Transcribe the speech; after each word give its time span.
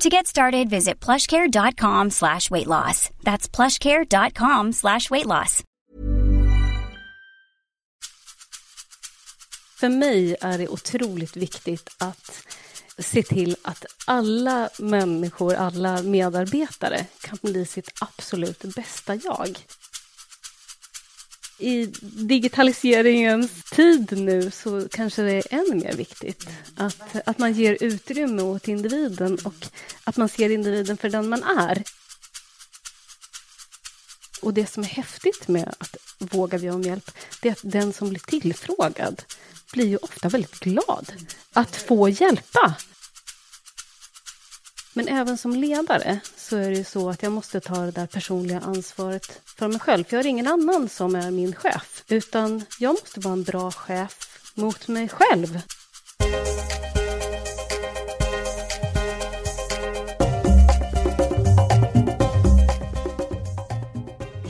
To 0.00 0.10
get 0.10 0.26
started, 0.26 0.68
visit 0.68 1.00
plushcare.com 1.00 2.10
slash 2.10 2.50
weight 2.50 2.66
loss. 2.66 3.10
That's 3.22 3.48
plushcare.com 3.48 4.72
slash 4.72 5.10
weight 5.10 5.26
loss. 5.26 5.62
För 9.76 9.88
mig 9.88 10.36
är 10.40 10.58
det 10.58 10.68
otroligt 10.68 11.36
viktigt 11.36 11.88
att 11.98 12.46
se 12.98 13.22
till 13.22 13.56
att 13.62 13.84
alla 14.06 14.68
människor, 14.78 15.54
alla 15.54 16.02
medarbetare 16.02 17.06
kan 17.20 17.38
bli 17.42 17.66
sitt 17.66 17.90
absolut 18.00 18.74
bästa 18.74 19.14
jag. 19.14 19.58
I 21.58 21.86
digitaliseringens 22.02 23.50
tid 23.70 24.18
nu 24.18 24.50
så 24.50 24.88
kanske 24.88 25.22
det 25.22 25.32
är 25.32 25.54
än 25.54 25.78
mer 25.78 25.92
viktigt 25.92 26.48
att, 26.76 27.28
att 27.28 27.38
man 27.38 27.52
ger 27.52 27.76
utrymme 27.80 28.42
åt 28.42 28.68
individen 28.68 29.38
och 29.44 29.66
att 30.04 30.16
man 30.16 30.28
ser 30.28 30.50
individen 30.50 30.96
för 30.96 31.08
den 31.08 31.28
man 31.28 31.42
är. 31.42 31.82
Och 34.42 34.54
det 34.54 34.66
som 34.66 34.82
är 34.82 34.88
häftigt 34.88 35.48
med 35.48 35.74
att 35.78 35.96
våga 36.18 36.58
be 36.58 36.70
om 36.70 36.82
hjälp, 36.82 37.10
det 37.42 37.48
är 37.48 37.52
att 37.52 37.60
den 37.62 37.92
som 37.92 38.08
blir 38.08 38.20
tillfrågad 38.20 39.22
blir 39.72 39.86
ju 39.86 39.96
ofta 39.96 40.28
väldigt 40.28 40.60
glad 40.60 41.12
att 41.52 41.76
få 41.76 42.08
hjälpa. 42.08 42.76
Men 44.96 45.08
även 45.08 45.38
som 45.38 45.56
ledare 45.56 46.20
så 46.36 46.56
är 46.56 46.70
det 46.70 46.76
ju 46.76 46.84
så 46.84 47.10
att 47.10 47.22
jag 47.22 47.32
måste 47.32 47.60
ta 47.60 47.74
det 47.74 47.90
där 47.90 48.06
personliga 48.06 48.60
ansvaret 48.60 49.40
för 49.44 49.68
mig 49.68 49.80
själv. 49.80 50.04
För 50.04 50.16
jag 50.16 50.22
har 50.22 50.28
ingen 50.28 50.46
annan 50.46 50.88
som 50.88 51.14
är 51.14 51.30
min 51.30 51.54
chef, 51.54 52.04
utan 52.08 52.64
jag 52.78 52.92
måste 52.92 53.20
vara 53.20 53.32
en 53.32 53.42
bra 53.42 53.70
chef 53.70 54.18
mot 54.54 54.88
mig 54.88 55.08
själv. 55.08 55.60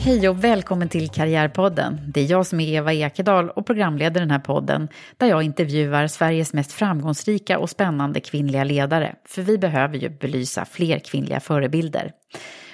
Hej 0.07 0.29
och 0.29 0.43
välkommen 0.43 0.89
till 0.89 1.09
Karriärpodden. 1.09 1.99
Det 2.07 2.21
är 2.21 2.31
jag 2.31 2.45
som 2.45 2.59
är 2.59 2.67
Eva 2.67 2.93
Ekedal 2.93 3.49
och 3.49 3.65
programleder 3.65 4.19
den 4.19 4.31
här 4.31 4.39
podden 4.39 4.87
där 5.17 5.27
jag 5.27 5.43
intervjuar 5.43 6.07
Sveriges 6.07 6.53
mest 6.53 6.71
framgångsrika 6.71 7.59
och 7.59 7.69
spännande 7.69 8.19
kvinnliga 8.19 8.63
ledare. 8.63 9.15
För 9.25 9.41
vi 9.41 9.57
behöver 9.57 9.97
ju 9.97 10.09
belysa 10.09 10.65
fler 10.65 10.99
kvinnliga 10.99 11.39
förebilder. 11.39 12.11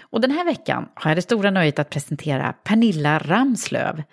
Och 0.01 0.22
den 0.22 0.31
här 0.31 0.45
veckan 0.45 0.89
har 0.95 1.11
jag 1.11 1.17
det 1.17 1.22
stora 1.22 1.51
nöjet 1.51 1.79
att 1.79 1.89
presentera 1.89 2.53
Pernilla 2.63 3.19
Ramslöv, 3.19 4.03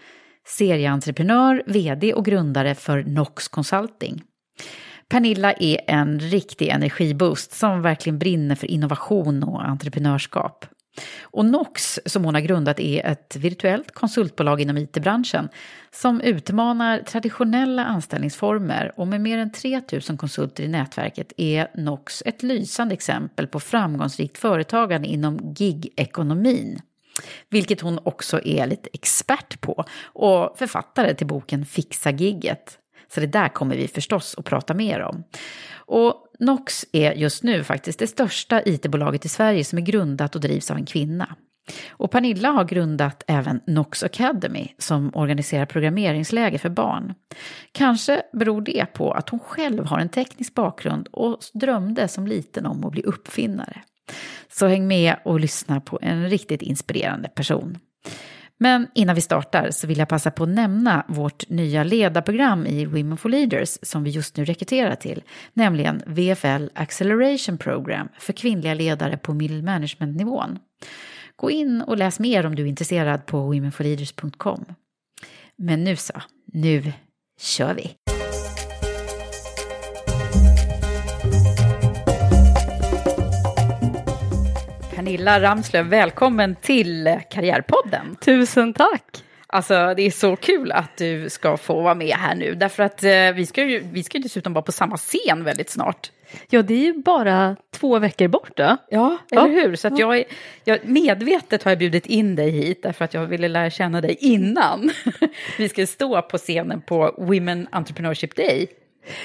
serieentreprenör, 0.47 1.63
vd 1.67 2.15
och 2.15 2.25
grundare 2.25 2.75
för 2.75 3.05
Nox 3.05 3.49
Consulting. 3.49 4.23
Pernilla 5.09 5.53
är 5.53 5.81
en 5.87 6.21
riktig 6.21 6.69
energiboost 6.69 7.53
som 7.53 7.83
verkligen 7.83 8.19
brinner 8.19 8.55
för 8.55 8.67
innovation 8.67 9.43
och 9.43 9.65
entreprenörskap. 9.65 10.65
Och 11.23 11.45
Nox, 11.45 12.01
som 12.07 12.25
hon 12.25 12.35
har 12.35 12.43
grundat, 12.43 12.81
är 12.81 13.07
ett 13.07 13.37
virtuellt 13.37 13.93
konsultbolag 13.93 14.61
inom 14.61 14.77
it-branschen 14.77 15.49
som 15.91 16.21
utmanar 16.21 16.99
traditionella 16.99 17.85
anställningsformer 17.85 18.93
och 18.97 19.09
med 19.09 19.21
mer 19.21 19.39
än 19.39 19.53
3 19.53 19.81
000 20.09 20.19
konsulter 20.19 20.65
i 20.65 20.69
nätverket 20.69 21.33
är 21.37 21.71
Nox 21.75 22.23
ett 22.27 22.43
lysande 22.43 22.95
exempel 22.95 23.47
på 23.47 23.61
framgångsrikt 23.61 24.39
företagande 24.39 25.09
inom 25.09 25.55
gig-ekonomin. 25.55 26.81
Vilket 27.49 27.81
hon 27.81 27.99
också 28.03 28.41
är 28.45 28.67
lite 28.67 28.89
expert 28.93 29.61
på 29.61 29.85
och 30.03 30.59
författare 30.59 31.15
till 31.15 31.27
boken 31.27 31.67
Fixa 31.67 32.11
gigget. 32.11 32.80
Så 33.15 33.21
det 33.21 33.27
där 33.27 33.49
kommer 33.49 33.77
vi 33.77 33.89
förstås 33.89 34.35
att 34.39 34.45
prata 34.45 34.75
mer 34.75 35.01
om. 35.01 35.25
Och 35.75 36.27
Nox 36.39 36.87
är 36.93 37.13
just 37.13 37.43
nu 37.43 37.65
faktiskt 37.65 37.99
det 37.99 38.07
största 38.07 38.63
IT-bolaget 38.65 39.25
i 39.25 39.29
Sverige 39.29 39.65
som 39.65 39.79
är 39.79 39.83
grundat 39.83 40.35
och 40.35 40.41
drivs 40.41 40.71
av 40.71 40.77
en 40.77 40.87
kvinna. 40.87 41.37
Och 41.91 42.11
Pernilla 42.11 42.51
har 42.51 42.65
grundat 42.65 43.23
även 43.27 43.61
Nox 43.67 44.03
Academy 44.03 44.69
som 44.79 45.11
organiserar 45.15 45.67
programmeringsläger 45.67 46.59
för 46.59 46.69
barn. 46.69 47.15
Kanske 47.73 48.23
beror 48.33 48.61
det 48.61 48.87
på 48.93 49.13
att 49.13 49.29
hon 49.29 49.41
själv 49.41 49.85
har 49.85 49.99
en 49.99 50.09
teknisk 50.09 50.55
bakgrund 50.55 51.09
och 51.13 51.39
drömde 51.55 52.09
som 52.09 52.27
liten 52.27 52.67
om 52.67 52.85
att 52.85 52.93
bli 52.93 53.03
uppfinnare. 53.03 53.83
Så 54.53 54.67
häng 54.67 54.87
med 54.87 55.17
och 55.25 55.41
lyssna 55.41 55.81
på 55.81 55.99
en 56.03 56.31
riktigt 56.31 56.63
inspirerande 56.63 57.29
person. 57.29 57.79
Men 58.63 58.87
innan 58.95 59.15
vi 59.15 59.21
startar 59.21 59.71
så 59.71 59.87
vill 59.87 59.99
jag 59.99 60.09
passa 60.09 60.31
på 60.31 60.43
att 60.43 60.49
nämna 60.49 61.05
vårt 61.09 61.49
nya 61.49 61.85
ledarprogram 61.85 62.67
i 62.67 62.87
Women 62.87 63.17
for 63.17 63.29
Leaders 63.29 63.79
som 63.83 64.05
vi 64.05 64.11
just 64.11 64.37
nu 64.37 64.45
rekryterar 64.45 64.95
till, 64.95 65.23
nämligen 65.53 66.03
VFL 66.07 66.69
Acceleration 66.75 67.59
Program 67.59 68.09
för 68.19 68.33
kvinnliga 68.33 68.75
ledare 68.75 69.17
på 69.17 69.35
middle 69.35 69.63
management-nivån. 69.63 70.59
Gå 71.37 71.51
in 71.51 71.83
och 71.83 71.97
läs 71.97 72.19
mer 72.19 72.47
om 72.47 72.55
du 72.55 72.63
är 72.63 72.67
intresserad 72.67 73.27
på 73.27 73.41
womenforleaders.com. 73.41 74.65
Men 75.57 75.85
nu 75.85 75.97
så, 75.97 76.23
nu 76.53 76.93
kör 77.41 77.75
vi! 77.75 78.00
Pernilla 85.01 85.41
Ramslöv, 85.41 85.87
välkommen 85.87 86.57
till 86.61 87.21
Karriärpodden. 87.31 88.17
Tusen 88.21 88.75
tack! 88.75 89.25
Alltså 89.47 89.95
det 89.97 90.03
är 90.03 90.11
så 90.11 90.37
kul 90.37 90.73
att 90.73 90.97
du 90.97 91.31
ska 91.31 91.57
få 91.57 91.81
vara 91.81 91.95
med 91.95 92.17
här 92.17 92.35
nu, 92.35 92.55
därför 92.55 92.83
att 92.83 93.05
eh, 93.05 93.33
vi 93.35 93.47
ska 93.47 93.65
ju 93.65 93.81
vi 93.93 94.03
ska 94.03 94.19
ju 94.19 94.23
dessutom 94.23 94.53
vara 94.53 94.63
på 94.63 94.73
samma 94.73 94.97
scen 94.97 95.45
väldigt 95.45 95.71
snart. 95.71 96.11
Ja, 96.51 96.63
det 96.63 96.75
är 96.75 96.85
ju 96.85 97.03
bara 97.03 97.57
två 97.71 97.99
veckor 97.99 98.29
bort 98.29 98.57
då. 98.57 98.77
Ja, 98.91 99.19
eller 99.33 99.49
hur? 99.49 99.77
Så 99.77 99.89
att 99.89 99.99
jag, 99.99 100.17
är, 100.17 100.25
jag 100.65 100.79
medvetet 100.83 101.63
har 101.63 101.71
jag 101.71 101.79
bjudit 101.79 102.07
in 102.07 102.37
dig 102.37 102.51
hit 102.51 102.83
därför 102.83 103.05
att 103.05 103.15
jag 103.15 103.27
ville 103.27 103.49
lära 103.49 103.71
känna 103.71 104.01
dig 104.01 104.17
innan 104.21 104.91
vi 105.59 105.69
ska 105.69 105.87
stå 105.87 106.23
på 106.23 106.39
scenen 106.39 106.81
på 106.81 107.15
Women 107.19 107.69
Entrepreneurship 107.71 108.37
Day. 108.37 108.67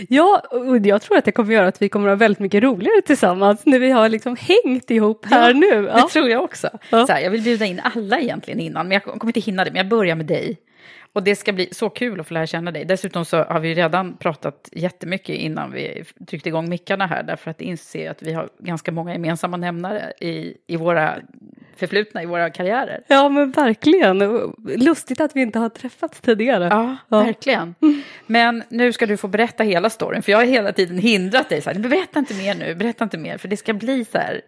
Ja, 0.10 0.44
och 0.52 0.78
jag 0.78 1.02
tror 1.02 1.18
att 1.18 1.26
det 1.26 1.32
kommer 1.32 1.54
göra 1.54 1.68
att 1.68 1.82
vi 1.82 1.90
kommer 1.90 2.08
att 2.08 2.12
ha 2.12 2.16
väldigt 2.16 2.40
mycket 2.40 2.64
roligare 2.64 3.02
tillsammans 3.02 3.66
när 3.66 3.80
vi 3.80 3.92
har 3.92 4.10
liksom 4.10 4.38
hängt 4.40 4.92
ihop 4.92 5.26
här 5.26 5.48
ja, 5.48 5.54
nu. 5.54 5.90
Ja. 5.94 5.96
Det 5.96 6.10
tror 6.10 6.30
jag 6.30 6.44
också. 6.44 6.70
Ja. 6.90 7.08
Så 7.08 7.14
här, 7.14 7.20
jag 7.22 7.32
vill 7.32 7.42
bjuda 7.42 7.66
in 7.66 7.82
alla 7.84 8.20
egentligen 8.20 8.60
innan, 8.60 8.88
men 8.88 8.96
jag 8.96 9.04
kommer 9.04 9.30
inte 9.30 9.40
hinna 9.40 9.64
det. 9.64 9.72
Men 9.72 9.78
jag 9.78 9.88
börjar 9.88 10.16
med 10.16 10.26
dig. 10.26 10.58
Och 11.14 11.24
det 11.24 11.36
ska 11.36 11.54
bli 11.54 11.70
så 11.72 11.90
kul 11.90 12.20
att 12.20 12.28
få 12.28 12.34
lära 12.34 12.48
känna 12.48 12.72
dig. 12.72 12.86
Dessutom 12.86 13.26
så 13.26 13.44
har 13.44 13.60
vi 13.60 13.74
redan 13.74 14.18
pratat 14.18 14.70
jättemycket 14.72 15.36
innan 15.36 15.72
vi 15.72 16.04
tryckte 16.28 16.50
igång 16.50 16.70
mickarna 16.70 17.08
här, 17.08 17.24
därför 17.24 17.52
att 17.52 17.62
inse 17.62 18.12
att 18.12 18.22
vi 18.22 18.34
har 18.34 18.50
ganska 18.60 18.92
många 18.92 19.14
gemensamma 19.14 19.58
nämnare 19.58 20.14
i, 20.20 20.58
i 20.68 20.76
våra 20.76 21.16
förflutna, 21.78 22.24
i 22.24 22.26
våra 22.26 22.50
karriärer. 22.50 23.04
Ja, 23.08 23.30
men 23.30 23.52
verkligen. 23.52 24.20
Lustigt 24.78 25.22
att 25.22 25.36
vi 25.36 25.42
inte 25.42 25.60
har 25.60 25.70
träffats 25.70 26.22
tidigare. 26.22 26.68
Ja, 26.72 26.98
ja. 27.10 27.24
verkligen. 27.24 27.76
Men 28.28 28.64
nu 28.70 28.94
ska 28.94 29.06
du 29.06 29.18
få 29.18 29.28
berätta 29.28 29.64
hela 29.64 29.90
storyn, 29.90 30.22
för 30.22 30.32
jag 30.32 30.40
har 30.40 30.46
hela 30.46 30.72
tiden 30.72 30.98
hindrat 30.98 31.50
dig. 31.50 31.62
Så 31.62 31.70
här, 31.70 31.80
berätta 31.80 32.20
inte 32.20 32.34
mer 32.34 32.56
nu, 32.56 32.76
berätta 32.76 33.04
inte 33.04 33.18
mer, 33.18 33.38
för 33.38 33.48
det 33.48 33.58
ska 33.58 33.74
bli 33.74 34.06
så 34.06 34.18
här, 34.18 34.42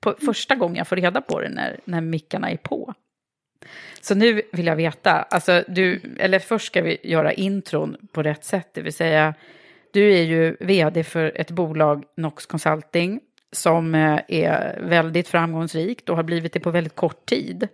på 0.00 0.14
första 0.24 0.54
gången 0.54 0.76
jag 0.76 0.88
får 0.88 0.96
reda 0.96 1.20
på 1.20 1.40
det 1.40 1.48
när, 1.48 1.80
när 1.84 2.00
mickarna 2.00 2.50
är 2.50 2.56
på. 2.56 2.94
Så 4.00 4.14
nu 4.14 4.42
vill 4.52 4.66
jag 4.66 4.76
veta, 4.76 5.12
alltså 5.12 5.64
du, 5.68 6.00
eller 6.18 6.38
först 6.38 6.66
ska 6.66 6.82
vi 6.82 6.98
göra 7.02 7.32
intron 7.32 7.96
på 8.12 8.22
rätt 8.22 8.44
sätt, 8.44 8.68
det 8.74 8.82
vill 8.82 8.92
säga 8.92 9.34
du 9.92 10.12
är 10.14 10.22
ju 10.22 10.56
vd 10.60 11.04
för 11.04 11.32
ett 11.34 11.50
bolag, 11.50 12.04
Nox 12.16 12.46
Consulting, 12.46 13.20
som 13.54 13.94
eh, 13.94 14.20
är 14.28 14.80
väldigt 14.80 15.28
framgångsrikt 15.28 16.08
och 16.08 16.16
har 16.16 16.22
blivit 16.22 16.52
det 16.52 16.60
på 16.60 16.70
väldigt 16.70 16.96
kort 16.96 17.26
tid. 17.26 17.68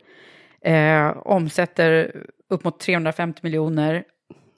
Eh, 0.60 1.16
omsätter 1.16 2.12
upp 2.48 2.64
mot 2.64 2.80
350 2.80 3.40
miljoner 3.42 4.04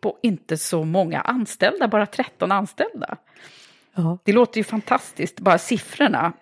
på 0.01 0.19
inte 0.23 0.57
så 0.57 0.85
många 0.85 1.21
anställda, 1.21 1.89
bara 1.89 2.07
13 2.07 2.53
anställda. 2.53 3.17
Ja. 3.95 4.19
Det 4.25 4.33
låter 4.33 4.59
ju 4.59 4.65
fantastiskt, 4.65 5.41
bara 5.41 5.59
siffrorna. 5.59 6.33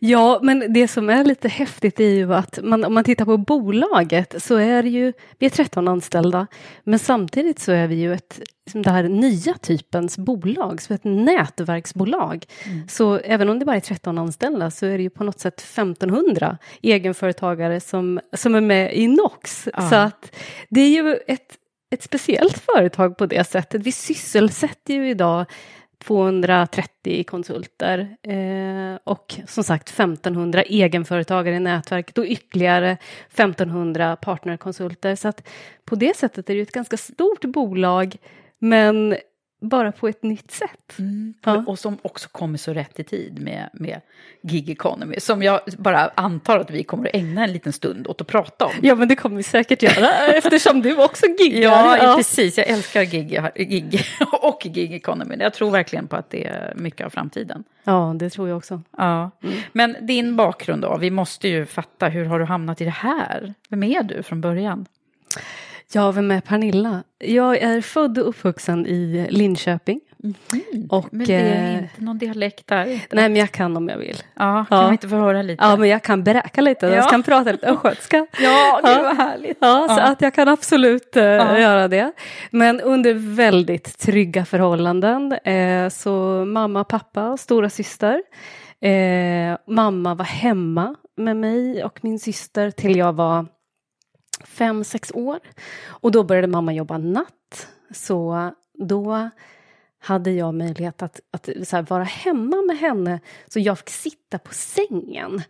Ja, 0.00 0.40
men 0.42 0.72
det 0.72 0.88
som 0.88 1.10
är 1.10 1.24
lite 1.24 1.48
häftigt 1.48 2.00
är 2.00 2.10
ju 2.10 2.34
att 2.34 2.58
man, 2.62 2.84
om 2.84 2.94
man 2.94 3.04
tittar 3.04 3.24
på 3.24 3.36
bolaget 3.36 4.42
så 4.42 4.56
är 4.56 4.82
det 4.82 4.88
ju, 4.88 5.12
vi 5.38 5.46
är 5.46 5.50
13 5.50 5.88
anställda, 5.88 6.46
men 6.84 6.98
samtidigt 6.98 7.58
så 7.58 7.72
är 7.72 7.86
vi 7.86 7.94
ju 7.94 8.12
ett, 8.12 8.40
liksom 8.64 8.82
det 8.82 8.90
här 8.90 9.02
nya 9.02 9.54
typens 9.54 10.18
bolag, 10.18 10.82
så 10.82 10.94
ett 10.94 11.04
nätverksbolag. 11.04 12.44
Mm. 12.64 12.88
Så 12.88 13.16
även 13.16 13.48
om 13.48 13.58
det 13.58 13.64
bara 13.64 13.76
är 13.76 13.80
13 13.80 14.18
anställda 14.18 14.70
så 14.70 14.86
är 14.86 14.96
det 14.96 15.02
ju 15.02 15.10
på 15.10 15.24
något 15.24 15.40
sätt 15.40 15.60
1500 15.60 16.58
egenföretagare 16.82 17.80
som, 17.80 18.20
som 18.32 18.54
är 18.54 18.60
med 18.60 18.96
i 18.96 19.08
NOX. 19.08 19.68
Ja. 19.72 19.90
Så 19.90 19.94
att 19.94 20.36
det 20.68 20.80
är 20.80 20.90
ju 20.90 21.18
ett, 21.26 21.54
ett 21.90 22.02
speciellt 22.02 22.58
företag 22.58 23.18
på 23.18 23.26
det 23.26 23.44
sättet. 23.44 23.82
Vi 23.82 23.92
sysselsätter 23.92 24.94
ju 24.94 25.10
idag 25.10 25.46
230 26.06 27.24
konsulter 27.24 28.16
eh, 28.22 28.98
och 29.04 29.34
som 29.46 29.64
sagt 29.64 29.88
1500 29.88 30.62
egenföretagare 30.62 31.56
i 31.56 31.60
nätverket 31.60 32.18
och 32.18 32.24
ytterligare 32.24 32.96
1500 33.32 34.16
partnerkonsulter. 34.16 35.16
Så 35.16 35.28
att 35.28 35.48
på 35.84 35.94
det 35.94 36.16
sättet 36.16 36.50
är 36.50 36.54
det 36.54 36.60
ett 36.60 36.72
ganska 36.72 36.96
stort 36.96 37.44
bolag 37.44 38.16
men 38.58 39.16
bara 39.60 39.92
på 39.92 40.08
ett 40.08 40.22
nytt 40.22 40.50
sätt. 40.50 40.98
Mm, 40.98 41.34
ja. 41.44 41.64
Och 41.66 41.78
som 41.78 41.98
också 42.02 42.28
kommer 42.28 42.58
så 42.58 42.72
rätt 42.72 43.00
i 43.00 43.04
tid 43.04 43.42
med, 43.42 43.70
med 43.72 44.00
gig 44.42 44.70
economy, 44.70 45.20
som 45.20 45.42
jag 45.42 45.60
bara 45.78 46.08
antar 46.14 46.58
att 46.58 46.70
vi 46.70 46.84
kommer 46.84 47.08
att 47.08 47.14
ägna 47.14 47.44
en 47.44 47.52
liten 47.52 47.72
stund 47.72 48.06
åt 48.06 48.20
att 48.20 48.26
prata 48.26 48.64
om. 48.64 48.72
Ja, 48.82 48.94
men 48.94 49.08
det 49.08 49.16
kommer 49.16 49.36
vi 49.36 49.42
säkert 49.42 49.82
göra 49.82 50.26
eftersom 50.34 50.82
du 50.82 51.04
också 51.04 51.26
giggar. 51.38 51.60
Ja, 51.60 51.98
ja, 51.98 52.16
precis. 52.16 52.58
Jag 52.58 52.68
älskar 52.68 53.02
gig, 53.02 53.40
gig 53.56 54.00
och 54.32 54.60
gig 54.64 54.92
economy. 54.94 55.36
Jag 55.38 55.54
tror 55.54 55.70
verkligen 55.70 56.08
på 56.08 56.16
att 56.16 56.30
det 56.30 56.46
är 56.46 56.74
mycket 56.76 57.06
av 57.06 57.10
framtiden. 57.10 57.64
Ja, 57.84 58.14
det 58.18 58.30
tror 58.30 58.48
jag 58.48 58.56
också. 58.56 58.82
Ja. 58.96 59.30
Mm. 59.42 59.56
Men 59.72 59.96
din 60.00 60.36
bakgrund 60.36 60.82
då? 60.82 60.96
Vi 60.96 61.10
måste 61.10 61.48
ju 61.48 61.66
fatta, 61.66 62.08
hur 62.08 62.24
har 62.24 62.38
du 62.38 62.44
hamnat 62.44 62.80
i 62.80 62.84
det 62.84 62.90
här? 62.90 63.54
Vem 63.68 63.82
är 63.82 64.02
du 64.02 64.22
från 64.22 64.40
början? 64.40 64.86
Ja, 65.92 66.10
vem 66.10 66.30
är 66.30 66.40
Pernilla? 66.40 67.02
Jag 67.18 67.58
är 67.58 67.80
född 67.80 68.18
och 68.18 68.28
uppvuxen 68.28 68.86
i 68.86 69.26
Linköping. 69.30 70.00
Mm. 70.22 70.86
Och, 70.90 71.06
men 71.10 71.26
det 71.26 71.34
är 71.34 71.74
eh, 71.74 71.78
inte 71.78 72.02
någon 72.02 72.18
dialekt 72.18 72.66
där? 72.66 72.86
Nej, 72.86 73.00
men 73.10 73.36
jag 73.36 73.52
kan 73.52 73.76
om 73.76 73.88
jag 73.88 73.98
vill. 73.98 74.16
Ja, 74.34 74.66
kan 74.68 74.78
ja. 74.78 74.86
vi 74.86 74.92
inte 74.92 75.08
få 75.08 75.16
höra 75.16 75.42
lite? 75.42 75.64
Ja, 75.64 75.76
men 75.76 75.88
jag 75.88 76.02
kan 76.02 76.24
beräka 76.24 76.60
lite. 76.60 76.86
Ja. 76.86 76.94
Jag 76.94 77.10
kan 77.10 77.22
prata 77.22 77.52
lite 77.52 77.66
östgötska. 77.66 78.16
ja, 78.40 78.80
det 78.82 79.02
var 79.02 79.14
härligt. 79.14 79.58
Ja, 79.60 79.86
så 79.88 80.00
att 80.00 80.20
jag 80.20 80.34
kan 80.34 80.48
absolut 80.48 81.10
ja. 81.12 81.58
göra 81.58 81.88
det. 81.88 82.12
Men 82.50 82.80
under 82.80 83.14
väldigt 83.14 83.98
trygga 83.98 84.44
förhållanden. 84.44 85.32
Eh, 85.32 85.88
så 85.88 86.44
mamma, 86.44 86.84
pappa 86.84 87.28
och 87.28 87.40
stora 87.40 87.70
syster. 87.70 88.22
Eh, 88.80 89.58
mamma 89.66 90.14
var 90.14 90.24
hemma 90.24 90.94
med 91.16 91.36
mig 91.36 91.84
och 91.84 91.98
min 92.04 92.18
syster 92.18 92.70
till 92.70 92.96
jag 92.96 93.12
var 93.12 93.46
fem, 94.44 94.84
sex 94.84 95.12
år. 95.14 95.38
Och 95.86 96.12
då 96.12 96.24
började 96.24 96.48
mamma 96.48 96.72
jobba 96.72 96.98
natt. 96.98 97.68
Så 97.90 98.50
då 98.74 99.30
hade 99.98 100.30
jag 100.30 100.54
möjlighet 100.54 101.02
att, 101.02 101.20
att 101.30 101.46
här, 101.72 101.82
vara 101.82 102.04
hemma 102.04 102.62
med 102.62 102.78
henne 102.78 103.20
så 103.46 103.60
jag 103.60 103.78
fick 103.78 103.90
sitta 103.90 104.38
på 104.38 104.54
sängen 104.54 105.42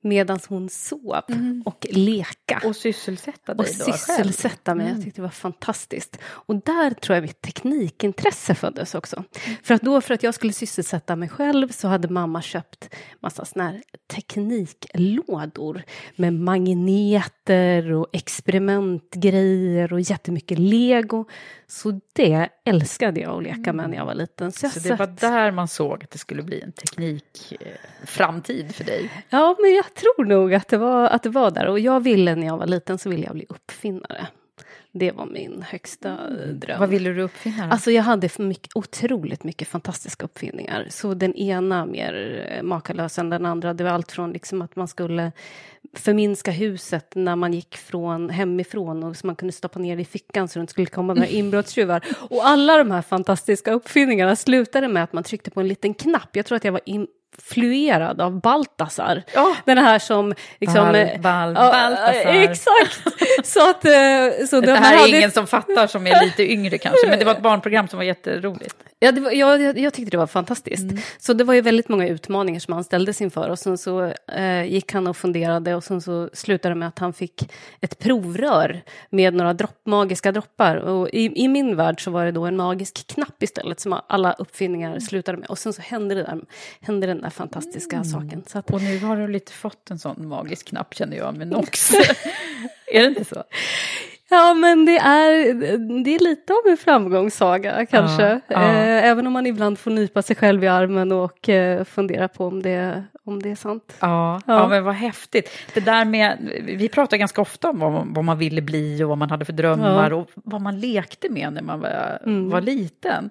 medan 0.00 0.38
hon 0.48 0.68
sov 0.68 1.22
mm. 1.28 1.62
och 1.66 1.86
leka. 1.90 2.62
Och 2.64 2.76
sysselsätta 2.76 3.54
dig 3.54 3.64
och 3.64 3.68
sysselsätta 3.68 4.74
mig. 4.74 4.86
Mm. 4.86 4.96
Jag 4.96 5.04
tyckte 5.04 5.20
det 5.20 5.22
var 5.22 5.28
fantastiskt. 5.28 6.18
Och 6.22 6.54
där 6.54 6.90
tror 6.90 7.16
jag 7.16 7.22
mitt 7.22 7.40
teknikintresse 7.40 8.54
föddes 8.54 8.94
också. 8.94 9.16
Mm. 9.16 9.56
För 9.62 9.74
att 9.74 9.82
då, 9.82 10.00
för 10.00 10.14
att 10.14 10.22
jag 10.22 10.34
skulle 10.34 10.52
sysselsätta 10.52 11.16
mig 11.16 11.28
själv 11.28 11.68
så 11.68 11.88
hade 11.88 12.08
mamma 12.08 12.42
köpt 12.42 12.94
massa 13.20 13.44
såna 13.44 13.64
här 13.64 13.82
tekniklådor 14.14 15.82
med 16.16 16.32
magneter 16.32 17.92
och 17.92 18.06
experimentgrejer 18.12 19.92
och 19.92 20.00
jättemycket 20.00 20.58
lego. 20.58 21.24
Så 21.70 22.00
det 22.12 22.48
älskade 22.64 23.20
jag 23.20 23.36
att 23.36 23.42
leka 23.42 23.72
med 23.72 23.90
när 23.90 23.96
jag 23.96 24.06
var 24.06 24.14
liten. 24.14 24.52
Så, 24.52 24.68
så 24.68 24.80
det 24.80 24.94
var 24.94 25.06
där 25.06 25.50
man 25.50 25.68
såg 25.68 26.04
att 26.04 26.10
det 26.10 26.18
skulle 26.18 26.42
bli 26.42 26.60
en 26.60 26.72
teknikframtid 26.72 28.66
eh, 28.66 28.72
för 28.72 28.84
dig? 28.84 29.10
Ja, 29.28 29.56
men 29.60 29.74
jag 29.74 29.94
tror 29.94 30.24
nog 30.24 30.54
att 30.54 30.68
det, 30.68 30.78
var, 30.78 31.08
att 31.08 31.22
det 31.22 31.28
var 31.28 31.50
där. 31.50 31.66
Och 31.66 31.80
jag 31.80 32.00
ville 32.00 32.34
när 32.34 32.46
jag 32.46 32.58
var 32.58 32.66
liten 32.66 32.98
så 32.98 33.10
ville 33.10 33.24
jag 33.24 33.34
bli 33.34 33.46
uppfinnare. 33.48 34.26
Det 34.92 35.10
var 35.12 35.26
min 35.26 35.64
högsta 35.68 36.18
mm. 36.18 36.60
dröm. 36.60 36.80
Vad 36.80 36.88
ville 36.88 37.10
du 37.10 37.22
uppfinna? 37.22 37.66
Då? 37.66 37.72
Alltså 37.72 37.90
jag 37.90 38.02
hade 38.02 38.28
mycket, 38.38 38.76
otroligt 38.76 39.44
mycket 39.44 39.68
fantastiska 39.68 40.24
uppfinningar. 40.24 40.86
Så 40.90 41.14
den 41.14 41.34
ena 41.34 41.86
mer 41.86 42.46
eh, 42.50 42.62
makalös 42.62 43.18
än 43.18 43.30
den 43.30 43.46
andra. 43.46 43.74
Det 43.74 43.84
var 43.84 43.90
allt 43.90 44.12
från 44.12 44.32
liksom 44.32 44.62
att 44.62 44.76
man 44.76 44.88
skulle 44.88 45.32
förminska 45.94 46.50
huset 46.50 47.12
när 47.14 47.36
man 47.36 47.52
gick 47.52 47.76
från 47.76 48.30
hemifrån 48.30 49.02
och 49.02 49.16
så 49.16 49.26
man 49.26 49.36
kunde 49.36 49.52
stoppa 49.52 49.78
ner 49.78 49.96
det 49.96 50.02
i 50.02 50.04
fickan 50.04 50.48
så 50.48 50.58
det 50.58 50.60
inte 50.60 50.70
skulle 50.70 50.86
komma 50.86 51.14
några 51.14 51.28
inbrottstjuvar. 51.28 52.04
Och 52.18 52.46
alla 52.46 52.76
de 52.76 52.90
här 52.90 53.02
fantastiska 53.02 53.72
uppfinningarna 53.72 54.36
slutade 54.36 54.88
med 54.88 55.04
att 55.04 55.12
man 55.12 55.24
tryckte 55.24 55.50
på 55.50 55.60
en 55.60 55.68
liten 55.68 55.94
knapp. 55.94 56.36
Jag 56.36 56.46
tror 56.46 56.56
att 56.56 56.64
jag 56.64 56.72
var 56.72 56.80
in, 56.84 57.06
fluerad 57.38 58.20
av 58.20 58.40
Baltasar. 58.40 59.22
Oh. 59.36 59.56
Den 59.64 59.78
här 59.78 59.98
som... 59.98 60.34
Liksom, 60.60 60.84
Bal, 60.84 60.94
eh, 60.94 61.20
bal, 61.20 61.54
ja, 61.54 61.70
Baltasar. 61.70 62.30
Exakt! 62.30 63.02
så 63.44 63.70
att, 63.70 63.84
eh, 63.84 64.46
så 64.50 64.60
det 64.60 64.74
här 64.74 64.94
är 64.94 64.98
hade... 64.98 65.16
ingen 65.16 65.30
som 65.30 65.46
fattar 65.46 65.86
som 65.86 66.06
är 66.06 66.24
lite 66.24 66.52
yngre 66.52 66.78
kanske, 66.78 67.08
men 67.08 67.18
det 67.18 67.24
var 67.24 67.32
ett 67.32 67.42
barnprogram 67.42 67.88
som 67.88 67.96
var 67.96 68.04
jätteroligt. 68.04 68.76
Ja, 69.02 69.12
var, 69.12 69.30
jag, 69.30 69.78
jag, 69.78 69.94
tyckte 69.94 70.10
det 70.10 70.16
var 70.16 70.26
fantastiskt. 70.26 70.90
Mm. 70.90 70.98
Så 71.18 71.32
det 71.32 71.44
var 71.44 71.54
ju 71.54 71.60
väldigt 71.60 71.88
många 71.88 72.08
utmaningar 72.08 72.60
som 72.60 72.74
han 72.74 72.84
ställdes 72.84 73.20
inför 73.20 73.48
och 73.48 73.58
sen 73.58 73.78
så 73.78 74.12
eh, 74.32 74.64
gick 74.64 74.92
han 74.92 75.06
och 75.06 75.16
funderade 75.16 75.74
och 75.74 75.84
sen 75.84 76.00
så 76.00 76.30
slutade 76.32 76.74
det 76.74 76.78
med 76.78 76.88
att 76.88 76.98
han 76.98 77.12
fick 77.12 77.52
ett 77.80 77.98
provrör 77.98 78.80
med 79.10 79.34
några 79.34 79.52
dropp, 79.52 79.80
magiska 79.86 80.32
droppar. 80.32 80.76
Och 80.76 81.08
i, 81.08 81.44
i, 81.44 81.48
min 81.48 81.76
värld 81.76 82.04
så 82.04 82.10
var 82.10 82.24
det 82.24 82.32
då 82.32 82.46
en 82.46 82.56
magisk 82.56 83.06
knapp 83.06 83.42
istället 83.42 83.80
som 83.80 84.00
alla 84.06 84.32
uppfinningar 84.32 84.98
slutade 84.98 85.38
med. 85.38 85.48
Och 85.48 85.58
sen 85.58 85.72
så 85.72 85.82
hände, 85.82 86.14
det 86.14 86.22
där, 86.22 86.40
hände 86.80 87.06
den 87.06 87.19
där 87.22 87.30
fantastiska 87.30 87.96
mm. 87.96 88.08
saken. 88.08 88.44
Så 88.46 88.58
att, 88.58 88.70
och 88.70 88.82
nu 88.82 88.98
har 88.98 89.16
du 89.16 89.28
lite 89.28 89.52
fått 89.52 89.90
en 89.90 89.98
sån 89.98 90.28
magisk 90.28 90.66
knapp 90.68 90.94
känner 90.94 91.16
jag 91.16 91.36
med 91.36 91.48
Nox. 91.48 91.94
är 92.86 93.00
det 93.00 93.06
inte 93.06 93.24
så? 93.24 93.44
Ja, 94.32 94.54
men 94.54 94.84
det 94.84 94.98
är, 94.98 95.54
det 96.04 96.14
är 96.14 96.18
lite 96.18 96.52
av 96.52 96.70
en 96.70 96.76
framgångssaga 96.76 97.86
kanske. 97.86 98.22
Ja, 98.22 98.40
ja. 98.48 98.62
Eh, 98.62 99.04
även 99.04 99.26
om 99.26 99.32
man 99.32 99.46
ibland 99.46 99.78
får 99.78 99.90
nypa 99.90 100.22
sig 100.22 100.36
själv 100.36 100.64
i 100.64 100.68
armen 100.68 101.12
och 101.12 101.48
eh, 101.48 101.84
fundera 101.84 102.28
på 102.28 102.46
om 102.46 102.62
det, 102.62 103.04
om 103.24 103.42
det 103.42 103.50
är 103.50 103.54
sant. 103.54 103.96
Ja, 104.00 104.40
ja. 104.46 104.54
ja, 104.54 104.68
men 104.68 104.84
vad 104.84 104.94
häftigt. 104.94 105.50
Det 105.74 105.80
där 105.80 106.04
med, 106.04 106.38
vi 106.64 106.88
pratar 106.88 107.16
ganska 107.16 107.40
ofta 107.40 107.70
om 107.70 107.78
vad 107.78 107.92
man, 107.92 108.12
vad 108.12 108.24
man 108.24 108.38
ville 108.38 108.62
bli 108.62 109.04
och 109.04 109.08
vad 109.08 109.18
man 109.18 109.30
hade 109.30 109.44
för 109.44 109.52
drömmar 109.52 110.12
och 110.12 110.30
vad 110.34 110.60
man 110.60 110.80
lekte 110.80 111.28
med 111.28 111.52
när 111.52 111.62
man 111.62 111.80
var, 111.80 112.18
mm. 112.26 112.50
var 112.50 112.60
liten. 112.60 113.30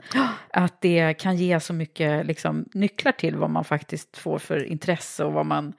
Att 0.53 0.81
det 0.81 1.13
kan 1.13 1.35
ge 1.35 1.59
så 1.59 1.73
mycket 1.73 2.25
liksom, 2.25 2.65
nycklar 2.73 3.11
till 3.11 3.35
vad 3.35 3.49
man 3.49 3.63
faktiskt 3.63 4.17
får 4.17 4.39
för 4.39 4.63
intresse 4.63 5.25
och 5.25 5.33
vad 5.33 5.45
man 5.45 5.73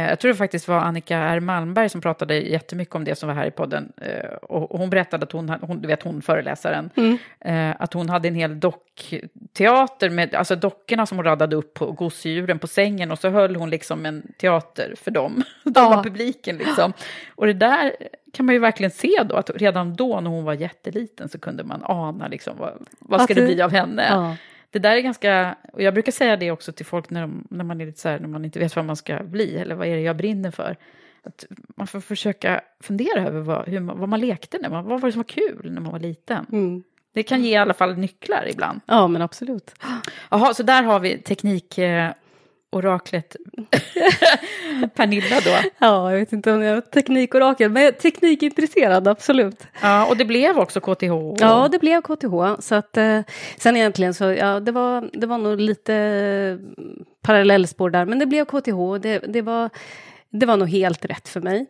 jag 0.00 0.20
tror 0.20 0.32
det 0.32 0.38
faktiskt 0.38 0.68
var 0.68 0.78
Annika 0.78 1.18
R. 1.18 1.40
Malmberg 1.40 1.88
som 1.88 2.00
pratade 2.00 2.38
jättemycket 2.38 2.94
om 2.94 3.04
det 3.04 3.14
som 3.14 3.28
var 3.28 3.34
här 3.34 3.46
i 3.46 3.50
podden. 3.50 3.92
Eh, 3.96 4.32
och 4.42 4.78
hon 4.78 4.90
berättade 4.90 5.24
att 5.24 5.32
hon, 5.32 5.48
hon 5.48 5.80
du 5.80 5.88
vet 5.88 6.02
hon 6.02 6.22
föreläsaren, 6.22 6.90
mm. 6.96 7.18
Eh, 7.40 7.76
att 7.78 7.92
hon 7.92 8.08
hade 8.08 8.28
en 8.28 8.34
hel 8.34 8.60
dockteater 8.60 10.10
med 10.10 10.34
alltså 10.34 10.56
dockorna 10.56 11.06
som 11.06 11.18
hon 11.18 11.24
radade 11.24 11.56
upp 11.56 11.74
på 11.74 11.92
gosedjuren 11.92 12.58
på 12.58 12.66
sängen 12.66 13.10
och 13.10 13.18
så 13.18 13.28
höll 13.28 13.56
hon 13.56 13.70
liksom 13.70 14.06
en 14.06 14.32
teater 14.38 14.94
för 15.02 15.10
dem. 15.10 15.42
De 15.64 15.72
ja. 15.74 15.88
var 15.88 16.02
publiken 16.02 16.56
liksom. 16.56 16.92
Och 17.34 17.46
det 17.46 17.52
där 17.52 17.96
kan 18.32 18.46
man 18.46 18.54
ju 18.54 18.58
verkligen 18.58 18.90
se 18.90 19.22
då, 19.24 19.36
att 19.36 19.50
redan 19.54 19.94
då 19.94 20.20
när 20.20 20.30
hon 20.30 20.44
var 20.44 20.54
jätteliten 20.54 21.28
så 21.28 21.38
kunde 21.38 21.64
man 21.64 21.82
ana 21.84 22.28
liksom 22.28 22.56
vad, 22.58 22.86
vad 22.98 23.22
ska 23.22 23.34
det 23.34 23.42
bli 23.42 23.62
av 23.62 23.70
henne. 23.70 24.06
Ja 24.10 24.36
det 24.72 24.78
där 24.78 24.96
är 24.96 25.00
ganska, 25.00 25.56
och 25.72 25.82
jag 25.82 25.94
brukar 25.94 26.12
säga 26.12 26.36
det 26.36 26.50
också 26.50 26.72
till 26.72 26.86
folk 26.86 27.10
när, 27.10 27.20
de, 27.20 27.46
när 27.50 27.64
man 27.64 27.80
är 27.80 27.86
lite 27.86 28.00
så 28.00 28.08
här, 28.08 28.18
när 28.18 28.28
man 28.28 28.44
inte 28.44 28.58
vet 28.58 28.76
vad 28.76 28.84
man 28.84 28.96
ska 28.96 29.22
bli 29.22 29.56
eller 29.56 29.74
vad 29.74 29.86
är 29.86 29.96
det 29.96 30.02
jag 30.02 30.16
brinner 30.16 30.50
för. 30.50 30.76
Att 31.22 31.44
man 31.76 31.86
får 31.86 32.00
försöka 32.00 32.60
fundera 32.80 33.26
över 33.26 33.40
vad, 33.40 33.68
hur 33.68 33.80
vad 33.80 34.08
man 34.08 34.20
lekte 34.20 34.58
när 34.62 34.70
man, 34.70 34.84
vad 34.84 35.00
var 35.00 35.08
det 35.08 35.12
som 35.12 35.18
var 35.18 35.28
kul 35.28 35.72
när 35.72 35.80
man 35.80 35.92
var 35.92 36.00
liten. 36.00 36.46
Mm. 36.52 36.82
Det 37.14 37.22
kan 37.22 37.42
ge 37.42 37.50
i 37.50 37.56
alla 37.56 37.74
fall 37.74 37.96
nycklar 37.96 38.48
ibland. 38.48 38.80
Ja, 38.86 39.08
men 39.08 39.22
absolut. 39.22 39.74
Jaha, 40.30 40.54
så 40.54 40.62
där 40.62 40.82
har 40.82 41.00
vi 41.00 41.18
teknik, 41.18 41.78
eh, 41.78 42.10
oraklet 42.72 43.36
Pernilla 44.94 45.40
då. 45.44 45.68
Ja, 45.78 46.10
jag 46.10 46.18
vet 46.18 46.32
inte 46.32 46.52
om 46.52 46.62
jag 46.62 46.76
är 46.76 46.80
teknikorakel, 46.80 47.70
men 47.70 47.92
teknikintresserad, 47.92 49.08
absolut. 49.08 49.66
Ja, 49.82 50.06
och 50.06 50.16
det 50.16 50.24
blev 50.24 50.58
också 50.58 50.80
KTH. 50.80 51.12
Ja, 51.38 51.68
det 51.72 51.78
blev 51.78 52.02
KTH. 52.02 52.62
Så 52.62 52.74
att, 52.74 52.96
eh, 52.96 53.20
sen 53.56 53.76
egentligen 53.76 54.14
så, 54.14 54.24
ja, 54.24 54.60
det 54.60 54.72
var, 54.72 55.10
det 55.12 55.26
var 55.26 55.38
nog 55.38 55.60
lite 55.60 56.58
parallellspår 57.22 57.90
där, 57.90 58.04
men 58.04 58.18
det 58.18 58.26
blev 58.26 58.44
KTH. 58.44 59.02
Det, 59.02 59.18
det, 59.18 59.42
var, 59.42 59.70
det 60.30 60.46
var 60.46 60.56
nog 60.56 60.68
helt 60.68 61.04
rätt 61.04 61.28
för 61.28 61.40
mig. 61.40 61.66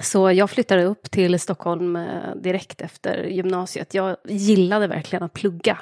Så 0.00 0.32
jag 0.32 0.50
flyttade 0.50 0.84
upp 0.84 1.10
till 1.10 1.40
Stockholm 1.40 1.96
eh, 1.96 2.34
direkt 2.36 2.80
efter 2.80 3.24
gymnasiet. 3.24 3.94
Jag 3.94 4.16
gillade 4.28 4.86
verkligen 4.86 5.22
att 5.22 5.32
plugga. 5.32 5.78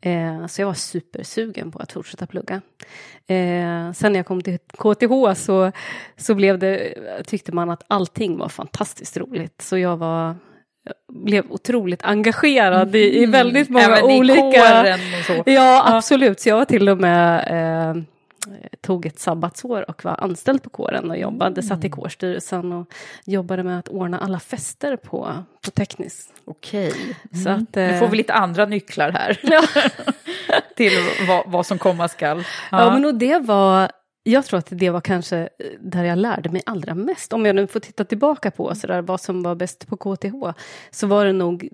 Eh, 0.00 0.46
så 0.46 0.60
jag 0.62 0.66
var 0.66 0.74
supersugen 0.74 1.72
på 1.72 1.78
att 1.78 1.92
fortsätta 1.92 2.26
plugga. 2.26 2.54
Eh, 3.26 3.92
sen 3.92 4.12
när 4.12 4.16
jag 4.16 4.26
kom 4.26 4.42
till 4.42 4.58
KTH 4.78 5.34
så, 5.36 5.72
så 6.16 6.34
blev 6.34 6.58
det, 6.58 6.94
tyckte 7.26 7.52
man 7.52 7.70
att 7.70 7.82
allting 7.88 8.38
var 8.38 8.48
fantastiskt 8.48 9.16
roligt. 9.16 9.62
Så 9.62 9.78
jag 9.78 9.96
var 9.96 10.36
blev 11.08 11.44
otroligt 11.50 12.02
engagerad 12.02 12.96
i, 12.96 12.98
i 12.98 13.18
Mm. 13.18 13.30
väldigt 13.30 13.68
många 13.68 13.98
i 13.98 14.02
olika... 14.02 14.40
kåren 14.40 15.00
och 15.18 15.24
så. 15.26 15.42
Ja, 15.50 15.82
absolut. 15.96 16.40
Så 16.40 16.48
jag 16.48 16.56
var 16.56 16.64
till 16.64 16.88
och 16.88 16.98
med 16.98 17.38
eh, 17.50 18.02
tog 18.80 19.06
ett 19.06 19.18
sabbatsår 19.18 19.90
och 19.90 20.04
var 20.04 20.16
anställd 20.24 20.62
på 20.62 20.70
kåren 20.70 21.10
och 21.10 21.18
jobbade, 21.18 21.62
satt 21.62 21.84
i 21.84 21.86
Mm. 21.86 21.90
kårstyrelsen 21.90 22.72
och 22.72 22.94
jobbade 23.24 23.62
med 23.62 23.78
att 23.78 23.88
ordna 23.88 24.18
alla 24.18 24.40
fester 24.40 24.96
på, 24.96 25.34
på 25.64 25.70
tekniskt. 25.70 26.32
Okej. 26.44 26.92
Så 27.44 27.50
att, 27.50 27.74
Nu 27.74 27.82
eh, 27.82 27.98
får 27.98 28.08
vi 28.08 28.16
lite 28.16 28.32
andra 28.34 28.66
nycklar 28.66 29.10
här 29.10 29.40
Ja. 29.42 29.62
till 30.76 30.92
vad, 31.28 31.50
vad 31.50 31.66
som 31.66 31.78
komma 31.78 32.08
skall. 32.08 32.44
Ja, 32.70 32.90
men 32.92 33.04
och 33.04 33.14
det 33.14 33.38
var, 33.38 33.90
jag 34.22 34.44
tror 34.44 34.58
att 34.58 34.68
det 34.70 34.90
var 34.90 35.00
kanske 35.00 35.38
eh, 35.38 35.48
där 35.80 36.04
jag 36.04 36.18
lärde 36.18 36.48
mig 36.48 36.62
allra 36.66 36.94
mest. 36.94 37.32
Om 37.32 37.46
jag 37.46 37.56
nu 37.56 37.66
får 37.66 37.80
titta 37.80 38.04
tillbaka 38.04 38.50
på 38.50 38.74
så 38.74 38.86
där, 38.86 39.02
vad 39.02 39.20
som 39.20 39.42
var 39.42 39.54
bäst 39.54 39.86
på 39.88 39.96
KTH, 39.96 40.34
så 40.90 41.06
var 41.06 41.24
det 41.24 41.32
nog 41.32 41.68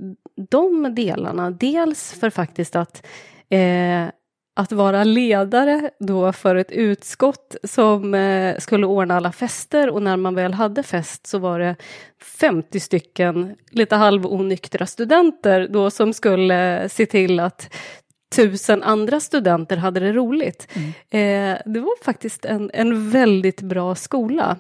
de 0.50 0.94
delarna. 0.94 1.50
Dels 1.50 2.12
för 2.20 2.30
faktiskt 2.30 2.76
att 2.76 3.06
eh, 3.50 4.04
att 4.58 4.72
vara 4.72 5.04
ledare 5.04 5.90
då 5.98 6.32
för 6.32 6.54
ett 6.54 6.72
utskott 6.72 7.56
som 7.64 8.14
eh, 8.14 8.56
skulle 8.58 8.86
ordna 8.86 9.16
alla 9.16 9.32
fester. 9.32 9.90
Och 9.90 10.02
när 10.02 10.16
man 10.16 10.34
väl 10.34 10.54
hade 10.54 10.82
fest 10.82 11.26
så 11.26 11.38
var 11.38 11.58
det 11.58 11.76
50 12.40 12.80
stycken 12.80 13.56
lite 13.70 13.96
halvonyktra 13.96 14.86
studenter 14.86 15.68
då 15.70 15.90
som 15.90 16.12
skulle 16.12 16.82
eh, 16.82 16.88
se 16.88 17.06
till 17.06 17.40
att 17.40 17.74
tusen 18.28 18.82
andra 18.82 19.20
studenter 19.20 19.76
hade 19.76 20.00
det 20.00 20.12
roligt. 20.12 20.68
Eh, 21.10 21.58
det 21.64 21.80
var 21.80 22.04
faktiskt 22.04 22.44
en, 22.44 22.70
en 22.74 23.10
väldigt 23.10 23.60
bra 23.60 23.94
skola. 23.94 24.56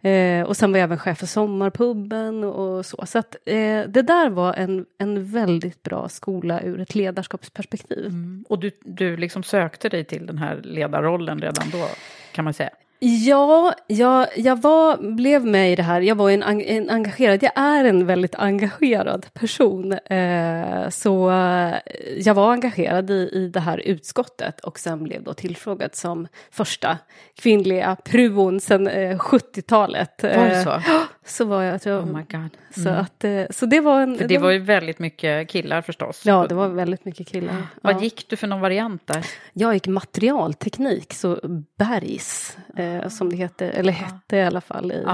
Eh, 0.00 0.42
och 0.42 0.56
sen 0.56 0.72
var 0.72 0.78
jag 0.78 0.84
även 0.84 0.98
chef 0.98 1.18
för 1.18 1.26
sommarpubben 1.26 2.44
och 2.44 2.86
så. 2.86 3.06
Så 3.06 3.18
att, 3.18 3.36
eh, 3.46 3.82
det 3.88 4.02
där 4.02 4.30
var 4.30 4.54
en, 4.54 4.86
en 4.98 5.24
väldigt 5.24 5.82
bra 5.82 6.08
skola 6.08 6.62
ur 6.62 6.80
ett 6.80 6.94
ledarskapsperspektiv. 6.94 8.06
Mm. 8.06 8.44
Och 8.48 8.58
du, 8.58 8.70
du 8.84 9.16
liksom 9.16 9.42
sökte 9.42 9.88
dig 9.88 10.04
till 10.04 10.26
den 10.26 10.38
här 10.38 10.60
ledarrollen 10.64 11.40
redan 11.40 11.70
då, 11.70 11.88
kan 12.32 12.44
man 12.44 12.54
säga. 12.54 12.70
Ja, 13.02 13.74
jag, 13.86 14.26
jag 14.36 14.62
var, 14.62 14.96
blev 15.14 15.46
med 15.46 15.72
i 15.72 15.76
det 15.76 15.82
här. 15.82 16.00
Jag 16.00 16.14
var 16.14 16.30
en, 16.30 16.42
en 16.60 16.90
engagerad, 16.90 17.42
jag 17.42 17.52
är 17.56 17.84
en 17.84 18.06
väldigt 18.06 18.34
engagerad 18.34 19.26
person. 19.34 19.92
Eh, 19.92 20.88
så 20.88 21.30
eh, 21.30 21.74
jag 22.16 22.34
var 22.34 22.52
engagerad 22.52 23.10
i, 23.10 23.30
i 23.32 23.48
det 23.54 23.60
här 23.60 23.78
utskottet 23.78 24.60
och 24.60 24.78
sen 24.78 25.04
blev 25.04 25.22
då 25.22 25.34
tillfrågad 25.34 25.94
som 25.94 26.26
första 26.50 26.98
kvinnliga 27.36 27.96
pruon 28.04 28.60
sedan 28.60 28.88
eh, 28.88 29.18
70-talet. 29.18 30.22
Var 30.22 30.30
det 30.30 30.36
Eh, 30.56 30.64
så? 30.64 30.82
så 31.24 31.44
var 31.44 31.62
jag, 31.62 31.82
tror 31.82 31.94
jag. 31.96 32.04
Oh 32.04 32.16
my 32.16 32.22
god. 32.30 32.84
så, 32.84 32.88
att, 32.88 33.24
eh, 33.24 33.42
så 33.50 33.66
det 33.66 33.80
var 33.80 34.00
en... 34.02 34.18
För 34.18 34.28
det 34.28 34.38
var 34.38 34.50
ju 34.50 34.58
väldigt 34.58 34.98
mycket 34.98 35.48
killar 35.48 35.82
förstås. 35.82 36.22
Ja, 36.26 36.46
det 36.48 36.54
var 36.54 36.68
väldigt 36.68 37.04
mycket 37.04 37.28
killar. 37.28 37.56
Vad 37.82 37.94
Ja. 37.94 38.00
gick 38.00 38.26
du 38.28 38.36
för 38.36 38.46
någon 38.46 38.60
variant 38.60 39.06
där? 39.06 39.26
Jag 39.52 39.74
gick 39.74 39.86
materialteknik, 39.86 41.12
så 41.14 41.40
bergs, 41.78 42.56
eh, 42.76 42.89
som 43.08 43.30
det 43.30 43.36
heter, 43.36 43.70
eller 43.70 43.92
hette 43.92 44.36
i 44.36 44.42
alla 44.42 44.60
fall. 44.60 44.92
I. 44.92 45.04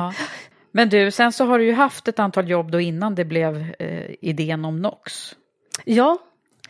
Men 0.72 0.88
du, 0.88 1.10
sen 1.10 1.32
så 1.32 1.44
har 1.44 1.58
du 1.58 1.64
ju 1.64 1.72
haft 1.72 2.08
ett 2.08 2.18
antal 2.18 2.50
jobb 2.50 2.70
då 2.70 2.80
innan 2.80 3.14
det 3.14 3.24
blev 3.24 3.74
eh, 3.78 4.14
idén 4.20 4.64
om 4.64 4.82
NOx. 4.82 5.36
ja 5.84 6.18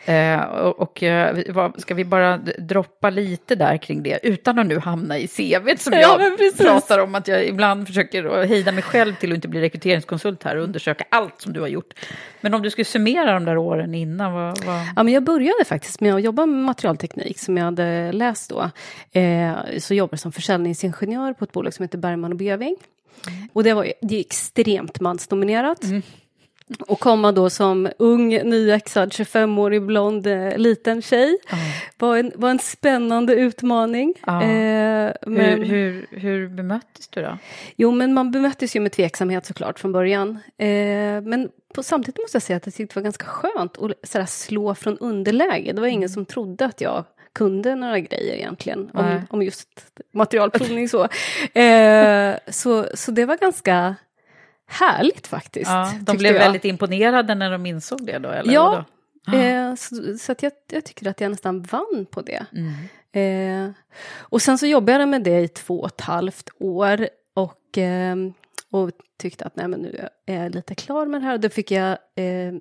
Eh, 0.04 0.40
och 0.40 0.78
och 0.80 1.02
eh, 1.02 1.36
vad- 1.48 1.80
ska 1.80 1.94
vi 1.94 2.04
bara 2.04 2.36
droppa 2.58 3.10
lite 3.10 3.54
där 3.54 3.76
kring 3.76 4.02
det 4.02 4.18
utan 4.22 4.58
att 4.58 4.66
nu 4.66 4.78
hamna 4.78 5.18
i 5.18 5.28
CV 5.28 5.76
som 5.78 5.92
Ja, 5.92 6.20
jag 6.22 6.38
precis. 6.38 6.60
pratar 6.60 6.98
om 6.98 7.14
att 7.14 7.28
jag 7.28 7.44
ibland 7.46 7.86
försöker 7.86 8.44
hejda 8.46 8.72
mig 8.72 8.82
själv 8.82 9.14
till 9.14 9.32
att 9.32 9.34
inte 9.34 9.48
bli 9.48 9.60
rekryteringskonsult 9.60 10.42
här 10.42 10.56
och 10.56 10.64
undersöka 10.64 11.04
allt 11.10 11.40
som 11.40 11.52
du 11.52 11.60
har 11.60 11.68
gjort. 11.68 11.94
Men 12.40 12.54
om 12.54 12.62
du 12.62 12.70
skulle 12.70 12.84
summera 12.84 13.32
de 13.32 13.44
där 13.44 13.56
åren 13.56 13.94
innan, 13.94 14.32
vad... 14.32 14.64
vad... 14.64 14.80
Ja, 14.96 15.02
men 15.02 15.14
jag 15.14 15.22
började 15.24 15.64
faktiskt 15.64 16.00
med 16.00 16.14
att 16.14 16.22
jobba 16.22 16.46
med 16.46 16.64
materialteknik 16.64 17.38
som 17.38 17.56
jag 17.56 17.64
hade 17.64 18.12
läst 18.12 18.50
då. 18.50 18.70
Eh, 19.20 19.52
så 19.78 19.94
jobbade 19.94 20.12
jag 20.12 20.20
som 20.20 20.32
försäljningsingenjör 20.32 21.32
på 21.32 21.44
ett 21.44 21.52
bolag 21.52 21.74
som 21.74 21.82
heter 21.82 21.98
Bergman 21.98 22.32
och 22.32 22.38
Beving. 22.38 22.76
Och 23.52 23.64
det 23.64 23.74
var 23.74 23.92
det 24.02 24.16
är 24.16 24.20
extremt 24.20 25.00
mansdominerat. 25.00 25.80
Och 26.80 27.00
komma 27.00 27.32
då 27.32 27.50
som 27.50 27.88
ung, 27.98 28.28
nyexad, 28.28 29.12
25-årig 29.12 29.82
blond, 29.82 30.26
eh, 30.26 30.56
liten 30.58 31.02
tjej 31.02 31.38
var, 31.98 32.16
en, 32.16 32.32
var 32.34 32.50
en 32.50 32.58
spännande 32.58 33.34
utmaning. 33.34 34.14
Ja. 34.26 34.42
Eh, 34.42 35.12
men, 35.26 35.62
Hur, 35.62 35.64
hur, 35.64 36.06
hur 36.10 36.48
bemöttes 36.48 37.08
du 37.08 37.22
då? 37.22 37.38
Jo, 37.76 37.90
men 37.90 38.14
man 38.14 38.30
bemöttes 38.30 38.76
ju 38.76 38.80
med 38.80 38.92
tveksamhet 38.92 39.46
såklart 39.46 39.78
från 39.78 39.92
början. 39.92 40.38
Eh, 40.58 40.66
men 41.22 41.48
på, 41.74 41.82
samtidigt 41.82 42.18
måste 42.18 42.36
jag 42.36 42.42
säga 42.42 42.56
att 42.56 42.66
jag 42.66 42.74
tyckte 42.74 42.94
det 42.94 43.00
var 43.00 43.04
ganska 43.04 43.26
skönt 43.26 43.78
att 43.78 44.08
sådär, 44.08 44.26
slå 44.26 44.74
från 44.74 44.98
underläge. 44.98 45.72
Det 45.72 45.80
var 45.80 45.88
ingen 45.88 46.08
som 46.08 46.24
trodde 46.24 46.64
att 46.64 46.80
jag 46.80 47.04
kunde 47.32 47.74
några 47.74 47.98
grejer 48.00 48.34
egentligen 48.34 48.90
om, 48.94 49.26
om 49.30 49.42
just 49.42 49.68
materialprovning 50.12 50.88
så. 50.88 51.08
Eh, 51.60 52.36
så. 52.48 52.86
Så 52.94 53.10
det 53.10 53.24
var 53.24 53.36
ganska 53.36 53.94
härligt 54.66 55.26
faktiskt. 55.26 55.70
Ja, 55.70 55.92
de 56.00 56.16
blev 56.16 56.32
jag. 56.34 56.40
väldigt 56.40 56.64
imponerade 56.64 57.34
när 57.34 57.50
de 57.50 57.66
insåg 57.66 58.06
det 58.06 58.18
då? 58.18 58.28
Eller 58.28 58.52
Ja, 58.52 58.84
vadå? 59.26 59.38
Eh, 59.38 59.74
så, 59.74 60.18
så 60.18 60.32
att 60.32 60.42
jag, 60.42 60.52
jag 60.70 60.84
tycker 60.84 61.08
att 61.10 61.20
jag 61.20 61.30
nästan 61.30 61.62
vann 61.62 62.06
på 62.10 62.20
det. 62.22 62.46
Mm. 62.52 62.72
Eh, 63.12 63.70
och 64.18 64.42
sen 64.42 64.58
så 64.58 64.66
jobbade 64.66 64.98
jag 64.98 65.08
med 65.08 65.22
det 65.22 65.40
i 65.40 65.48
två 65.48 65.80
och 65.80 65.86
ett 65.86 66.00
halvt 66.00 66.50
år 66.58 67.08
och, 67.34 67.78
eh, 67.78 68.16
och 68.70 68.90
tyckte 69.18 69.44
att 69.44 69.56
nej, 69.56 69.68
men 69.68 69.80
nu 69.80 70.08
är 70.26 70.42
jag 70.42 70.54
lite 70.54 70.74
klar 70.74 71.06
med 71.06 71.20
det 71.20 71.24
här. 71.26 71.34
Och 71.34 71.40
då 71.40 71.48
fick 71.48 71.70
jag 71.70 71.90
eh, 72.14 72.54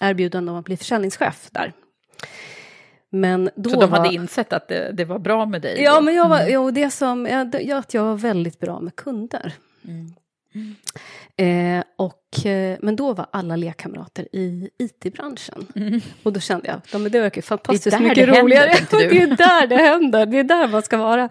erbjudande 0.00 0.52
om 0.52 0.58
att 0.58 0.64
bli 0.64 0.76
försäljningschef 0.76 1.48
där. 1.50 1.72
Men 3.10 3.50
då 3.56 3.70
Så 3.70 3.80
de 3.80 3.90
var... 3.90 3.98
hade 3.98 4.14
insett 4.14 4.52
att 4.52 4.68
det, 4.68 4.92
det 4.92 5.04
var 5.04 5.18
bra 5.18 5.46
med 5.46 5.62
dig? 5.62 5.82
Ja, 5.82 5.94
då? 5.94 6.00
men 6.00 6.14
jag 6.14 6.28
var, 6.28 6.46
jo, 6.48 6.70
det 6.70 6.90
som, 6.90 7.26
ja, 7.26 7.44
det- 7.44 7.72
att 7.72 7.94
jag 7.94 8.04
var 8.04 8.14
väldigt 8.14 8.58
bra 8.60 8.80
med 8.80 8.96
kunder. 8.96 9.52
Eh, 11.36 11.84
och, 11.96 12.46
eh, 12.46 12.78
men 12.82 12.96
då 12.96 13.12
var 13.14 13.26
alla 13.32 13.56
lekkamrater 13.56 14.28
i 14.36 14.70
IT-branschen. 14.78 15.66
Och 16.22 16.32
då 16.32 16.40
kände 16.40 16.66
jag, 16.68 16.80
ja, 16.92 16.98
men 16.98 17.12
det 17.12 17.20
verkar 17.20 17.42
fantastiskt 17.42 17.96
Mm. 17.96 18.08
mycket 18.08 18.26
det 18.26 18.32
händer, 18.32 18.42
roligare. 18.42 18.86
du. 18.90 18.96
det 19.08 19.22
är 19.22 19.26
där 19.36 19.66
det 19.66 19.76
händer, 19.76 20.26
det 20.26 20.38
är 20.38 20.44
där 20.44 20.68
man 20.68 20.82
ska 20.82 20.96
vara. 20.96 21.28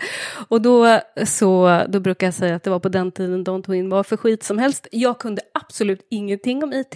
Och 0.48 0.62
då, 0.62 1.00
så, 1.26 1.84
då 1.90 2.00
brukar 2.00 2.28
jag 2.28 2.34
säga 2.34 2.56
att 2.56 2.64
det 2.64 2.70
var 2.70 2.80
på 2.80 2.90
den 2.90 3.12
tiden 3.12 3.46
Don't 3.46 3.72
Win 3.72 3.90
var 3.90 4.04
för 4.04 4.18
skit 4.18 4.44
som 4.44 4.58
helst. 4.58 4.88
Jag 4.92 5.20
kunde 5.20 5.42
absolut 5.54 6.08
ingenting 6.10 6.64
om 6.64 6.74
IT. 6.74 6.96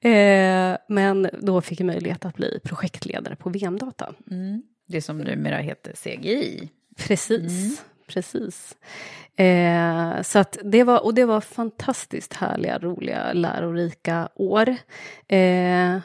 Eh, 0.00 0.76
men 0.88 1.30
då 1.40 1.60
fick 1.60 1.80
jag 1.80 1.86
möjlighet 1.86 2.24
att 2.24 2.34
bli 2.36 2.60
projektledare 2.64 3.36
på 3.36 3.50
VM-data. 3.50 4.12
Mm. 4.30 4.62
Det 4.88 5.02
som 5.02 5.18
numera 5.18 5.56
heter 5.56 5.92
CGI. 5.92 6.68
Precis, 6.96 7.30
Mm. 7.64 7.76
Precis. 8.08 8.76
Eh, 9.36 10.22
så 10.22 10.44
det 10.64 10.84
var, 10.84 11.04
och 11.04 11.14
det 11.14 11.24
var 11.24 11.40
fantastiskt 11.40 12.34
härliga, 12.34 12.78
roliga, 12.78 13.32
lärorika 13.32 14.28
år. 14.34 14.68
Eh, 15.28 15.96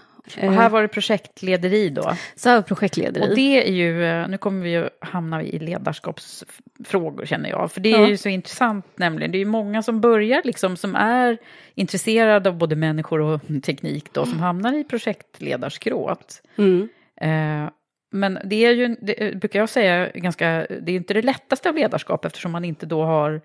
Och 0.43 0.53
här 0.53 0.69
var 0.69 0.81
det 0.81 0.87
projektlederi 0.87 1.89
då. 1.89 2.13
så 2.35 2.49
här 2.49 2.55
var 2.55 2.61
projektledare. 2.61 3.29
Och 3.29 3.35
det 3.35 3.67
är 3.67 3.71
ju, 3.71 4.05
eh, 4.05 4.27
nu 4.27 4.37
kommer 4.37 4.63
vi 4.63 4.71
ju 4.71 4.89
hamna 4.99 5.43
i 5.43 5.59
ledarskapsfrågor 5.59 7.25
känner 7.25 7.49
jag. 7.49 7.71
För 7.71 7.81
det 7.81 7.93
är 7.93 8.01
Ja. 8.01 8.07
ju 8.07 8.17
så 8.17 8.29
intressant 8.29 8.85
nämligen. 8.95 9.31
Det 9.31 9.37
är 9.37 9.39
ju 9.39 9.45
många 9.45 9.81
som 9.83 10.01
börjar 10.01 10.41
liksom, 10.43 10.77
som 10.77 10.95
är 10.95 11.37
intresserade 11.75 12.49
av 12.49 12.57
både 12.57 12.75
människor 12.75 13.21
och 13.21 13.41
teknik 13.63 14.13
då, 14.13 14.25
som 14.25 14.39
hamnar 14.39 14.73
i 14.73 14.83
projektledarskrået. 14.83 16.41
Mm. 16.57 16.89
Eh, 17.21 17.69
men 18.13 18.39
det 18.43 18.65
är 18.65 18.71
ju, 18.71 18.95
det 19.01 19.39
brukar 19.39 19.59
jag 19.59 19.69
säga, 19.69 20.09
ganska, 20.13 20.67
det 20.81 20.91
är 20.91 20.95
inte 20.95 21.13
det 21.13 21.21
lättaste 21.21 21.69
av 21.69 21.75
ledarskap 21.75 22.25
eftersom 22.25 22.51
man 22.51 22.65
inte 22.65 22.85
då 22.85 23.03
har 23.03 23.41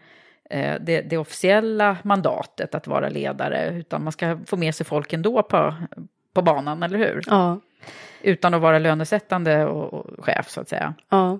eh, 0.50 0.74
det, 0.80 1.00
det 1.00 1.18
officiella 1.18 1.96
mandatet 2.02 2.74
att 2.74 2.86
vara 2.86 3.08
ledare, 3.08 3.78
utan 3.78 4.04
man 4.04 4.12
ska 4.12 4.38
få 4.46 4.56
med 4.56 4.74
sig 4.74 4.86
folk 4.86 5.12
ändå 5.12 5.42
på, 5.42 5.74
på 6.32 6.42
banan, 6.42 6.82
eller 6.82 6.98
hur? 6.98 7.22
Ja. 7.26 7.60
utan 8.22 8.54
att 8.54 8.60
vara 8.60 8.78
lönesättande 8.78 9.66
och, 9.66 9.94
och 9.94 10.24
chef 10.24 10.48
så 10.48 10.60
att 10.60 10.68
säga. 10.68 10.94
Ja, 11.08 11.38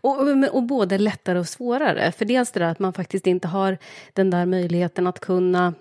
och, 0.00 0.20
och, 0.20 0.54
och 0.54 0.62
både 0.62 0.98
lättare 0.98 1.38
och 1.38 1.48
svårare. 1.48 2.12
För 2.12 2.24
dels 2.24 2.52
det 2.52 2.60
där 2.60 2.70
att 2.70 2.78
man 2.78 2.92
faktiskt 2.92 3.26
inte 3.26 3.48
har 3.48 3.78
den 4.12 4.30
där 4.30 4.46
möjligheten 4.46 5.06
att 5.06 5.20
kunna 5.20 5.74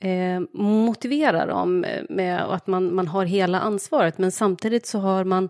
eh, 0.00 0.40
motivera 0.52 1.46
dem 1.46 1.86
med 2.08 2.40
att 2.40 2.66
man, 2.66 2.94
man 2.94 3.08
har 3.08 3.24
hela 3.24 3.60
ansvaret, 3.60 4.18
men 4.18 4.32
samtidigt 4.32 4.86
så 4.86 4.98
har 4.98 5.24
man 5.24 5.48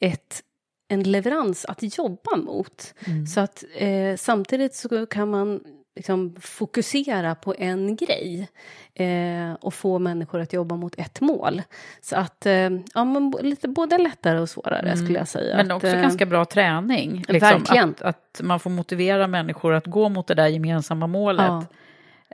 ett 0.00 0.42
en 0.90 1.02
leverans 1.02 1.64
att 1.64 1.98
jobba 1.98 2.36
mot. 2.36 2.94
Mm. 3.06 3.26
Så 3.26 3.40
att 3.40 3.64
eh, 3.76 4.16
samtidigt 4.16 4.74
så 4.74 5.06
kan 5.06 5.30
man 5.30 5.60
liksom 5.96 6.36
fokusera 6.40 7.34
på 7.34 7.54
en 7.58 7.96
grej 7.96 8.48
eh, 8.94 9.52
och 9.60 9.74
få 9.74 9.98
människor 9.98 10.40
att 10.40 10.52
jobba 10.52 10.76
mot 10.76 10.98
ett 10.98 11.20
mål. 11.20 11.62
Så 12.00 12.16
att, 12.16 12.46
eh, 12.46 12.70
ja 12.94 13.04
men 13.04 13.34
lite 13.40 13.68
både 13.68 13.98
lättare 13.98 14.38
och 14.38 14.48
svårare 14.48 14.88
mm. 14.88 14.96
skulle 14.96 15.18
jag 15.18 15.28
säga. 15.28 15.56
Men 15.56 15.70
också 15.70 15.88
eh, 15.88 16.02
ganska 16.02 16.26
bra 16.26 16.44
träning. 16.44 17.24
Liksom, 17.28 17.48
verkligen. 17.48 17.90
Att, 17.90 18.02
att, 18.02 18.40
man 18.42 18.60
får 18.60 18.70
motivera 18.70 19.26
människor 19.26 19.72
att 19.72 19.86
gå 19.86 20.08
mot 20.08 20.26
det 20.26 20.34
där 20.34 20.46
gemensamma 20.46 21.06
målet. 21.06 21.46
Ja. 21.48 21.64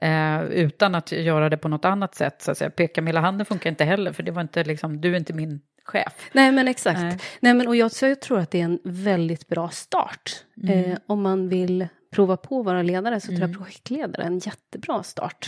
Eh, 0.07 0.45
utan 0.45 0.95
att 0.95 1.13
göra 1.13 1.49
det 1.49 1.57
på 1.57 1.69
något 1.69 1.85
annat 1.85 2.15
sätt. 2.15 2.43
Så 2.43 2.51
att 2.51 2.59
säga. 2.59 2.71
Peka 2.71 3.03
med 3.03 3.09
hela 3.09 3.21
handen 3.21 3.47
funkar 3.47 3.71
inte 3.71 3.85
heller, 3.85 4.13
för 4.13 4.23
det 4.23 4.33
var 4.33 4.43
inte 4.43 4.65
liksom, 4.65 5.01
du 5.01 5.13
är 5.13 5.17
inte 5.17 5.33
min 5.33 5.61
chef. 5.87 6.31
Nej, 6.33 6.52
men 6.52 6.69
exakt. 6.69 7.00
Nej. 7.00 7.19
Nej 7.40 7.55
men, 7.55 7.69
och 7.69 7.76
jag, 7.76 7.90
jag 8.02 8.21
tror 8.21 8.38
att 8.38 8.50
det 8.50 8.61
är 8.61 8.64
en 8.64 8.78
väldigt 8.85 9.49
bra 9.49 9.69
start. 9.69 10.45
Mm. 10.62 10.90
Eh, 10.90 10.99
om 11.07 11.23
man 11.23 11.49
vill 11.49 11.88
prova 12.11 12.37
på 12.37 12.61
att 12.61 12.66
vara 12.66 12.83
ledare 12.83 13.21
så 13.21 13.28
mm. 13.28 13.37
tror 13.37 13.49
jag 13.49 13.55
mm. 13.55 13.64
projektledare 13.64 14.23
är 14.23 14.26
en 14.26 14.38
jättebra 14.38 15.02
start. 15.02 15.47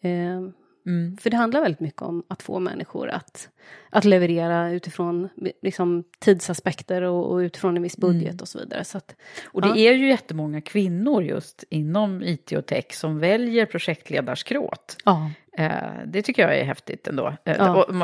Mm. 0.00 0.46
Eh, 0.46 0.52
Mm. 0.88 1.16
För 1.16 1.30
det 1.30 1.36
handlar 1.36 1.60
väldigt 1.60 1.80
mycket 1.80 2.02
om 2.02 2.22
att 2.28 2.42
få 2.42 2.58
människor 2.58 3.08
att, 3.08 3.48
att 3.90 4.04
leverera 4.04 4.70
utifrån 4.70 5.28
liksom, 5.62 6.04
tidsaspekter 6.18 7.02
och, 7.02 7.32
och 7.32 7.36
utifrån 7.36 7.76
en 7.76 7.82
viss 7.82 7.96
budget 7.96 8.32
mm. 8.32 8.40
och 8.40 8.48
så 8.48 8.58
vidare. 8.58 8.84
Så 8.84 8.98
att, 8.98 9.16
och 9.44 9.62
det 9.62 9.68
ja. 9.68 9.76
är 9.76 9.92
ju 9.92 10.08
jättemånga 10.08 10.60
kvinnor 10.60 11.22
just 11.22 11.64
inom 11.70 12.22
IT 12.22 12.52
och 12.52 12.66
tech 12.66 12.92
som 12.92 13.18
väljer 13.18 13.66
projektledarskråt. 13.66 14.96
Ja. 15.04 15.30
Eh, 15.58 15.92
det 16.06 16.22
tycker 16.22 16.42
jag 16.42 16.58
är 16.58 16.64
häftigt 16.64 17.08
ändå. 17.08 17.36
Eh, 17.44 17.56
ja. 17.58 17.84
och, 17.84 17.94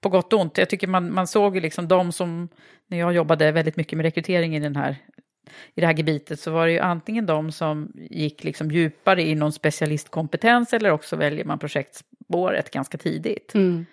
på 0.00 0.08
gott 0.08 0.32
och 0.32 0.40
ont. 0.40 0.58
Jag 0.58 0.68
tycker 0.68 0.86
man, 0.86 1.14
man 1.14 1.26
såg 1.26 1.54
ju 1.54 1.60
liksom 1.60 1.88
de 1.88 2.12
som, 2.12 2.48
när 2.86 2.98
jag 2.98 3.12
jobbade 3.12 3.52
väldigt 3.52 3.76
mycket 3.76 3.96
med 3.96 4.04
rekrytering 4.04 4.56
i 4.56 4.60
den 4.60 4.76
här 4.76 4.96
i 5.74 5.80
det 5.80 5.86
här 5.86 5.94
gebitet 5.94 6.40
så 6.40 6.50
var 6.50 6.66
det 6.66 6.72
ju 6.72 6.78
antingen 6.78 7.26
de 7.26 7.52
som 7.52 7.92
gick 8.10 8.44
liksom 8.44 8.70
djupare 8.70 9.22
i 9.22 9.34
någon 9.34 9.52
specialistkompetens 9.52 10.72
eller 10.72 10.90
också 10.90 11.16
väljer 11.16 11.44
man 11.44 11.58
projektspåret 11.58 12.70
ganska 12.70 12.98
tidigt. 12.98 13.54
Mm. 13.54 13.86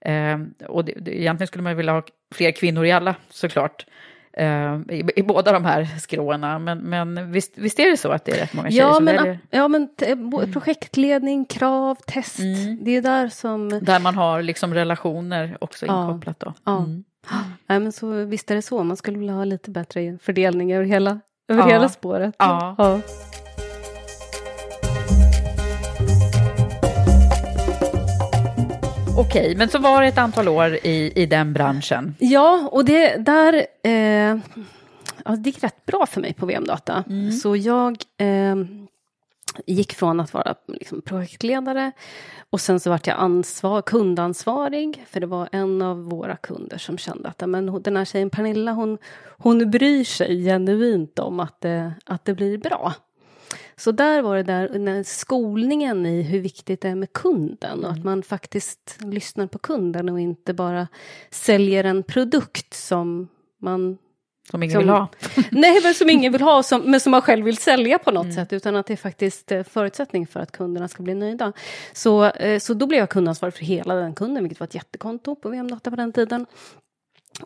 Eh, 0.00 0.66
och 0.66 0.84
det, 0.84 0.92
det, 0.96 1.20
egentligen 1.20 1.48
skulle 1.48 1.62
man 1.64 1.76
vilja 1.76 1.92
ha 1.92 2.02
fler 2.34 2.50
kvinnor 2.50 2.84
i 2.84 2.92
alla 2.92 3.14
såklart. 3.30 3.86
Uh, 4.40 4.80
i, 4.88 5.04
i, 5.16 5.22
båda 5.22 5.52
de 5.52 5.64
här 5.64 5.84
skråna. 5.98 6.58
Men, 6.58 6.78
men 6.78 7.32
visst, 7.32 7.52
visst 7.54 7.78
är 7.78 7.90
det 7.90 7.96
så 7.96 8.08
att 8.12 8.24
det 8.24 8.32
är 8.32 8.36
rätt 8.36 8.54
många 8.54 8.70
tjejer 8.70 8.86
ja, 8.86 8.94
som 8.94 9.04
men, 9.04 9.16
väljer? 9.16 9.38
Ja, 9.50 9.68
men 9.68 9.88
mm. 10.02 10.52
projektledning, 10.52 11.44
krav, 11.44 11.94
test. 12.06 12.38
Mm. 12.38 12.84
Det 12.84 12.96
är 12.96 13.02
där 13.02 13.28
som... 13.28 13.68
Där 13.68 14.00
man 14.00 14.14
har 14.14 14.42
liksom 14.42 14.74
relationer 14.74 15.56
också 15.60 15.86
ja. 15.86 16.02
inkopplat 16.02 16.40
då. 16.40 16.54
Ja. 16.64 16.78
Mm. 16.78 17.04
Nej, 17.66 17.80
men 17.80 17.92
så, 17.92 18.24
visst 18.24 18.50
är 18.50 18.54
det 18.54 18.62
så. 18.62 18.84
Man 18.84 18.96
skulle 18.96 19.18
vilja 19.18 19.34
ha 19.34 19.44
lite 19.44 19.70
bättre 19.70 20.18
fördelning 20.22 20.72
över 20.72 20.84
hela, 20.84 21.20
över 21.48 21.62
ja. 21.62 21.68
hela 21.68 21.88
spåret. 21.88 22.34
Ja. 22.38 23.00
Okej, 29.16 29.56
men 29.56 29.68
så 29.68 29.78
var 29.78 30.02
det 30.02 30.08
ett 30.08 30.18
antal 30.18 30.48
år 30.48 30.74
i, 30.74 31.12
i 31.16 31.26
den 31.26 31.52
branschen. 31.52 32.14
Ja, 32.18 32.68
och 32.72 32.84
det 32.84 33.16
där... 33.16 33.66
Eh, 33.82 34.38
ja, 35.24 35.36
det 35.36 35.50
gick 35.50 35.64
rätt 35.64 35.86
bra 35.86 36.06
för 36.06 36.20
mig 36.20 36.34
på 36.34 36.46
VM-data. 36.46 37.04
Mm. 37.08 37.32
Så 37.32 37.56
jag 37.56 37.96
eh, 38.18 38.56
gick 39.66 39.92
från 39.92 40.20
att 40.20 40.34
vara 40.34 40.54
liksom, 40.68 41.02
projektledare 41.02 41.92
och 42.50 42.60
sen 42.60 42.80
så 42.80 42.90
vart 42.90 43.06
jag 43.06 43.16
ansvar, 43.18 43.82
kundansvarig, 43.82 45.04
för 45.06 45.20
det 45.20 45.26
var 45.26 45.48
en 45.52 45.82
av 45.82 46.04
våra 46.04 46.36
kunder 46.36 46.78
som 46.78 46.98
kände 46.98 47.28
att 47.28 47.48
men, 47.48 47.82
den 47.82 47.96
här 47.96 48.04
tjejen 48.04 48.30
Pernilla, 48.30 48.72
hon, 48.72 48.98
hon 49.38 49.70
bryr 49.70 50.04
sig 50.04 50.44
genuint 50.44 51.18
om 51.18 51.40
att 51.40 51.60
det, 51.60 51.92
att 52.06 52.24
det 52.24 52.34
blir 52.34 52.58
bra. 52.58 52.94
Så 53.82 53.92
där 53.92 54.22
var 54.22 54.36
det 54.36 54.42
där 54.42 55.02
skolningen 55.02 56.06
i 56.06 56.22
hur 56.22 56.40
viktigt 56.40 56.80
det 56.80 56.88
är 56.88 56.94
med 56.94 57.12
kunden 57.12 57.84
och 57.84 57.90
att 57.90 57.96
mm. 57.96 58.04
man 58.04 58.22
faktiskt 58.22 58.98
lyssnar 59.00 59.46
på 59.46 59.58
kunden 59.58 60.08
och 60.08 60.20
inte 60.20 60.54
bara 60.54 60.88
säljer 61.30 61.84
en 61.84 62.02
produkt 62.02 62.74
som 62.74 63.28
man 63.60 63.98
som 64.50 64.62
ingen 64.62 64.72
som, 64.72 64.78
vill 64.78 64.88
ha? 64.88 65.08
nej, 65.50 65.80
men 65.82 65.94
som 65.94 66.10
ingen 66.10 66.32
vill 66.32 66.42
ha, 66.42 66.62
som, 66.62 66.80
men 66.90 67.00
som 67.00 67.10
man 67.10 67.22
själv 67.22 67.44
vill 67.44 67.56
sälja 67.56 67.98
på 67.98 68.10
något 68.10 68.24
mm. 68.24 68.34
sätt, 68.34 68.52
utan 68.52 68.76
att 68.76 68.86
det 68.86 68.92
är 68.92 68.96
faktiskt 68.96 69.52
eh, 69.52 69.62
förutsättning 69.62 70.26
för 70.26 70.40
att 70.40 70.52
kunderna 70.52 70.88
ska 70.88 71.02
bli 71.02 71.14
nöjda. 71.14 71.52
Så, 71.92 72.24
eh, 72.24 72.58
så 72.58 72.74
då 72.74 72.86
blev 72.86 72.98
jag 72.98 73.10
kundansvarig 73.10 73.54
för 73.54 73.64
hela 73.64 73.94
den 73.94 74.14
kunden, 74.14 74.42
vilket 74.42 74.60
var 74.60 74.66
ett 74.66 74.74
jättekonto 74.74 75.34
på 75.34 75.48
VM-data 75.48 75.90
på 75.90 75.96
den 75.96 76.12
tiden. 76.12 76.46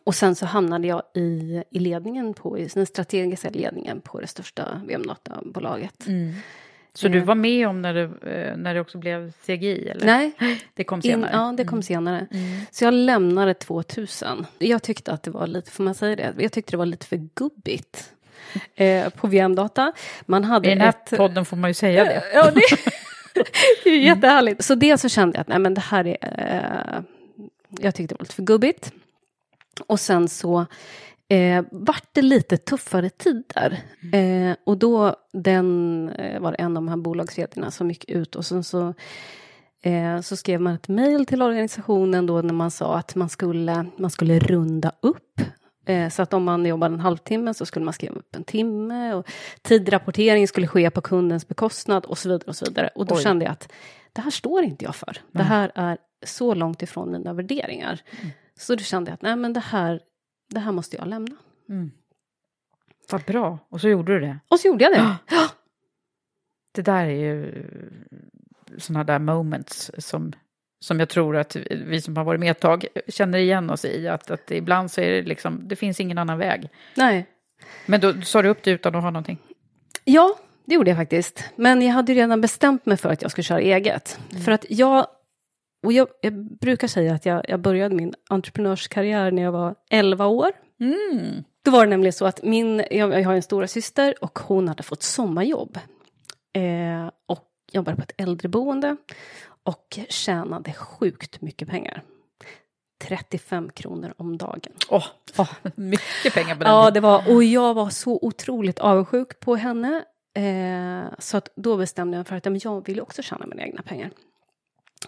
Och 0.05 0.15
sen 0.15 0.35
så 0.35 0.47
hamnade 0.47 0.87
jag 0.87 1.03
i, 1.15 1.63
i 1.71 1.79
ledningen 1.79 2.35
på, 2.35 2.59
i 2.59 2.69
den 2.75 2.87
strategiska 2.87 3.51
ledningen 3.51 4.01
på 4.01 4.21
det 4.21 4.27
största 4.27 4.81
VM-databolaget. 4.87 6.07
Mm. 6.07 6.35
Så 6.97 7.09
du 7.09 7.21
var 7.21 7.35
med 7.35 7.69
om 7.69 7.83
när 7.83 7.95
det, 7.95 8.03
eh, 8.03 8.57
när 8.57 8.75
det 8.75 8.81
också 8.81 8.99
blev 8.99 9.33
CGI? 9.33 9.89
Eller? 9.89 10.07
Nej. 10.07 10.33
Det 10.75 10.85
kom 10.85 11.03
senare? 11.03 11.31
In, 11.31 11.39
ja, 11.39 11.55
det 11.57 11.65
kom 11.65 11.75
mm. 11.75 11.83
senare. 11.83 12.27
Mm. 12.31 12.61
Så 12.71 12.85
jag 12.85 12.95
lämnade 12.95 13.55
2000. 13.55 14.47
Jag 14.59 14.83
tyckte 14.83 15.13
att 15.13 15.23
det 15.23 15.31
var 15.31 15.47
lite, 15.47 15.71
får 15.71 15.85
man 15.85 15.95
säga 15.95 16.17
det? 16.17 16.35
Jag 16.39 16.53
tyckte 16.53 16.73
det 16.73 16.77
var 16.77 16.87
lite 16.87 17.07
för 17.07 17.29
gubbigt. 17.35 18.13
Eh, 18.75 19.09
på 19.09 19.27
VM-data. 19.27 19.93
Man 20.23 20.45
hade 20.45 20.67
I 20.67 20.71
den 20.71 20.81
här 20.81 20.89
ett, 20.89 21.17
podden 21.17 21.45
får 21.45 21.57
man 21.57 21.71
ju 21.71 21.75
säga 21.75 22.05
det. 22.05 22.23
Ja, 22.35 22.51
det, 22.51 22.61
det 23.85 23.91
är 23.91 23.99
jättehärligt. 23.99 24.65
Så 24.65 24.75
dels 24.75 25.03
så 25.03 25.09
kände 25.09 25.37
jag 25.37 25.41
att 25.41 25.49
nej, 25.49 25.59
men 25.59 25.75
det 25.75 25.81
här 25.81 26.07
är... 26.07 26.17
Eh, 26.23 27.03
jag 27.81 27.95
tyckte 27.95 28.15
det 28.15 28.19
var 28.19 28.25
lite 28.25 28.35
för 28.35 28.43
gubbigt. 28.43 28.93
Och 29.81 30.01
sen 30.01 30.29
så 30.29 30.67
eh, 31.29 31.65
vart 31.71 32.09
det 32.13 32.23
lite 32.23 32.57
tuffare 32.57 33.11
tider. 33.11 33.83
Mm. 34.03 34.51
Eh, 34.51 34.57
och 34.65 34.79
då 34.79 35.17
den, 35.33 36.09
eh, 36.09 36.41
var 36.41 36.53
det 36.53 36.59
en 36.59 36.77
av 36.77 36.83
de 36.83 36.89
här 36.89 36.97
bolagsvdarna 36.97 37.71
som 37.71 37.89
gick 37.89 38.11
ut 38.11 38.37
och 38.37 38.47
sen 38.47 38.65
så 38.65 38.95
eh, 39.83 40.21
så 40.21 40.37
skrev 40.37 40.61
man 40.61 40.75
ett 40.75 40.89
mejl 40.89 41.27
till 41.27 41.43
organisationen 41.43 42.27
då 42.27 42.43
när 42.43 42.55
man 42.55 42.71
sa 42.71 42.99
att 42.99 43.15
man 43.15 43.29
skulle, 43.29 43.87
man 43.97 44.11
skulle 44.11 44.39
runda 44.39 44.93
upp. 45.01 45.41
Eh, 45.87 46.09
så 46.09 46.23
att 46.23 46.35
om 46.35 46.45
man 46.45 46.67
jobbade 46.67 46.95
en 46.95 47.01
halvtimme 47.01 47.55
så 47.55 47.67
skulle 47.67 47.85
man 47.85 47.95
skriva 47.95 48.15
upp 48.15 48.37
en 48.37 48.45
timme 48.45 49.15
och 49.15 49.27
tidrapportering 49.63 50.49
skulle 50.49 50.67
ske 50.67 50.91
på 50.91 51.01
kundens 51.01 51.49
bekostnad 51.49 52.05
och 52.05 52.19
så 52.19 52.29
vidare. 52.29 52.49
Och 52.49 52.57
så 52.57 52.65
vidare. 52.65 52.91
Och 52.95 53.07
då 53.07 53.15
Oj. 53.15 53.23
kände 53.23 53.45
jag 53.45 53.53
att 53.53 53.73
det 54.13 54.21
här 54.21 54.31
står 54.31 54.63
inte 54.63 54.85
jag 54.85 54.95
för. 54.95 55.17
Det 55.33 55.43
här 55.43 55.73
är 55.75 55.99
så 56.25 56.55
långt 56.55 56.83
ifrån 56.83 57.13
mina 57.13 57.33
värderingar. 57.33 58.01
Mm. 58.21 58.33
Så 58.59 58.75
då 58.75 58.85
kände 58.85 59.11
jag 59.11 59.15
att 59.15 59.23
nej 59.23 59.37
men 59.37 59.53
det 59.53 59.61
här, 59.61 60.01
det 60.51 60.61
här 60.61 60.73
måste 60.73 60.97
jag 60.97 61.09
lämna. 61.09 61.37
Mm. 61.69 61.91
Vad 63.11 63.23
bra, 63.23 63.59
och 63.69 63.81
så 63.81 63.89
gjorde 63.89 64.15
du 64.15 64.21
det. 64.21 64.39
Och 64.49 64.61
så 64.61 64.69
gjorde 64.69 64.85
jag 64.85 64.93
det. 64.93 65.17
Ja. 65.31 65.49
Det 66.75 66.83
där 66.83 67.05
är 67.07 67.11
ju 67.11 67.65
sådana 68.79 69.05
där 69.05 69.19
moments 69.19 69.91
som, 69.99 70.33
som 70.81 71.01
jag 71.01 71.09
tror 71.09 71.37
att 71.37 71.57
vi 71.71 72.01
som 72.01 72.17
har 72.17 72.25
varit 72.25 72.41
med 72.41 72.51
ett 72.51 72.61
tag 72.61 72.87
känner 73.09 73.39
igen 73.39 73.71
oss 73.71 73.85
i. 73.85 74.09
Att, 74.09 74.31
att 74.31 74.51
ibland 74.51 74.91
så 74.91 75.01
är 75.01 75.11
det 75.11 75.23
liksom, 75.23 75.69
det 75.69 75.77
finns 75.77 76.01
ingen 76.01 76.19
annan 76.19 76.39
väg. 76.39 76.69
Nej. 76.95 77.27
Men 77.87 78.01
då 78.01 78.21
sa 78.21 78.43
du 78.43 78.49
upp 78.49 78.63
det 78.63 78.71
utan 78.71 78.95
att 78.95 79.03
ha 79.03 79.11
någonting? 79.11 79.39
Ja, 80.05 80.39
det 80.65 80.75
gjorde 80.75 80.91
jag 80.91 80.99
faktiskt. 80.99 81.45
Men 81.57 81.83
jag 81.83 81.93
hade 81.95 82.15
redan 82.15 82.41
bestämt 82.41 82.87
mig 82.87 82.97
för 82.97 83.09
att 83.09 83.23
jag 83.23 83.31
skulle 83.31 83.43
köra 83.45 83.61
eget. 83.61 84.19
Mm. 84.31 84.43
För 84.43 84.53
att 84.53 84.65
jag 84.69 85.07
och 85.87 85.93
jag, 85.93 86.09
jag, 86.21 86.59
brukar 86.59 86.89
säga 86.89 87.15
att 87.15 87.27
jag, 87.27 87.43
jag 87.49 87.61
började 87.61 87.95
min 87.95 88.15
entreprenörskarriär 88.29 89.31
när 89.31 89.43
jag 89.43 89.53
var 89.53 89.75
11 89.91 90.27
år. 90.27 90.51
Mm. 90.81 91.45
Då 91.65 91.71
var 91.71 91.85
det 91.85 91.91
nämligen 91.91 92.13
så 92.13 92.27
att 92.27 92.43
min, 92.43 92.85
jag, 92.91 93.21
jag 93.21 93.25
har 93.25 93.35
en 93.35 93.43
stora 93.43 93.69
syster 93.69 94.15
och 94.21 94.39
hon 94.39 94.69
hade 94.69 94.83
fått 94.83 95.03
sommarjobb. 95.03 95.79
Eh, 96.53 97.11
och 97.27 97.49
jobbade 97.73 97.97
på 97.97 98.03
ett 98.03 98.13
äldreboende 98.17 98.97
och 99.63 99.99
tjänade 100.09 100.73
sjukt 100.73 101.41
mycket 101.41 101.69
pengar. 101.69 102.03
35 103.05 103.71
kronor 103.71 104.15
om 104.17 104.39
dagen. 104.39 104.73
Åh, 104.89 105.07
oh, 105.37 105.41
oh. 105.41 105.71
mycket 105.75 106.35
pengar 106.35 106.55
på 106.55 106.65
den 106.65 106.73
Ja, 106.73 106.91
det 106.91 107.01
var, 107.01 107.35
och 107.35 107.45
jag 107.45 107.75
var 107.75 107.91
så 107.91 108.19
otroligt 108.23 108.79
avundsjuk 108.79 109.41
på 109.41 109.57
henne. 109.57 110.05
Eh, 110.35 111.13
så 111.19 111.37
att 111.37 111.49
då 111.57 111.77
bestämde 111.77 112.17
jag 112.17 112.19
mig 112.19 112.25
för 112.43 112.51
att 112.51 112.65
jag 112.65 112.87
ville 112.87 113.03
också 113.03 113.23
tjäna 113.23 113.47
mina 113.47 113.63
egna 113.63 113.83
pengar. 113.83 114.11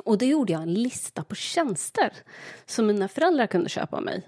Och 0.05 0.18
då 0.18 0.24
gjorde 0.27 0.53
jag 0.53 0.62
en 0.62 0.74
lista 0.74 1.24
på 1.24 1.35
tjänster 1.35 2.12
som 2.66 2.87
mina 2.87 3.09
föräldrar 3.09 3.46
kunde 3.46 3.68
köpa 3.68 3.96
av 3.96 4.03
mig. 4.03 4.22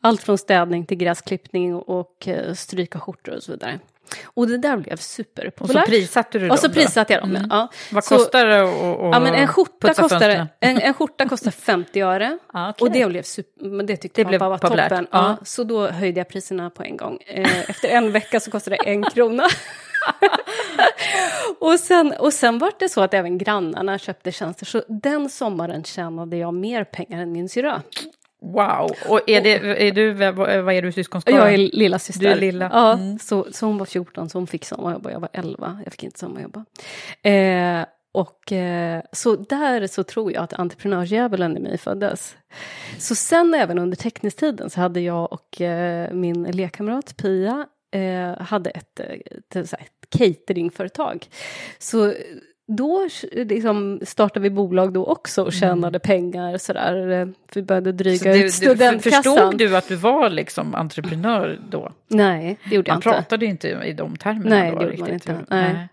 Allt 0.00 0.22
från 0.22 0.38
städning 0.38 0.86
till 0.86 0.96
gräsklippning 0.96 1.74
och 1.74 2.28
eh, 2.28 2.54
stryka 2.54 3.00
skjortor 3.00 3.36
och 3.36 3.42
så 3.42 3.52
vidare. 3.52 3.78
Och 4.24 4.46
det 4.48 4.58
där 4.58 4.76
blev 4.76 4.96
superpopulärt. 4.96 5.82
Och 5.82 5.86
så 5.86 5.90
prissatte 5.90 6.38
du 6.38 6.44
dem 6.46 6.50
Och 6.54 6.58
så 6.58 6.70
prissatte 6.70 7.12
jag 7.12 7.22
dem, 7.22 7.30
Mm. 7.36 7.46
ja. 7.50 7.68
Vad 7.92 8.04
Så- 8.04 8.16
kostar 8.16 8.46
det 8.46 8.62
att 8.62 9.12
Ja, 9.12 9.20
men 9.20 9.34
en 9.34 9.48
skjorta, 9.48 9.94
kostar, 9.94 10.30
en, 10.60 10.78
en 10.80 10.94
skjorta 10.94 11.28
kostar 11.28 11.50
50 11.50 12.00
öre. 12.00 12.38
Ja, 12.52 12.70
okej. 12.76 12.84
Och 12.86 12.92
det 12.92 13.06
blev 13.06 13.22
super, 13.22 13.64
men 13.68 13.86
det 13.86 13.96
tyckte 13.96 14.20
Det 14.20 14.24
pappa 14.24 14.28
blev 14.30 14.40
var 14.40 14.58
populärt, 14.58 14.88
toppen. 14.88 15.06
ja. 15.12 15.36
Ja. 15.40 15.44
så 15.44 15.64
då 15.64 15.88
höjde 15.88 16.20
jag 16.20 16.28
priserna 16.28 16.70
på 16.70 16.82
en 16.82 16.96
gång. 16.96 17.18
Eh, 17.26 17.70
efter 17.70 17.88
en 17.88 18.12
vecka 18.12 18.40
så 18.40 18.50
kostade 18.50 18.76
det 18.76 18.90
en 18.90 19.02
krona. 19.14 19.46
och, 21.58 21.80
sen, 21.80 22.14
och 22.18 22.32
sen 22.32 22.58
var 22.58 22.72
det 22.78 22.88
så 22.88 23.00
att 23.00 23.14
även 23.14 23.38
grannarna 23.38 23.98
köpte 23.98 24.32
tjänster. 24.32 24.66
Så 24.66 24.82
den 24.88 25.28
sommaren 25.28 25.84
tjänade 25.84 26.36
jag 26.36 26.54
mer 26.54 26.84
pengar 26.84 27.22
än 27.22 27.32
min 27.32 27.48
syrra. 27.48 27.82
Wow! 28.42 28.90
Och 29.08 29.20
är, 29.26 29.40
det, 29.40 29.86
är 29.88 29.92
du, 29.92 30.12
vad 30.62 30.74
är 30.74 30.82
du 30.82 30.92
syskonskara? 30.92 31.36
Jag 31.36 31.54
är 31.54 31.58
lilla 31.58 31.98
syster. 31.98 32.20
Du 32.20 32.28
är 32.28 32.36
lilla. 32.36 32.70
Ja, 32.72 32.92
Mm. 32.92 33.18
så, 33.18 33.46
så 33.52 33.66
hon 33.66 33.78
var 33.78 33.86
14, 33.86 34.30
så 34.30 34.38
hon 34.38 34.46
fick 34.46 34.64
sommarjobba. 34.64 35.10
Jag 35.10 35.20
var 35.20 35.28
11, 35.32 35.80
jag 35.84 35.92
fick 35.92 36.02
inte 36.04 36.18
sommarjobba. 36.18 36.64
Eh, 37.22 37.84
och 38.12 38.52
eh, 38.52 39.02
så 39.12 39.36
där 39.36 39.86
så 39.86 40.02
tror 40.02 40.32
jag 40.32 40.42
att 40.44 40.52
entreprenörsdjävulen 40.52 41.56
i 41.56 41.60
mig 41.60 41.78
föddes. 41.78 42.36
Så 42.98 43.14
sen 43.14 43.54
även 43.54 43.78
under 43.78 43.96
teckningstiden 43.96 44.70
så 44.70 44.80
hade 44.80 45.00
jag 45.00 45.32
och 45.32 45.60
eh, 45.60 46.12
min 46.12 46.42
lekkamrat 46.42 47.16
Pia 47.16 47.66
eh, 47.90 48.38
hade 48.42 48.70
ett, 48.70 49.00
eh, 49.00 49.06
ett, 49.06 49.56
ett 49.72 50.10
cateringföretag. 50.18 51.26
Så 51.78 52.14
då 52.76 53.08
liksom 53.32 54.00
startade 54.04 54.40
vi 54.42 54.50
bolag 54.50 54.92
då 54.92 55.04
också 55.06 55.42
och 55.42 55.52
tjänade 55.52 55.98
pengar 55.98 56.58
sådär. 56.58 57.10
eh, 57.10 57.28
Vi 57.54 57.62
började 57.62 57.92
dryga 57.92 58.34
ut 58.36 58.52
studentkassan. 58.54 59.22
förstod 59.22 59.58
du 59.58 59.76
att 59.76 59.88
du 59.88 59.96
var 59.96 60.30
liksom 60.30 60.74
entreprenör 60.74 61.60
då? 61.70 61.92
Nej, 62.08 62.58
det 62.68 62.74
gjorde 62.74 62.88
jag 62.88 62.92
Man 62.94 62.98
inte. 62.98 63.08
pratade 63.10 63.44
ju 63.44 63.50
inte 63.50 63.68
i 63.68 63.92
de 63.92 64.16
termerna 64.16 64.48
Nej, 64.56 64.70
då 64.70 64.78
det 64.78 64.84
gjorde 64.84 64.98
man 64.98 65.08
riktigt. 65.08 65.28
inte. 65.30 65.44
Nej. 65.48 65.88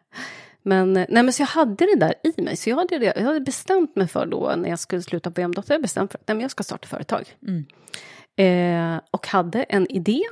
Men, 0.64 0.94
nej, 0.94 1.08
men 1.10 1.34
så 1.34 1.42
jag 1.42 1.48
hade 1.48 1.86
det 1.86 1.96
där 2.00 2.14
i 2.24 2.42
mig. 2.42 2.56
Så 2.56 2.70
jag 2.70 2.76
hade, 2.78 2.98
det, 2.98 3.14
jag 3.16 3.24
hade 3.24 3.40
bestämt 3.40 3.96
mig 3.96 4.08
för 4.08 4.26
då 4.26 4.54
när 4.58 4.70
jag 4.70 4.80
skulle 4.80 5.02
sluta 5.02 5.32
på 5.32 5.42
Hemdotter, 5.42 5.74
jag 5.74 5.82
bestämt 5.82 6.12
för 6.12 6.18
att 6.20 6.28
nej, 6.28 6.36
men 6.36 6.42
jag 6.42 6.52
ska 6.52 6.64
starta 6.64 6.88
företag. 6.88 7.24
Mm. 7.48 7.66
Eh, 8.96 9.02
och 9.12 9.28
hade 9.28 9.64
en 9.64 9.92
idé. 9.92 10.24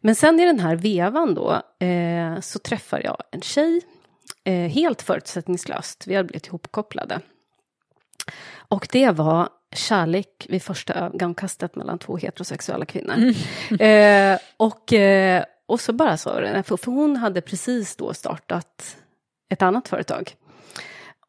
Men 0.00 0.14
sen 0.14 0.40
i 0.40 0.44
den 0.44 0.60
här 0.60 0.76
vevan 0.76 1.34
då 1.34 1.62
eh, 1.86 2.40
så 2.40 2.58
träffar 2.58 3.00
jag 3.04 3.16
en 3.30 3.40
tjej. 3.40 3.80
Eh, 4.44 4.54
helt 4.54 5.02
förutsättningslöst. 5.02 6.06
Vi 6.06 6.14
hade 6.14 6.26
blivit 6.26 6.46
ihopkopplade. 6.46 7.20
Och 8.52 8.88
det 8.92 9.10
var 9.10 9.48
kärlek 9.72 10.46
vid 10.48 10.62
första 10.62 10.94
ögonkastet 10.94 11.76
mellan 11.76 11.98
två 11.98 12.16
heterosexuella 12.16 12.84
kvinnor. 12.84 13.34
Eh, 13.80 14.38
och, 14.56 14.92
eh, 14.92 15.44
och 15.66 15.80
så 15.80 15.92
bara 15.92 16.16
sa 16.16 16.40
det, 16.40 16.62
för, 16.62 16.76
för 16.76 16.92
hon 16.92 17.16
hade 17.16 17.40
precis 17.40 17.96
då 17.96 18.14
startat 18.14 18.96
ett 19.48 19.62
annat 19.62 19.88
företag. 19.88 20.34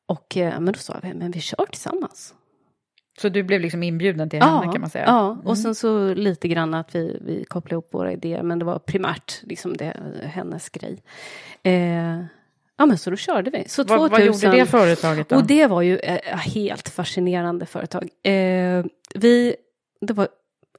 Och, 0.05 0.37
eh, 0.37 0.59
men 0.59 0.73
då 0.73 0.79
sa 0.79 0.99
vi, 1.03 1.13
men 1.13 1.31
vi 1.31 1.41
kör 1.41 1.65
tillsammans. 1.65 2.33
Så 3.21 3.29
du 3.29 3.43
blev 3.43 3.61
liksom 3.61 3.83
inbjuden 3.83 4.29
till 4.29 4.41
henne 4.41 4.71
kan 4.71 4.81
man 4.81 4.89
säga? 4.89 5.05
Ja, 5.07 5.31
Mm. 5.31 5.47
och 5.47 5.57
sen 5.57 5.75
så 5.75 6.13
lite 6.13 6.47
grann 6.47 6.73
att 6.73 6.95
vi, 6.95 7.17
vi 7.21 7.43
kopplade 7.45 7.73
ihop 7.73 7.93
våra 7.93 8.11
idéer, 8.11 8.43
men 8.43 8.59
det 8.59 8.65
var 8.65 8.79
primärt 8.79 9.39
liksom 9.43 9.77
det, 9.77 9.93
hennes 10.23 10.69
grej. 10.69 11.03
Eh, 11.63 11.73
ja, 12.77 12.85
men 12.85 12.97
så 12.97 13.09
då 13.09 13.15
körde 13.15 13.51
vi. 13.51 13.63
Så 13.67 13.83
vad, 13.83 13.99
2000, 13.99 14.11
vad 14.11 14.25
gjorde 14.25 14.57
det 14.63 14.65
företaget 14.65 15.29
då? 15.29 15.35
och 15.35 15.43
det 15.47 15.67
var 15.67 15.81
ju 15.81 15.97
ett 15.97 16.25
helt 16.39 16.89
fascinerande 16.89 17.65
företag. 17.65 18.09
Eh, 18.23 18.85
vi, 19.15 19.55
det 20.01 20.13
var, 20.13 20.27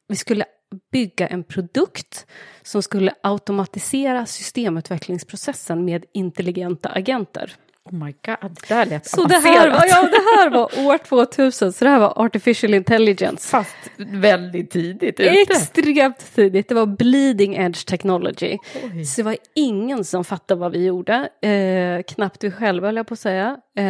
vi 0.08 0.16
skulle 0.16 0.44
bygga 0.92 1.26
en 1.28 1.44
produkt 1.44 2.26
som 2.62 2.82
skulle 2.82 3.14
automatisera 3.22 4.26
systemutvecklingsprocessen 4.26 5.84
med 5.84 6.04
intelligenta 6.12 6.88
agenter. 6.88 7.52
Oh 7.84 7.94
my 7.94 8.12
god, 8.26 8.50
det 8.60 8.68
där 8.74 8.86
lät 8.86 9.06
Så 9.06 9.24
det 9.24 9.34
här, 9.34 9.70
var, 9.70 9.84
ja, 9.88 10.02
det 10.02 10.40
här 10.40 10.50
var 10.50 10.86
år 10.86 10.98
2000, 10.98 11.72
så 11.72 11.84
det 11.84 11.90
här 11.90 11.98
var 12.00 12.12
artificial 12.24 12.74
intelligence. 12.74 13.48
Fast 13.48 13.76
väldigt 13.96 14.70
tidigt 14.70 15.20
ute. 15.20 15.24
Extremt 15.30 16.34
tidigt, 16.34 16.68
det 16.68 16.74
var 16.74 16.86
bleeding 16.86 17.54
edge 17.56 17.86
technology. 17.86 18.58
Oj. 18.94 19.04
Så 19.04 19.20
det 19.20 19.24
var 19.24 19.36
ingen 19.54 20.04
som 20.04 20.24
fattade 20.24 20.60
vad 20.60 20.72
vi 20.72 20.84
gjorde, 20.86 21.28
eh, 21.48 22.02
knappt 22.14 22.44
vi 22.44 22.50
själva 22.50 22.88
höll 22.88 22.96
jag 22.96 23.06
på 23.06 23.14
att 23.14 23.20
säga. 23.20 23.48
Eh, 23.76 23.84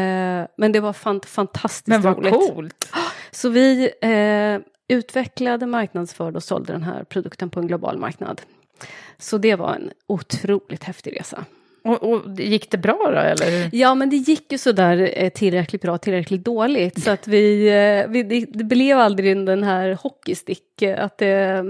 men 0.57 0.73
det 0.73 0.81
var 0.81 0.93
fant- 0.93 1.27
fantastiskt 1.27 1.87
Men 1.87 2.03
vad 2.03 2.17
roligt. 2.19 2.33
coolt. 2.33 2.89
Så 3.31 3.49
vi 3.49 3.91
eh, 4.03 4.97
utvecklade, 4.97 5.67
marknadsförde 5.67 6.37
och 6.37 6.43
sålde 6.43 6.73
den 6.73 6.83
här 6.83 7.05
produkten 7.05 7.51
på 7.51 7.61
en 7.61 7.67
global 7.67 7.99
marknad. 7.99 8.43
Så 9.19 9.39
det 9.39 9.55
var 9.57 9.75
en 9.75 9.91
otroligt 10.09 10.85
häftig 10.85 11.17
resa. 11.21 11.45
Och, 11.85 12.03
och 12.03 12.41
gick 12.41 12.71
det 12.71 12.79
bra 12.79 13.11
då 13.13 13.19
eller? 13.19 13.71
Ja, 13.73 13.95
men 13.95 14.11
det 14.11 14.17
gick 14.17 14.53
ju 14.53 14.59
sådär 14.59 15.11
eh, 15.17 15.31
tillräckligt 15.31 15.83
bra, 15.83 15.99
tillräckligt 15.99 16.45
dåligt. 16.45 17.03
Så 17.03 17.11
att 17.11 17.29
vi, 17.29 17.69
eh, 17.69 18.11
vi 18.11 18.23
det, 18.23 18.47
det 18.49 18.65
blev 18.65 18.99
aldrig 18.99 19.47
den 19.47 19.63
här 19.63 19.99
hockeystick, 20.03 20.83
eh, 20.83 21.05
att 21.05 21.19
det, 21.19 21.65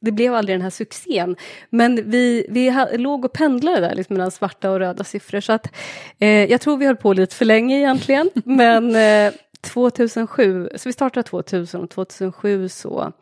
det 0.00 0.12
blev 0.12 0.34
aldrig 0.34 0.54
den 0.54 0.62
här 0.62 0.70
succén. 0.70 1.36
Men 1.70 2.10
vi, 2.10 2.46
vi 2.48 2.70
ha, 2.70 2.88
låg 2.92 3.24
och 3.24 3.32
pendlade 3.32 3.80
där 3.80 3.94
liksom 3.94 4.14
mellan 4.14 4.30
svarta 4.30 4.70
och 4.70 4.78
röda 4.78 5.04
siffror. 5.04 5.40
Så 5.40 5.52
att 5.52 5.72
eh, 6.18 6.44
jag 6.44 6.60
tror 6.60 6.76
vi 6.76 6.86
höll 6.86 6.96
på 6.96 7.12
lite 7.12 7.34
för 7.34 7.44
länge 7.44 7.78
egentligen. 7.78 8.30
Men 8.44 8.96
eh, 8.96 9.32
2007, 9.60 10.68
så 10.74 10.88
vi 10.88 10.92
startade 10.92 11.28
2000 11.28 11.80
och 11.82 11.90
2007 11.90 12.68
så, 12.68 13.12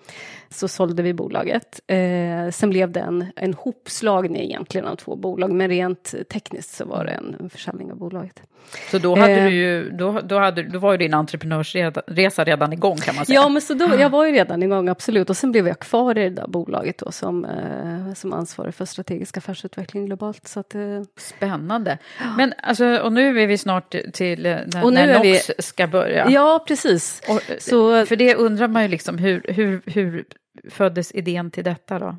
så 0.53 0.69
sålde 0.69 1.03
vi 1.03 1.13
bolaget. 1.15 1.81
Eh, 1.87 2.51
sen 2.51 2.71
blev 2.71 2.91
det 2.93 3.01
en, 3.01 3.27
en 3.37 3.55
hopslagning 3.55 4.43
egentligen 4.43 4.87
av 4.87 4.97
två 4.97 5.17
bolag, 5.17 5.53
men 5.53 5.69
rent 5.69 6.15
tekniskt 6.33 6.75
så 6.75 6.85
var 6.85 7.05
det 7.05 7.13
en 7.13 7.51
försäljning 7.51 7.91
av 7.93 7.99
bolaget. 7.99 8.43
Så 8.91 8.99
då, 8.99 9.15
hade 9.17 9.33
Eh. 9.33 9.45
du 9.45 9.51
ju, 9.51 9.91
då, 9.91 10.21
då, 10.21 10.39
hade, 10.39 10.63
då 10.63 10.79
var 10.79 10.93
ju 10.93 10.99
din 10.99 11.15
entreprenörsresa 11.15 12.45
redan 12.45 12.73
igång 12.73 12.97
kan 12.97 13.17
man 13.17 13.27
säga. 13.27 13.41
Ja, 13.41 13.49
men 13.49 13.63
så 13.63 13.75
då, 13.75 13.89
jag 13.99 14.11
var 14.11 14.27
ju 14.27 14.33
redan 14.33 14.63
igång, 14.63 14.89
absolut. 14.89 15.31
Och 15.31 15.37
sen 15.37 15.53
blev 15.53 15.69
jag 15.69 15.79
kvar 15.79 16.19
i 16.19 16.23
det 16.23 16.31
där 16.31 16.47
bolaget 16.49 16.99
då 16.99 17.13
som, 17.13 17.45
eh, 17.45 18.15
som 18.15 18.33
ansvarig 18.33 18.75
för 18.75 18.85
strategisk 18.85 19.37
affärsutveckling 19.37 20.07
globalt. 20.07 20.49
Så 20.49 20.61
att, 20.61 20.75
eh, 20.75 20.81
Spännande. 21.19 21.99
Men 22.37 22.55
alltså, 22.63 22.97
och 22.97 23.13
nu 23.13 23.41
är 23.43 23.47
vi 23.47 23.59
snart 23.59 23.95
till 24.13 24.47
eh, 24.47 24.57
när, 24.67 24.85
Och 24.85 24.93
nu 24.93 25.01
när 25.01 25.09
är 25.09 25.23
vi- 25.23 25.33
NOx 25.33 25.51
ska 25.59 25.87
börja. 25.87 26.31
ja, 26.31 26.65
precis. 26.69 27.23
Och, 27.29 27.41
Så- 27.63 28.07
För 28.07 28.17
det 28.17 28.35
undrar 28.35 28.69
man 28.69 28.83
ju 28.83 28.89
liksom, 28.89 29.19
hur, 29.19 29.43
hur, 29.49 29.81
hur 29.87 30.25
föddes 30.71 31.13
idén 31.13 31.51
till 31.51 31.65
detta 31.65 31.99
då? 31.99 32.17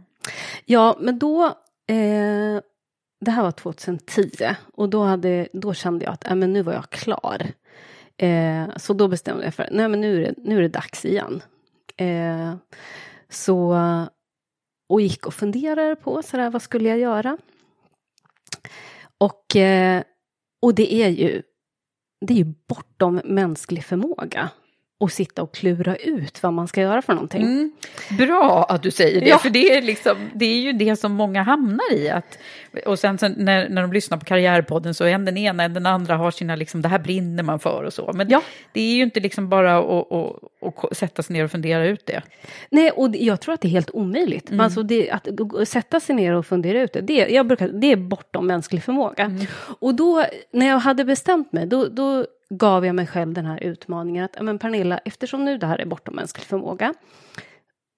Ja, 0.65 0.97
men 0.99 1.19
då... 1.19 1.45
Eh, 1.87 2.61
det 3.25 3.31
här 3.31 3.43
var 3.43 3.51
2010 3.51 4.55
och 4.73 4.89
då, 4.89 5.03
hade, 5.03 5.47
då 5.53 5.73
kände 5.73 6.05
jag 6.05 6.13
att 6.13 6.27
äh, 6.27 6.35
men 6.35 6.53
nu 6.53 6.61
var 6.61 6.73
jag 6.73 6.89
klar. 6.89 7.51
Eh, 8.17 8.77
så 8.77 8.93
då 8.93 9.07
bestämde 9.07 9.43
jag 9.43 9.53
för 9.53 9.69
nej 9.71 9.89
men 9.89 10.01
nu 10.01 10.17
är 10.17 10.21
det, 10.21 10.33
nu 10.37 10.57
är 10.57 10.61
det 10.61 10.67
dags 10.67 11.05
igen. 11.05 11.41
Eh, 11.97 12.55
så, 13.29 13.77
och 14.89 15.01
gick 15.01 15.27
och 15.27 15.33
funderade 15.33 15.95
på 15.95 16.23
så 16.23 16.37
där, 16.37 16.49
vad 16.49 16.61
skulle 16.61 16.89
jag 16.89 16.99
göra? 16.99 17.37
Och, 19.17 19.55
eh, 19.55 20.03
och 20.61 20.75
det 20.75 20.93
är 20.93 21.09
ju 21.09 21.41
det 22.21 22.33
är 22.33 22.37
ju 22.37 22.53
bortom 22.67 23.21
mänsklig 23.25 23.83
förmåga 23.85 24.49
att 24.99 25.13
sitta 25.13 25.41
och 25.41 25.53
klura 25.53 25.95
ut 25.95 26.43
vad 26.43 26.53
man 26.53 26.67
ska 26.67 26.81
göra 26.81 27.01
för 27.01 27.13
någonting. 27.13 27.41
Mm. 27.41 27.71
Bra 28.17 28.65
att 28.69 28.83
du 28.83 28.91
säger 28.91 29.21
det, 29.21 29.27
Ja. 29.27 29.37
för 29.37 29.49
det 29.49 29.77
är, 29.77 29.81
liksom, 29.81 30.17
det 30.33 30.45
är 30.45 30.59
ju 30.61 30.73
det 30.73 30.95
som 30.95 31.11
många 31.11 31.43
hamnar 31.43 31.93
i. 31.93 32.09
Att, 32.09 32.37
och 32.85 32.99
sen, 32.99 33.17
sen 33.17 33.35
när, 33.37 33.69
när 33.69 33.81
de 33.81 33.93
lyssnar 33.93 34.17
på 34.17 34.25
Karriärpodden 34.25 34.93
så 34.93 35.05
en 35.05 35.25
den 35.25 35.37
ena 35.37 35.63
än 35.63 35.73
den 35.73 35.85
andra 35.85 36.15
har 36.15 36.31
sina, 36.31 36.55
liksom, 36.55 36.81
det 36.81 36.87
här 36.89 36.99
brinner 36.99 37.43
man 37.43 37.59
för 37.59 37.83
och 37.83 37.93
så. 37.93 38.11
Men 38.13 38.29
Ja. 38.29 38.41
det 38.71 38.81
är 38.81 38.95
ju 38.95 39.03
inte 39.03 39.19
liksom 39.19 39.49
bara 39.49 39.77
att, 39.77 40.11
att, 40.11 40.83
att 40.91 40.97
sätta 40.97 41.23
sig 41.23 41.33
ner 41.33 41.43
och 41.43 41.51
fundera 41.51 41.85
ut 41.87 42.05
det. 42.05 42.21
Nej, 42.69 42.91
och 42.91 43.15
jag 43.15 43.41
tror 43.41 43.53
att 43.53 43.61
det 43.61 43.67
är 43.67 43.69
helt 43.69 43.91
omöjligt. 43.93 44.49
Mm. 44.49 44.59
Alltså 44.59 44.83
det, 44.83 45.11
att 45.11 45.27
sätta 45.67 45.99
sig 45.99 46.15
ner 46.15 46.33
och 46.33 46.45
fundera 46.45 46.81
ut 46.81 46.93
det, 46.93 47.01
det, 47.01 47.13
jag 47.13 47.47
brukar, 47.47 47.67
det 47.67 47.91
är 47.91 47.95
bortom 47.95 48.47
mänsklig 48.47 48.83
förmåga. 48.83 49.23
Mm. 49.23 49.45
Och 49.79 49.95
då, 49.95 50.25
när 50.51 50.67
jag 50.67 50.79
hade 50.79 51.05
bestämt 51.05 51.53
mig, 51.53 51.65
då, 51.65 51.87
då 51.87 52.25
gav 52.57 52.85
jag 52.85 52.95
mig 52.95 53.07
själv 53.07 53.33
den 53.33 53.45
här 53.45 53.63
utmaningen 53.63 54.25
att, 54.25 54.33
"Ja, 54.35 54.43
men 54.43 54.59
Pernilla, 54.59 54.97
eftersom 54.97 55.45
nu 55.45 55.57
det 55.57 55.67
här 55.67 55.79
är 55.81 55.85
bortom 55.85 56.15
mänsklig 56.15 56.45
förmåga, 56.45 56.93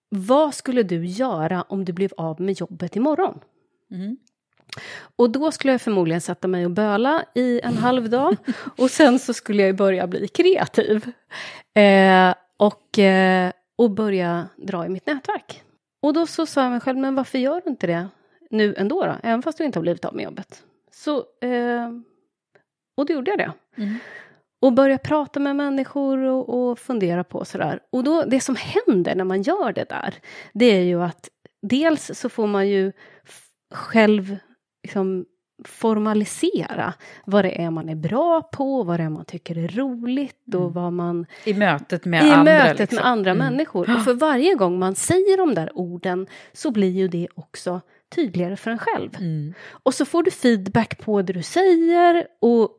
vad 0.09 0.53
skulle 0.53 0.83
du 0.83 1.05
göra 1.05 1.61
om 1.61 1.85
du 1.85 1.93
blev 1.93 2.11
av 2.17 2.41
med 2.41 2.59
jobbet 2.59 2.95
imorgon? 2.95 3.39
Mm. 3.91 4.17
Och 5.15 5.29
då 5.29 5.51
skulle 5.51 5.73
jag 5.73 5.81
förmodligen 5.81 6.21
sätta 6.21 6.47
mig 6.47 6.65
och 6.65 6.71
böla 6.71 7.25
i 7.35 7.61
en 7.63 7.77
halv 7.77 8.09
dag 8.09 8.35
och 8.77 8.91
sen 8.91 9.19
så 9.19 9.33
skulle 9.33 9.63
jag 9.63 9.75
börja 9.75 10.07
bli 10.07 10.27
kreativ. 10.27 11.11
Eh, 11.73 12.33
och, 12.57 12.99
eh, 12.99 13.51
och 13.75 13.91
börja 13.91 14.47
dra 14.57 14.85
i 14.85 14.89
mitt 14.89 15.05
nätverk. 15.05 15.63
Och 16.01 16.13
då 16.13 16.27
så 16.27 16.45
sa 16.45 16.63
jag 16.63 16.71
mig 16.71 16.79
själv, 16.79 16.97
men 16.97 17.15
varför 17.15 17.37
gör 17.37 17.61
du 17.63 17.69
inte 17.69 17.87
det 17.87 18.07
nu 18.49 18.75
ändå 18.77 19.05
då? 19.05 19.15
Även 19.23 19.41
fast 19.41 19.57
du 19.57 19.63
inte 19.63 19.79
har 19.79 19.81
blivit 19.81 20.05
av 20.05 20.15
med 20.15 20.23
jobbet. 20.23 20.63
Så, 20.91 21.17
eh, 21.41 21.91
och 22.97 23.05
då 23.05 23.13
gjorde 23.13 23.31
jag 23.31 23.37
det. 23.37 23.51
Mm. 23.77 23.95
Och 24.65 24.73
börja 24.73 24.97
prata 24.97 25.39
med 25.39 25.55
människor 25.55 26.17
och, 26.17 26.49
och 26.69 26.79
fundera 26.79 27.23
på 27.23 27.45
sådär. 27.45 27.79
Och 27.91 28.03
då, 28.03 28.23
det 28.23 28.39
som 28.39 28.55
händer 28.55 29.15
när 29.15 29.23
man 29.23 29.41
gör 29.41 29.73
det 29.73 29.89
där, 29.89 30.13
det 30.53 30.65
är 30.65 30.81
ju 30.83 31.03
att 31.03 31.29
dels 31.61 32.11
så 32.19 32.29
får 32.29 32.47
man 32.47 32.67
ju 32.69 32.91
själv 33.73 34.37
liksom, 34.83 35.25
formalisera 35.65 36.93
vad 37.25 37.45
det 37.45 37.61
är 37.61 37.69
man 37.71 37.89
är 37.89 37.95
bra 37.95 38.41
på, 38.41 38.83
vad 38.83 38.99
det 38.99 39.03
är 39.03 39.09
man 39.09 39.25
tycker 39.25 39.57
är 39.57 39.67
roligt 39.67 40.55
och 40.55 40.61
Mm. 40.61 40.73
vad 40.73 40.93
man... 40.93 41.25
I 41.45 41.53
mötet 41.53 42.05
med 42.05 42.25
I 42.25 42.29
andra. 42.29 42.43
mötet 42.43 42.79
liksom. 42.79 42.95
med 42.95 43.05
andra 43.05 43.31
Mm. 43.31 43.45
människor. 43.47 43.81
Och 43.95 44.03
för 44.03 44.13
varje 44.13 44.55
gång 44.55 44.79
man 44.79 44.95
säger 44.95 45.37
de 45.37 45.53
där 45.55 45.71
orden 45.77 46.27
så 46.53 46.71
blir 46.71 46.89
ju 46.91 47.07
det 47.07 47.27
också 47.35 47.81
tydligare 48.15 48.55
för 48.55 48.71
en 48.71 48.79
själv. 48.79 49.09
Mm. 49.19 49.53
Och 49.71 49.93
så 49.93 50.05
får 50.05 50.23
du 50.23 50.31
feedback 50.31 50.97
på 51.05 51.21
det 51.21 51.33
du 51.33 51.43
säger 51.43 52.27
och, 52.41 52.69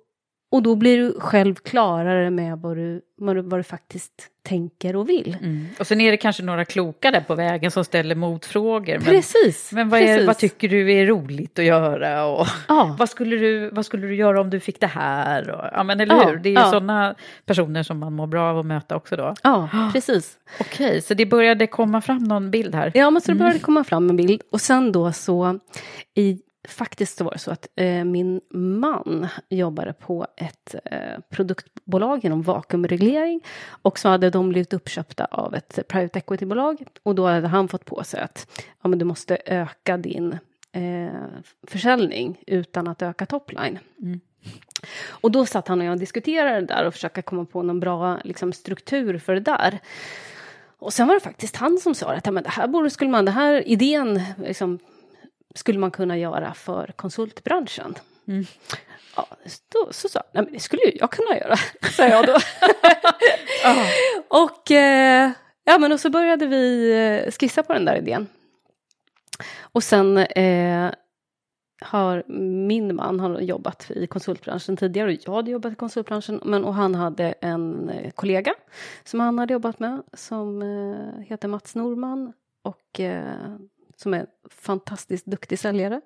och 0.56 0.62
då 0.62 0.74
blir 0.74 0.98
du 0.98 1.20
själv 1.20 1.54
klarare 1.54 2.30
med 2.30 2.58
vad 2.58 2.76
du, 2.76 3.00
vad 3.16 3.36
du, 3.36 3.42
vad 3.42 3.58
du 3.58 3.62
faktiskt 3.64 4.12
tänker 4.42 4.96
och 4.96 5.08
vill. 5.08 5.36
Mm. 5.40 5.66
Och 5.78 5.86
sen 5.86 6.00
är 6.00 6.10
det 6.10 6.16
kanske 6.16 6.42
några 6.42 6.64
kloka 6.64 7.10
där 7.10 7.20
på 7.20 7.34
vägen 7.34 7.70
som 7.70 7.84
ställer 7.84 8.14
motfrågor. 8.14 8.98
Precis! 8.98 9.72
men 9.72 9.88
vad, 9.88 10.00
är, 10.00 10.06
precis. 10.06 10.26
vad 10.26 10.38
tycker 10.38 10.68
du 10.68 10.92
är 10.92 11.06
roligt 11.06 11.58
att 11.58 11.64
göra? 11.64 12.26
Och 12.26 12.46
Ja. 12.68 12.96
vad, 12.98 13.08
skulle 13.08 13.36
du, 13.36 13.70
vad 13.70 13.86
skulle 13.86 14.06
du 14.06 14.14
göra 14.14 14.40
om 14.40 14.50
du 14.50 14.60
fick 14.60 14.80
det 14.80 14.86
här? 14.86 15.50
Och, 15.50 15.64
ja, 15.72 15.82
men 15.82 16.00
eller 16.00 16.14
Ja, 16.14 16.28
hur? 16.28 16.36
Det 16.36 16.48
är 16.48 16.50
ju 16.50 16.60
ja. 16.60 16.70
sådana 16.70 17.14
personer 17.46 17.82
som 17.82 17.98
man 17.98 18.12
mår 18.12 18.26
bra 18.26 18.50
av 18.50 18.58
att 18.58 18.66
möta 18.66 18.96
också 18.96 19.16
då. 19.16 19.34
Ja, 19.42 19.68
precis. 19.92 20.38
Okej, 20.60 21.02
så 21.02 21.14
det 21.14 21.26
började 21.26 21.66
komma 21.66 22.00
fram 22.00 22.24
någon 22.24 22.50
bild 22.50 22.74
här? 22.74 22.92
Ja, 22.94 23.10
men 23.10 23.22
så 23.22 23.32
det 23.32 23.38
började 23.38 23.58
komma 23.58 23.84
fram 23.84 24.10
en 24.10 24.16
bild. 24.16 24.42
Och 24.52 24.60
sen 24.60 24.92
då 24.92 25.12
så, 25.12 25.58
i, 26.14 26.38
faktiskt 26.68 27.18
så 27.18 27.24
var 27.24 27.32
det 27.32 27.38
så 27.38 27.50
att 27.50 27.68
eh, 27.76 28.04
min 28.04 28.40
man 28.50 29.28
jobbade 29.48 29.92
på 29.92 30.26
ett 30.36 30.74
eh, 30.84 31.20
produktbolag 31.30 32.24
inom 32.24 32.42
vakuumreglering. 32.42 33.40
Och 33.68 33.98
så 33.98 34.08
hade 34.08 34.30
de 34.30 34.48
blivit 34.48 34.72
uppköpta 34.72 35.24
av 35.24 35.54
ett 35.54 35.88
private 35.88 36.18
equity-bolag. 36.18 36.84
Och 37.02 37.14
då 37.14 37.26
hade 37.26 37.48
han 37.48 37.68
fått 37.68 37.84
på 37.84 38.04
sig 38.04 38.20
att 38.20 38.62
ja, 38.82 38.88
men 38.88 38.98
du 38.98 39.04
måste 39.04 39.38
öka 39.46 39.96
din 39.96 40.38
eh, 40.72 41.22
försäljning 41.66 42.42
utan 42.46 42.88
att 42.88 43.02
öka 43.02 43.26
topline. 43.26 43.78
Och 45.08 45.30
då 45.30 45.46
satt 45.46 45.68
han 45.68 45.80
och 45.80 45.86
jag 45.86 45.98
diskuterade 45.98 46.60
det 46.60 46.66
där 46.66 46.86
och 46.86 46.94
försöka 46.94 47.22
komma 47.22 47.44
på 47.44 47.62
någon 47.62 47.80
bra 47.80 48.20
liksom, 48.24 48.52
struktur 48.52 49.18
för 49.18 49.34
det 49.34 49.40
där. 49.40 49.78
Och 50.78 50.92
sen 50.92 51.06
var 51.06 51.14
det 51.14 51.20
faktiskt 51.20 51.56
han 51.56 51.78
som 51.78 51.94
sa 51.94 52.12
att 52.12 52.26
ja, 52.26 52.32
men 52.32 52.42
det 52.42 52.50
här 52.50 52.68
borde, 52.68 52.90
skulle 52.90 53.10
man, 53.10 53.24
den 53.24 53.34
här 53.34 53.68
idén 53.68 54.22
liksom, 54.44 54.78
skulle 55.56 55.78
man 55.78 55.90
kunna 55.90 56.18
göra 56.18 56.54
för 56.54 56.92
konsultbranschen. 56.96 57.94
Ja, 59.16 59.26
då, 59.72 59.92
så 59.92 60.08
sa 60.08 60.18
jag, 60.18 60.24
nej 60.32 60.44
men 60.44 60.52
det 60.52 60.60
skulle 60.60 60.82
ju 60.82 60.92
jag 61.00 61.10
kunna 61.10 61.38
göra, 61.38 61.56
sa 61.96 62.06
jag 62.08 62.26
då. 62.26 62.38
och, 64.44 64.70
eh, 64.70 65.30
ja, 65.64 65.78
men 65.78 65.92
och 65.92 66.00
så 66.00 66.10
började 66.10 66.46
vi 66.46 66.92
eh, 66.92 67.30
skissa 67.30 67.62
på 67.62 67.72
den 67.72 67.84
där 67.84 67.96
idén. 67.96 68.26
Och 69.72 69.82
sen 69.82 70.18
eh, 70.18 70.90
har 71.80 72.24
min 72.68 72.96
man 72.96 73.20
har 73.20 73.40
jobbat 73.40 73.90
i 73.90 74.06
konsultbranschen 74.06 74.76
tidigare 74.76 75.12
och 75.12 75.18
jag 75.24 75.34
hade 75.34 75.50
jobbat 75.50 75.72
i 75.72 75.76
konsultbranschen. 75.76 76.40
Men, 76.44 76.64
och 76.64 76.74
han 76.74 76.94
hade 76.94 77.32
en 77.32 77.88
eh, 77.88 78.10
kollega 78.10 78.54
som 79.04 79.20
han 79.20 79.38
hade 79.38 79.52
jobbat 79.52 79.78
med 79.78 80.02
som 80.12 80.62
eh, 80.62 81.20
heter 81.20 81.48
Mats 81.48 81.74
Norman 81.74 82.32
och 82.62 83.00
eh, 83.00 83.56
som 83.96 84.14
är 84.14 84.26
fantastiskt 84.50 85.26
duktig 85.26 85.58
säljare. 85.58 86.00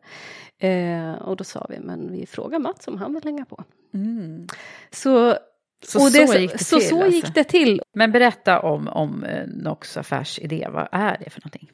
Eh, 0.59 1.13
och 1.13 1.37
då 1.37 1.45
sa 1.45 1.67
vi, 1.69 1.79
men 1.81 2.13
vi 2.13 2.27
frågar 2.27 2.59
Mats 2.59 2.89
om 2.89 2.99
han 2.99 3.15
vill 3.15 3.25
hänga 3.25 3.45
på. 3.45 3.65
Mm. 3.95 4.47
Så, 4.91 5.37
Så, 5.85 6.05
och 6.05 6.13
det, 6.13 6.27
så 6.27 6.39
gick 6.39 6.53
det 6.53 6.65
så, 6.65 6.79
till? 6.79 6.89
så 6.89 7.03
alltså. 7.03 7.17
gick 7.17 7.35
det 7.35 7.45
till. 7.45 7.83
Men 7.93 8.13
berätta 8.13 8.61
om, 8.61 8.89
om 8.89 9.25
eh, 9.25 9.47
Nox 9.47 9.97
affärsidé, 9.97 10.69
vad 10.73 10.89
är 10.93 11.19
det 11.25 11.31
för 11.31 11.41
någonting? 11.41 11.71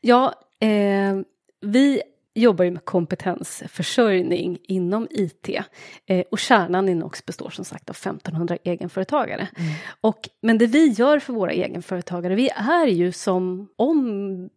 Ja, 0.00 0.34
eh, 0.60 1.20
vi 1.60 2.02
jobbar 2.34 2.64
ju 2.64 2.70
med 2.70 2.84
kompetensförsörjning 2.84 4.58
inom 4.62 5.08
IT. 5.10 5.48
Eh, 6.06 6.24
och 6.30 6.38
kärnan 6.38 6.88
i 6.88 6.94
Nox 6.94 7.26
består 7.26 7.50
som 7.50 7.64
sagt 7.64 7.90
av 7.90 7.96
1500 7.96 8.58
egenföretagare. 8.64 9.48
Och, 10.00 10.28
men 10.42 10.58
det 10.58 10.66
vi 10.66 10.86
gör 10.86 11.18
för 11.18 11.32
våra 11.32 11.52
egenföretagare, 11.52 12.34
vi 12.34 12.50
är 12.50 12.86
ju 12.86 13.12
som 13.12 13.68
om 13.76 14.50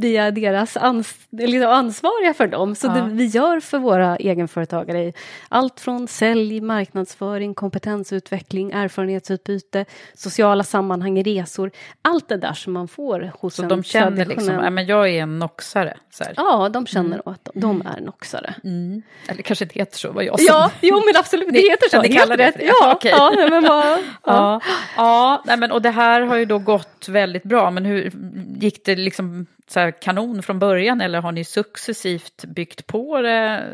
vi 0.00 0.16
är 0.16 0.30
deras 0.30 0.76
ans 0.76 1.14
liksom 1.30 1.70
ansvariga 1.70 2.34
för 2.34 2.46
dem. 2.46 2.74
Så 2.74 2.86
Ja. 2.86 2.92
det 2.92 3.08
vi 3.12 3.26
gör 3.26 3.60
för 3.60 3.78
våra 3.78 4.16
egenföretagare 4.16 4.98
är 4.98 5.12
allt 5.48 5.80
från 5.80 6.08
sälj, 6.08 6.60
marknadsföring, 6.60 7.54
kompetensutveckling, 7.54 8.70
erfarenhetsutbyte, 8.72 9.84
sociala 10.14 10.64
sammanhang, 10.64 11.22
resor. 11.24 11.70
Allt 12.02 12.28
det 12.28 12.36
där 12.36 12.52
som 12.52 12.72
man 12.72 12.88
får 12.88 13.32
hos 13.40 13.54
Så 13.54 13.62
en 13.62 13.68
de 13.68 13.82
känner 13.82 14.10
liksom, 14.26 14.34
traditionell- 14.48 14.64
ja, 14.64 14.70
men 14.70 14.86
jag 14.86 15.08
är 15.08 15.22
en 15.22 15.38
noxare. 15.38 15.96
Ja, 16.36 16.68
de 16.68 16.86
känner 16.86 17.20
då 17.24 17.30
att 17.30 17.48
de, 17.54 17.82
är 17.96 18.00
noxare. 18.00 18.54
Mm. 18.64 19.02
Eller 19.28 19.42
kanske 19.42 19.64
det 19.64 19.74
heter 19.74 19.98
så, 19.98 20.12
var 20.12 20.22
jag 20.22 20.40
som... 20.40 20.46
Ja, 20.48 20.70
jo 20.80 21.02
men 21.06 21.16
absolut, 21.16 21.48
det 21.52 21.58
heter 21.70 21.88
så. 21.90 22.02
ni 22.02 22.08
Helt 22.08 22.20
kalla 22.20 22.36
det 22.36 22.46
rätt. 22.46 22.52
för 22.54 22.58
det? 22.60 22.66
Ja, 22.80 22.92
Okej. 22.94 23.10
ja, 23.16 23.32
nej, 23.36 23.50
men 23.50 23.62
vad, 23.62 23.86
ja. 23.88 24.00
Ja, 24.24 24.60
ja 24.96 25.42
nej, 25.46 25.56
men, 25.56 25.72
och 25.72 25.82
det 25.82 25.90
här 25.90 26.20
har 26.20 26.36
ju 26.36 26.44
då 26.44 26.58
gått 26.58 27.08
väldigt 27.08 27.42
bra, 27.42 27.70
men 27.70 27.84
hur 27.84 28.12
gick 28.60 28.84
det 28.84 28.96
liksom 28.96 29.46
så 29.68 29.80
här 29.80 29.90
kanon 29.90 30.42
från 30.42 30.58
början 30.58 31.00
eller 31.00 31.20
har 31.20 31.32
ni 31.32 31.44
successivt 31.44 32.44
byggt 32.44 32.86
på 32.86 33.20
det 33.20 33.64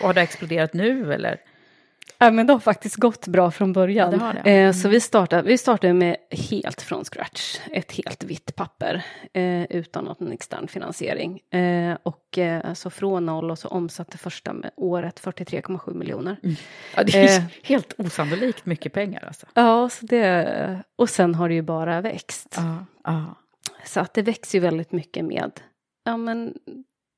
och 0.00 0.06
har 0.06 0.14
det 0.14 0.20
exploderat 0.20 0.72
nu 0.72 1.14
eller? 1.14 1.40
Ja, 2.18 2.30
men 2.30 2.46
det 2.46 2.52
har 2.52 2.60
faktiskt 2.60 2.96
gått 2.96 3.26
bra 3.26 3.50
från 3.50 3.72
början. 3.72 4.12
Ja, 4.12 4.32
det 4.32 4.50
det. 4.50 4.60
Eh, 4.62 4.72
så 4.72 4.88
vi 4.88 5.00
startade, 5.00 5.42
vi 5.42 5.58
startade 5.58 5.92
med 5.92 6.16
helt 6.30 6.82
från 6.82 7.04
scratch, 7.04 7.58
ett 7.72 7.92
helt 7.92 8.24
vitt 8.24 8.56
papper 8.56 9.02
eh, 9.32 9.62
utan 9.62 10.04
någon 10.04 10.32
extern 10.32 10.68
finansiering. 10.68 11.40
Eh, 11.50 11.96
och 12.02 12.38
så 12.74 12.90
från 12.90 13.26
noll 13.26 13.50
och 13.50 13.58
så 13.58 13.68
omsatte 13.68 14.18
första 14.18 14.54
året 14.76 15.20
43,7 15.20 15.94
miljoner. 15.94 16.36
Ja, 16.96 17.02
det 17.02 17.14
är 17.14 17.38
Eh. 17.38 17.44
helt 17.62 17.94
osannolikt 17.98 18.66
mycket 18.66 18.92
pengar 18.92 19.24
alltså. 19.26 19.46
Ja, 19.54 19.88
så 19.88 20.06
det, 20.06 20.82
och 20.96 21.10
sen 21.10 21.34
har 21.34 21.48
det 21.48 21.54
ju 21.54 21.62
bara 21.62 22.00
växt. 22.00 22.54
Ja, 22.56 22.84
ja. 23.04 23.24
Så 23.86 24.00
att 24.00 24.14
det 24.14 24.22
växer 24.22 24.58
ju 24.58 24.62
väldigt 24.62 24.92
mycket 24.92 25.24
med, 25.24 25.50
ja 26.04 26.16
men 26.16 26.54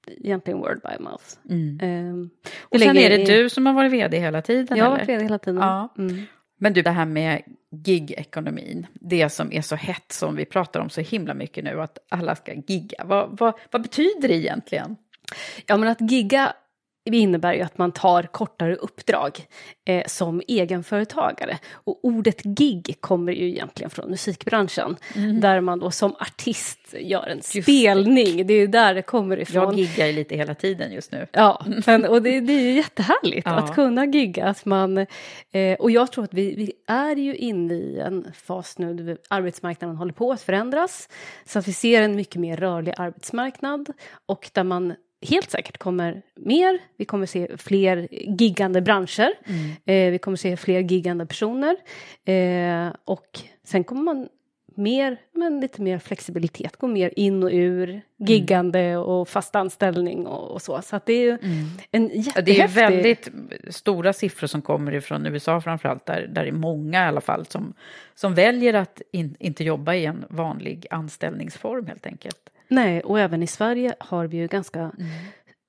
egentligen 0.07 0.59
word 0.59 0.81
by 0.83 1.05
mouth. 1.05 1.25
Mm. 1.51 1.81
Eh, 1.81 2.29
Och 2.61 2.81
sen 2.81 2.97
är 2.97 3.11
det 3.11 3.23
i- 3.23 3.25
du 3.25 3.49
som 3.51 3.67
har 3.67 3.73
varit 3.75 3.93
vd 3.93 4.19
hela 4.19 4.43
tiden? 4.43 4.79
Jag 4.79 4.85
har 4.85 4.91
varit 4.93 5.09
ledig 5.09 5.23
hela 5.23 5.39
tiden. 5.39 5.61
Ja. 5.61 5.95
Mm. 5.99 6.23
Men 6.61 6.73
du, 6.73 6.83
det 6.83 6.91
här 6.91 7.07
med 7.07 7.43
gig-ekonomin, 7.71 8.87
det 8.95 9.29
som 9.31 9.53
är 9.53 9.63
så 9.63 9.77
hett 9.77 10.13
som 10.13 10.37
vi 10.37 10.45
pratar 10.45 10.81
om 10.81 10.91
så 10.91 11.01
himla 11.01 11.35
mycket 11.35 11.65
nu, 11.65 11.81
att 11.81 11.99
alla 12.09 12.35
ska 12.37 12.53
gigga. 12.55 13.05
Vad, 13.05 13.39
vad, 13.39 13.55
vad 13.71 13.83
betyder 13.83 14.29
det 14.29 14.35
egentligen? 14.35 14.97
Ja, 15.67 15.77
men 15.77 15.89
att 15.89 16.11
gigga 16.11 16.53
innebär 17.17 17.53
ju 17.55 17.61
att 17.63 17.79
man 17.79 17.93
tar 17.93 18.23
kortare 18.23 18.75
uppdrag 18.75 19.39
eh, 19.85 20.07
som 20.07 20.43
egenföretagare. 20.49 21.59
Och 21.73 21.99
ordet 22.03 22.43
gig 22.43 22.97
kommer 23.01 23.33
ju 23.33 23.49
egentligen 23.49 23.91
från 23.91 24.11
musikbranschen. 24.11 24.97
Där 25.41 25.61
man 25.61 25.79
då 25.79 25.91
som 25.91 26.15
artist 26.21 26.95
gör 27.01 27.27
en 27.27 27.43
spelning. 27.43 28.47
Det 28.47 28.55
är 28.55 28.59
ju 28.59 28.67
där 28.67 28.95
det 28.95 29.03
kommer 29.03 29.41
ifrån. 29.41 29.63
Jag 29.63 29.75
giggar 29.75 30.07
ju 30.07 30.13
lite 30.13 30.37
hela 30.37 30.55
tiden 30.55 30.93
just 30.93 31.13
nu. 31.13 31.27
Ja, 31.33 31.65
men, 31.87 32.05
och 32.05 32.23
det, 32.23 32.41
det 32.41 32.53
är 32.53 32.61
ju 32.61 32.73
jättehärligt 32.73 33.47
Ja. 33.47 33.53
att 33.53 33.75
kunna 33.75 34.05
gigga. 34.07 34.45
Att 34.47 34.65
man, 34.65 34.99
eh, 34.99 35.75
och 35.79 35.91
jag 35.91 36.13
tror 36.13 36.25
att 36.25 36.35
vi, 36.35 36.55
vi 36.55 36.73
är 36.87 37.17
ju 37.17 37.37
inne 37.37 37.75
i 37.75 37.99
en 38.01 38.27
fas 38.35 38.79
nu 38.79 38.95
där 38.95 39.19
arbetsmarknaden 39.29 39.97
håller 39.97 40.13
på 40.13 40.33
att 40.33 40.43
förändras. 40.43 41.09
Så 41.45 41.59
att 41.59 41.69
vi 41.69 41.73
ser 41.73 42.03
en 42.03 42.17
mycket 42.17 42.41
mer 42.41 42.57
rörlig 42.57 42.95
arbetsmarknad 42.97 43.89
och 44.27 44.51
där 44.53 44.65
man 44.65 44.95
helt 45.23 45.51
säkert 45.51 45.79
kommer 45.79 46.23
mer. 46.37 46.79
Vi 46.97 47.05
kommer 47.05 47.27
se 47.27 47.57
fler 47.57 48.09
giggande 48.11 48.81
branscher. 48.81 49.33
Eh, 49.85 50.11
vi 50.11 50.19
kommer 50.19 50.37
se 50.37 50.57
fler 50.57 50.81
giggande 50.81 51.27
personer. 51.27 51.77
Eh, 52.25 52.93
och 53.05 53.41
sen 53.65 53.85
kommer 53.85 54.03
man 54.03 54.29
mer, 54.79 55.17
men 55.33 55.61
lite 55.61 55.83
mer 55.83 55.99
flexibilitet, 55.99 56.77
gå 56.77 56.87
mer 56.87 57.13
in 57.17 57.43
och 57.43 57.51
ur, 57.53 58.01
giggande 58.17 58.97
och 58.97 59.29
fast 59.29 59.57
anställning 59.57 60.27
och, 60.27 60.51
och 60.51 60.63
så. 60.63 60.83
Så 60.83 61.01
det 61.07 61.13
är 61.13 61.23
ju 61.23 61.39
en 61.91 62.11
Ja, 62.15 62.21
jättehäftig... 62.21 62.45
Det 62.45 62.63
är 62.63 62.69
väldigt 62.69 63.29
stora 63.69 64.13
siffror 64.13 64.47
som 64.47 64.63
kommer 64.63 64.95
ifrån 64.95 65.27
USA 65.27 65.61
framförallt, 65.61 66.07
där, 66.07 66.27
där 66.27 66.43
det 66.43 66.49
är 66.49 66.53
många 66.53 67.05
i 67.05 67.09
alla 67.09 67.21
fall 67.21 67.47
som, 67.47 67.75
som 68.15 68.35
väljer 68.35 68.75
att 68.75 69.03
in, 69.13 69.37
inte 69.39 69.65
jobba 69.65 69.95
i 69.95 70.05
en 70.05 70.25
vanlig 70.31 70.87
anställningsform 70.91 71.87
helt 71.87 72.07
enkelt. 72.07 72.51
Nej, 72.69 73.01
och 73.01 73.21
även 73.21 73.43
i 73.43 73.47
Sverige 73.47 73.95
har 73.99 74.27
vi 74.27 74.37
ju 74.37 74.47
ganska 74.47 74.93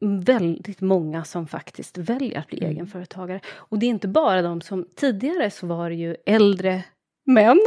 väldigt 0.02 0.82
många 0.82 1.24
som 1.24 1.48
faktiskt 1.48 1.98
väljer 1.98 2.40
att 2.40 2.48
bli 2.48 2.66
egenföretagare. 2.66 3.40
Och 3.48 3.80
det 3.80 3.86
är 3.86 3.90
inte 3.90 4.08
bara 4.08 4.42
de 4.42 4.62
som 4.62 4.86
tidigare 4.96 5.52
så 5.52 5.68
var 5.68 5.90
det 5.90 5.96
ju 5.96 6.16
äldre 6.26 6.84
män 7.26 7.60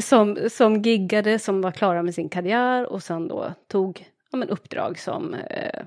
som, 0.00 0.38
som 0.50 0.82
giggade, 0.82 1.38
som 1.38 1.60
var 1.60 1.70
klara 1.70 2.02
med 2.02 2.14
sin 2.14 2.28
karriär 2.28 2.86
och 2.86 3.02
sen 3.02 3.28
då 3.28 3.52
tog 3.68 4.06
ja, 4.34 4.38
men 4.38 4.48
uppdrag 4.48 4.98
som 4.98 5.34
eh, 5.34 5.82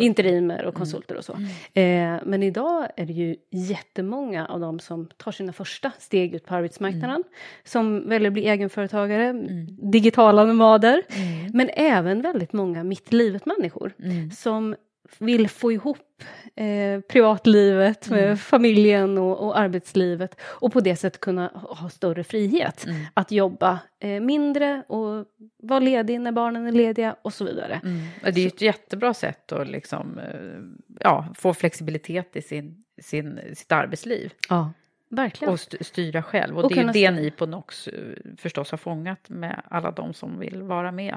interimer 0.00 0.64
och 0.64 0.74
konsulter 0.74 1.16
och 1.16 1.24
så. 1.24 1.36
Mm. 1.74 2.14
Eh, 2.14 2.22
men 2.26 2.42
idag 2.42 2.88
är 2.96 3.06
det 3.06 3.12
ju 3.12 3.36
jättemånga 3.50 4.46
av 4.46 4.60
dem 4.60 4.80
som 4.80 5.06
tar 5.16 5.32
sina 5.32 5.52
första 5.52 5.92
steg 5.98 6.34
ut 6.34 6.46
på 6.46 6.54
arbetsmarknaden, 6.54 7.10
mm. 7.10 7.24
som 7.64 8.08
väljer 8.08 8.30
att 8.30 8.32
bli 8.32 8.48
egenföretagare, 8.48 9.24
mm. 9.24 9.66
digitala 9.90 10.44
nomader, 10.44 11.02
mm. 11.08 11.50
men 11.54 11.70
även 11.74 12.22
väldigt 12.22 12.52
många 12.52 12.84
mitt 12.84 13.12
livet-människor 13.12 13.92
mm. 13.98 14.30
som 14.30 14.76
vill 15.18 15.48
få 15.48 15.72
ihop 15.72 16.22
eh, 16.56 17.00
privatlivet 17.00 18.10
med 18.10 18.24
mm. 18.24 18.36
familjen 18.36 19.18
och, 19.18 19.46
och, 19.46 19.58
arbetslivet 19.58 20.40
och 20.42 20.72
på 20.72 20.80
det 20.80 20.96
sättet 20.96 21.20
kunna 21.20 21.48
ha 21.54 21.88
större 21.88 22.24
frihet 22.24 22.84
mm. 22.86 23.04
att 23.14 23.30
jobba 23.30 23.78
eh, 24.00 24.20
mindre 24.20 24.82
och 24.88 25.26
vara 25.62 25.80
ledig 25.80 26.20
när 26.20 26.32
barnen 26.32 26.66
är 26.66 26.72
lediga 26.72 27.16
och 27.22 27.34
så 27.34 27.44
vidare. 27.44 27.80
Mm. 27.84 28.06
Det 28.22 28.28
är 28.28 28.38
ju 28.38 28.46
ett 28.46 28.60
jättebra 28.60 29.14
sätt 29.14 29.52
att 29.52 29.68
liksom, 29.68 30.18
eh, 30.18 30.60
ja, 31.00 31.26
få 31.34 31.54
flexibilitet 31.54 32.36
i 32.36 32.42
sin, 32.42 32.84
sin, 33.02 33.40
sitt 33.54 33.72
arbetsliv. 33.72 34.32
Ja. 34.48 34.72
Verkligen. 35.10 35.54
Och 35.54 35.60
styra 35.60 36.22
själv. 36.22 36.58
Och, 36.58 36.64
och 36.64 36.74
det 36.74 36.80
är 36.80 36.92
det 36.92 37.10
ni 37.10 37.30
på 37.30 37.46
NOX 37.46 37.88
eh, 37.88 37.94
förstås 38.38 38.70
har 38.70 38.78
fångat 38.78 39.28
med 39.28 39.62
alla 39.64 39.90
de 39.90 40.14
som 40.14 40.38
vill 40.38 40.62
vara 40.62 40.92
med 40.92 41.16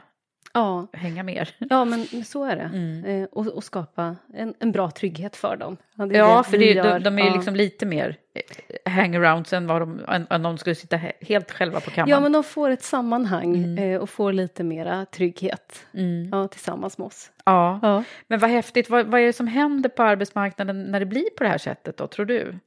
ja. 0.53 0.88
hänga 0.93 1.23
mer. 1.23 1.49
Ja, 1.58 1.86
men 1.86 2.25
så 2.25 2.43
är 2.43 2.55
det. 2.55 2.69
Mm. 2.73 3.05
Eh, 3.05 3.27
och, 3.31 3.47
och, 3.47 3.63
skapa 3.63 4.15
en, 4.34 4.53
en, 4.60 4.71
bra 4.71 4.91
trygghet 4.91 5.36
för 5.36 5.58
dem. 5.58 5.77
Ja, 5.95 6.08
ja 6.12 6.43
för 6.43 6.58
det, 6.58 6.73
de, 6.73 7.03
de, 7.03 7.19
är 7.19 7.23
ju 7.23 7.29
ja. 7.29 7.36
liksom 7.36 7.55
lite 7.55 7.86
mer 7.86 8.17
eh, 8.34 8.91
hangarounds 8.91 9.53
än 9.53 9.67
vad 9.67 9.81
de, 9.81 10.01
än, 10.08 10.27
än 10.29 10.43
de 10.43 10.58
skulle 10.58 10.75
sitta 10.75 10.99
helt 11.21 11.51
själva 11.51 11.79
på 11.79 11.91
kammaren. 11.91 12.10
Ja, 12.10 12.19
men 12.19 12.31
de 12.31 12.43
får 12.43 12.69
ett 12.69 12.84
sammanhang 12.84 13.55
mm. 13.55 13.77
eh, 13.77 14.01
och 14.01 14.10
får 14.10 14.34
lite 14.34 14.63
mera 14.63 15.05
trygghet 15.05 15.86
mm. 15.93 16.29
ja, 16.31 16.47
tillsammans 16.47 16.97
med 16.97 17.05
oss. 17.05 17.31
Ja. 17.45 17.79
ja. 17.81 18.03
men 18.27 18.39
vad 18.39 18.49
häftigt. 18.49 18.89
Vad, 18.89 19.05
vad 19.05 19.21
är 19.21 19.25
det 19.25 19.34
som 19.34 19.47
händer 19.47 19.89
på 19.89 20.03
arbetsmarknaden 20.03 20.84
när 20.84 20.99
det 20.99 21.05
blir 21.05 21.29
på 21.38 21.43
det 21.43 21.49
här 21.49 21.58
sättet 21.58 21.97
då, 21.97 22.08
tror 22.08 22.25
du? 22.25 22.60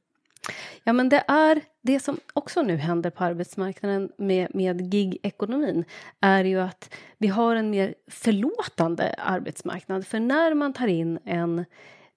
Ja, 0.83 0.93
men 0.93 1.09
det 1.09 1.23
är 1.27 1.61
det 1.81 1.99
som 1.99 2.19
också 2.33 2.61
nu 2.61 2.75
händer 2.75 3.09
på 3.09 3.23
arbetsmarknaden 3.23 4.11
med, 4.17 4.55
med 4.55 4.91
gig-ekonomin 4.91 5.85
är 6.21 6.43
ju 6.43 6.59
att 6.61 6.93
vi 7.17 7.27
har 7.27 7.55
en 7.55 7.69
mer 7.69 7.95
förlåtande 8.07 9.15
arbetsmarknad. 9.17 10.07
För 10.07 10.19
när 10.19 10.53
man 10.53 10.73
tar 10.73 10.87
in 10.87 11.19
en 11.25 11.65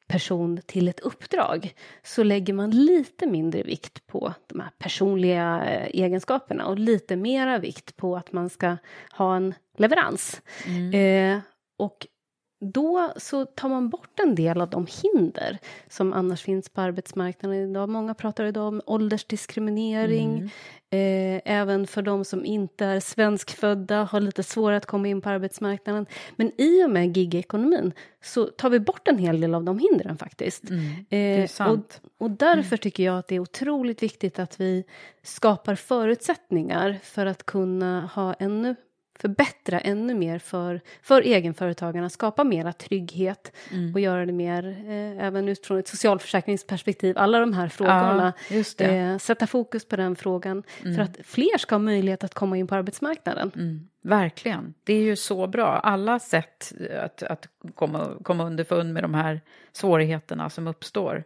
person 0.06 0.60
till 0.66 0.88
ett 0.88 1.00
uppdrag 1.00 1.74
så 2.02 2.22
lägger 2.22 2.52
man 2.52 2.70
lite 2.70 3.26
mindre 3.26 3.62
vikt 3.62 4.06
på 4.06 4.34
de 4.46 4.60
här 4.60 4.70
personliga 4.78 5.64
eh, 5.64 6.02
egenskaperna 6.02 6.66
och 6.66 6.78
lite 6.78 7.16
mera 7.16 7.58
vikt 7.58 7.96
på 7.96 8.16
att 8.16 8.32
man 8.32 8.50
ska 8.50 8.76
ha 9.12 9.36
en 9.36 9.54
leverans. 9.78 10.42
Mm. 10.66 10.94
Eh, 10.94 11.40
och 11.76 12.06
då 12.62 13.12
så 13.16 13.44
tar 13.44 13.68
man 13.68 13.88
bort 13.88 14.20
en 14.20 14.34
del 14.34 14.60
av 14.60 14.70
de 14.70 14.86
hinder 15.02 15.58
som 15.88 16.12
annars 16.12 16.42
finns 16.42 16.68
på 16.68 16.80
arbetsmarknaden 16.80 17.70
idag. 17.70 17.88
Många 17.88 18.14
pratar 18.14 18.44
idag 18.44 18.68
om 18.68 18.82
åldersdiskriminering. 18.86 20.38
Mm. 20.38 20.48
Eh, 20.90 21.40
även 21.44 21.86
för 21.86 22.02
de 22.02 22.24
som 22.24 22.44
inte 22.44 22.84
är 22.84 23.00
svenskfödda 23.00 24.04
har 24.04 24.20
lite 24.20 24.42
svårare 24.42 24.76
att 24.76 24.86
komma 24.86 25.08
in 25.08 25.20
på 25.20 25.28
arbetsmarknaden. 25.28 26.06
Men 26.36 26.52
i 26.60 26.84
och 26.84 26.90
med 26.90 27.16
gigekonomin 27.16 27.92
så 28.24 28.44
tar 28.46 28.70
vi 28.70 28.80
bort 28.80 29.08
en 29.08 29.18
hel 29.18 29.40
del 29.40 29.54
av 29.54 29.64
de 29.64 29.78
hindren 29.78 30.18
faktiskt. 30.18 30.64
Mm. 30.70 31.48
Eh, 31.48 31.68
och, 31.68 31.78
och, 32.18 32.30
därför 32.30 32.74
mm. 32.74 32.78
tycker 32.78 33.02
jag 33.02 33.18
att 33.18 33.28
det 33.28 33.34
är 33.34 33.40
otroligt 33.40 34.02
viktigt 34.02 34.38
att 34.38 34.60
vi 34.60 34.84
skapar 35.22 35.74
förutsättningar 35.74 36.98
för 37.02 37.26
att 37.26 37.46
kunna 37.46 38.10
ha 38.14 38.34
ännu 38.34 38.76
förbättra 39.22 39.80
ännu 39.80 40.14
mer 40.14 40.38
för, 40.38 40.80
för 41.02 41.22
egenföretagarna, 41.22 42.10
skapa 42.10 42.44
mera 42.44 42.72
trygghet 42.72 43.52
mm. 43.70 43.94
och 43.94 44.00
göra 44.00 44.26
det 44.26 44.32
mer, 44.32 44.64
eh, 44.86 45.26
även 45.26 45.48
utifrån 45.48 45.78
ett 45.78 45.88
socialförsäkringsperspektiv, 45.88 47.18
alla 47.18 47.38
de 47.38 47.52
här 47.52 47.68
frågorna. 47.68 48.32
Ja, 48.50 48.86
eh, 48.86 49.18
sätta 49.18 49.46
fokus 49.46 49.84
på 49.84 49.96
den 49.96 50.16
frågan 50.16 50.62
mm. 50.82 50.94
för 50.94 51.02
att 51.02 51.16
fler 51.24 51.58
ska 51.58 51.74
ha 51.74 51.80
möjlighet 51.80 52.24
att 52.24 52.34
komma 52.34 52.56
in 52.56 52.66
på 52.66 52.74
arbetsmarknaden. 52.74 53.50
Mm. 53.54 53.88
Verkligen, 54.02 54.74
det 54.84 54.94
är 54.94 55.02
ju 55.02 55.16
så 55.16 55.46
bra. 55.46 55.66
Alla 55.66 56.18
sätt 56.18 56.72
att, 57.04 57.22
att 57.22 57.48
komma, 57.74 58.10
komma 58.22 58.44
underfund 58.44 58.94
med 58.94 59.04
de 59.04 59.14
här 59.14 59.40
svårigheterna 59.72 60.50
som 60.50 60.66
uppstår 60.66 61.24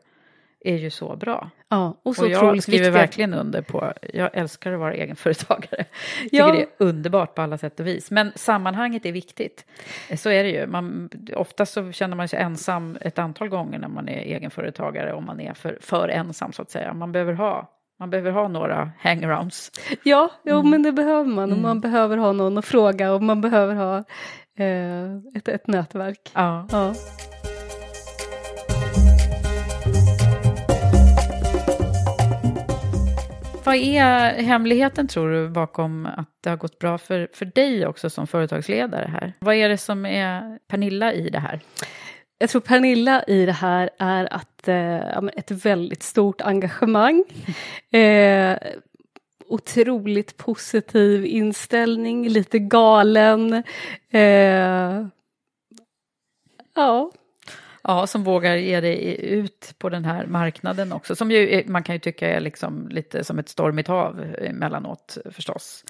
är 0.60 0.76
ju 0.76 0.90
så 0.90 1.16
bra. 1.16 1.50
Ja, 1.68 2.00
och, 2.02 2.16
så 2.16 2.24
och 2.24 2.30
jag 2.30 2.62
skriver 2.62 2.78
viktiga. 2.78 2.90
verkligen 2.90 3.34
under 3.34 3.62
på, 3.62 3.92
jag 4.12 4.30
älskar 4.32 4.72
att 4.72 4.78
vara 4.78 4.94
egenföretagare. 4.94 5.84
Jag 6.30 6.48
tycker 6.52 6.52
det 6.52 6.84
är 6.84 6.88
underbart 6.88 7.34
på 7.34 7.42
alla 7.42 7.58
sätt 7.58 7.80
och 7.80 7.86
vis. 7.86 8.10
Men 8.10 8.32
sammanhanget 8.34 9.06
är 9.06 9.12
viktigt. 9.12 9.66
Så 10.16 10.30
är 10.30 10.44
det 10.44 10.50
ju. 10.50 10.66
Man, 10.66 11.10
ofta 11.36 11.66
så 11.66 11.92
känner 11.92 12.16
man 12.16 12.28
sig 12.28 12.38
ensam 12.38 12.98
ett 13.00 13.18
antal 13.18 13.48
gånger 13.48 13.78
när 13.78 13.88
man 13.88 14.08
är 14.08 14.18
egenföretagare, 14.18 15.12
om 15.12 15.24
man 15.24 15.40
är 15.40 15.54
för, 15.54 15.78
för 15.80 16.08
ensam 16.08 16.52
så 16.52 16.62
att 16.62 16.70
säga. 16.70 16.94
Man 16.94 17.12
behöver 17.12 17.32
ha 17.32 17.72
man 17.98 18.10
behöver 18.10 18.30
ha 18.30 18.48
några 18.48 18.90
hangarounds. 18.98 19.70
Ja, 20.02 20.30
jo, 20.44 20.58
mm. 20.58 20.70
men 20.70 20.82
det 20.82 20.92
behöver 20.92 21.30
man. 21.30 21.52
Och 21.52 21.58
man 21.58 21.70
mm. 21.70 21.80
behöver 21.80 22.16
ha 22.16 22.32
någon 22.32 22.58
att 22.58 22.64
fråga 22.64 23.12
och 23.12 23.22
man 23.22 23.40
behöver 23.40 23.74
ha 23.74 23.96
eh, 24.58 25.16
ett, 25.34 25.48
ett 25.48 25.66
nätverk. 25.66 26.30
Ja. 26.34 26.68
ja. 26.70 26.94
Vad 33.76 33.84
är 33.84 34.42
hemligheten 34.42 35.08
tror 35.08 35.30
du 35.30 35.48
bakom 35.48 36.06
att 36.06 36.28
det 36.42 36.50
har 36.50 36.56
gått 36.56 36.78
bra 36.78 36.98
för, 36.98 37.28
för 37.32 37.44
dig 37.44 37.86
också 37.86 38.10
som 38.10 38.26
företagsledare 38.26 39.10
här? 39.12 39.32
Vad 39.38 39.54
är 39.54 39.68
det 39.68 39.78
som 39.78 40.06
är 40.06 40.58
Pernilla 40.68 41.12
i 41.12 41.28
det 41.30 41.38
här? 41.38 41.60
Jag 42.38 42.50
tror 42.50 42.60
Pernilla 42.60 43.22
i 43.22 43.46
det 43.46 43.52
här 43.52 43.90
är 43.98 44.32
att 44.32 44.68
eh, 44.68 45.18
ett 45.36 45.50
väldigt 45.50 46.02
stort 46.02 46.40
engagemang. 46.40 47.24
Eh, 47.90 48.58
otroligt 49.48 50.36
positiv 50.36 51.26
inställning, 51.26 52.28
lite 52.28 52.58
galen. 52.58 53.62
Eh, 54.10 55.06
ja, 56.74 57.10
Ja, 57.88 58.06
som 58.06 58.24
vågar 58.24 58.56
ge 58.56 58.80
dig 58.80 59.24
ut 59.24 59.74
på 59.78 59.88
den 59.88 60.04
här 60.04 60.26
marknaden 60.26 60.92
också. 60.92 61.16
Som 61.16 61.30
ju, 61.30 61.64
man 61.66 61.82
kan 61.82 61.94
ju 61.94 61.98
tycka 61.98 62.28
är 62.28 62.40
liksom 62.40 62.88
lite 62.88 63.24
som 63.24 63.38
ett 63.38 63.48
stormigt 63.48 63.88
hav 63.88 64.34
emellanåt 64.38 65.18
förstås. 65.30 65.84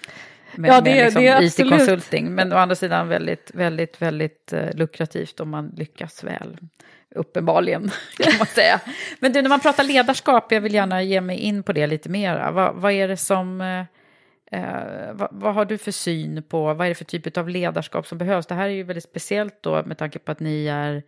Med, 0.54 0.70
ja, 0.70 0.80
det, 0.80 0.90
med 0.90 1.04
liksom 1.04 1.22
det 1.22 1.28
är 1.28 1.44
absolut. 1.44 1.72
IT-konsulting. 1.72 2.34
Men 2.34 2.52
å 2.52 2.56
andra 2.56 2.74
sidan 2.74 3.08
väldigt, 3.08 3.50
väldigt, 3.54 4.02
väldigt 4.02 4.52
uh, 4.52 4.74
lukrativt 4.74 5.40
om 5.40 5.50
man 5.50 5.68
lyckas 5.76 6.24
väl. 6.24 6.58
Uppenbarligen, 7.14 7.90
kan 8.18 8.38
man 8.38 8.46
säga. 8.46 8.80
Men 9.18 9.32
du, 9.32 9.42
när 9.42 9.48
man 9.48 9.60
pratar 9.60 9.84
ledarskap, 9.84 10.52
jag 10.52 10.60
vill 10.60 10.74
gärna 10.74 11.02
ge 11.02 11.20
mig 11.20 11.38
in 11.38 11.62
på 11.62 11.72
det 11.72 11.86
lite 11.86 12.08
mera. 12.08 12.50
Vad, 12.50 12.74
vad 12.74 12.92
är 12.92 13.08
det 13.08 13.16
som... 13.16 13.60
Uh, 13.60 13.84
vad, 15.12 15.28
vad, 15.32 15.54
har 15.54 15.64
du 15.64 15.78
för 15.78 15.92
syn 15.92 16.42
på, 16.42 16.74
vad 16.74 16.86
är 16.86 16.88
det 16.88 16.94
för 16.94 17.04
typ 17.04 17.36
av 17.36 17.48
ledarskap 17.48 18.06
som 18.06 18.18
behövs? 18.18 18.46
Det 18.46 18.54
här 18.54 18.64
är 18.64 18.72
ju 18.72 18.82
väldigt 18.82 19.04
speciellt 19.04 19.62
då 19.62 19.82
med 19.86 19.98
tanke 19.98 20.18
på 20.18 20.32
att 20.32 20.40
ni 20.40 20.66
är 20.66 20.94
Eh, 20.94 21.02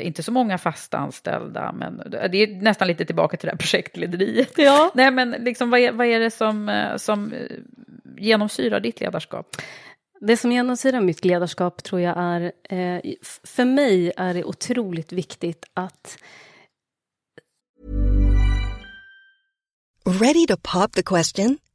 inte 0.00 0.22
så 0.22 0.32
många 0.32 0.58
fasta 0.58 0.98
anställda, 0.98 1.72
men 1.72 2.02
det 2.10 2.36
är 2.36 2.62
nästan 2.62 2.88
lite 2.88 3.04
tillbaka 3.04 3.36
till 3.36 3.46
det 3.46 3.52
här 3.52 3.58
projektlederiet. 3.58 4.52
Ja. 4.56 4.90
Nej, 4.94 5.10
men 5.10 5.30
liksom, 5.30 5.70
vad, 5.70 5.80
är, 5.80 5.92
vad 5.92 6.06
är 6.06 6.20
det 6.20 6.30
som, 6.30 6.68
eh, 6.68 6.96
som 6.96 7.32
eh, 7.32 7.56
genomsyrar 8.16 8.80
ditt 8.80 9.00
ledarskap? 9.00 9.56
Det 10.20 10.36
som 10.36 10.52
genomsyrar 10.52 11.00
mitt 11.00 11.24
ledarskap 11.24 11.82
tror 11.82 12.00
jag 12.00 12.14
är, 12.18 12.52
för 13.46 13.64
mig 13.64 14.12
är 14.16 14.34
det 14.34 14.44
otroligt 14.44 15.12
viktigt 15.12 15.64
att 15.74 16.18
Ready 20.04 20.46
to 20.46 20.56
pop 20.56 20.92
the 20.92 21.02
question? 21.02 21.58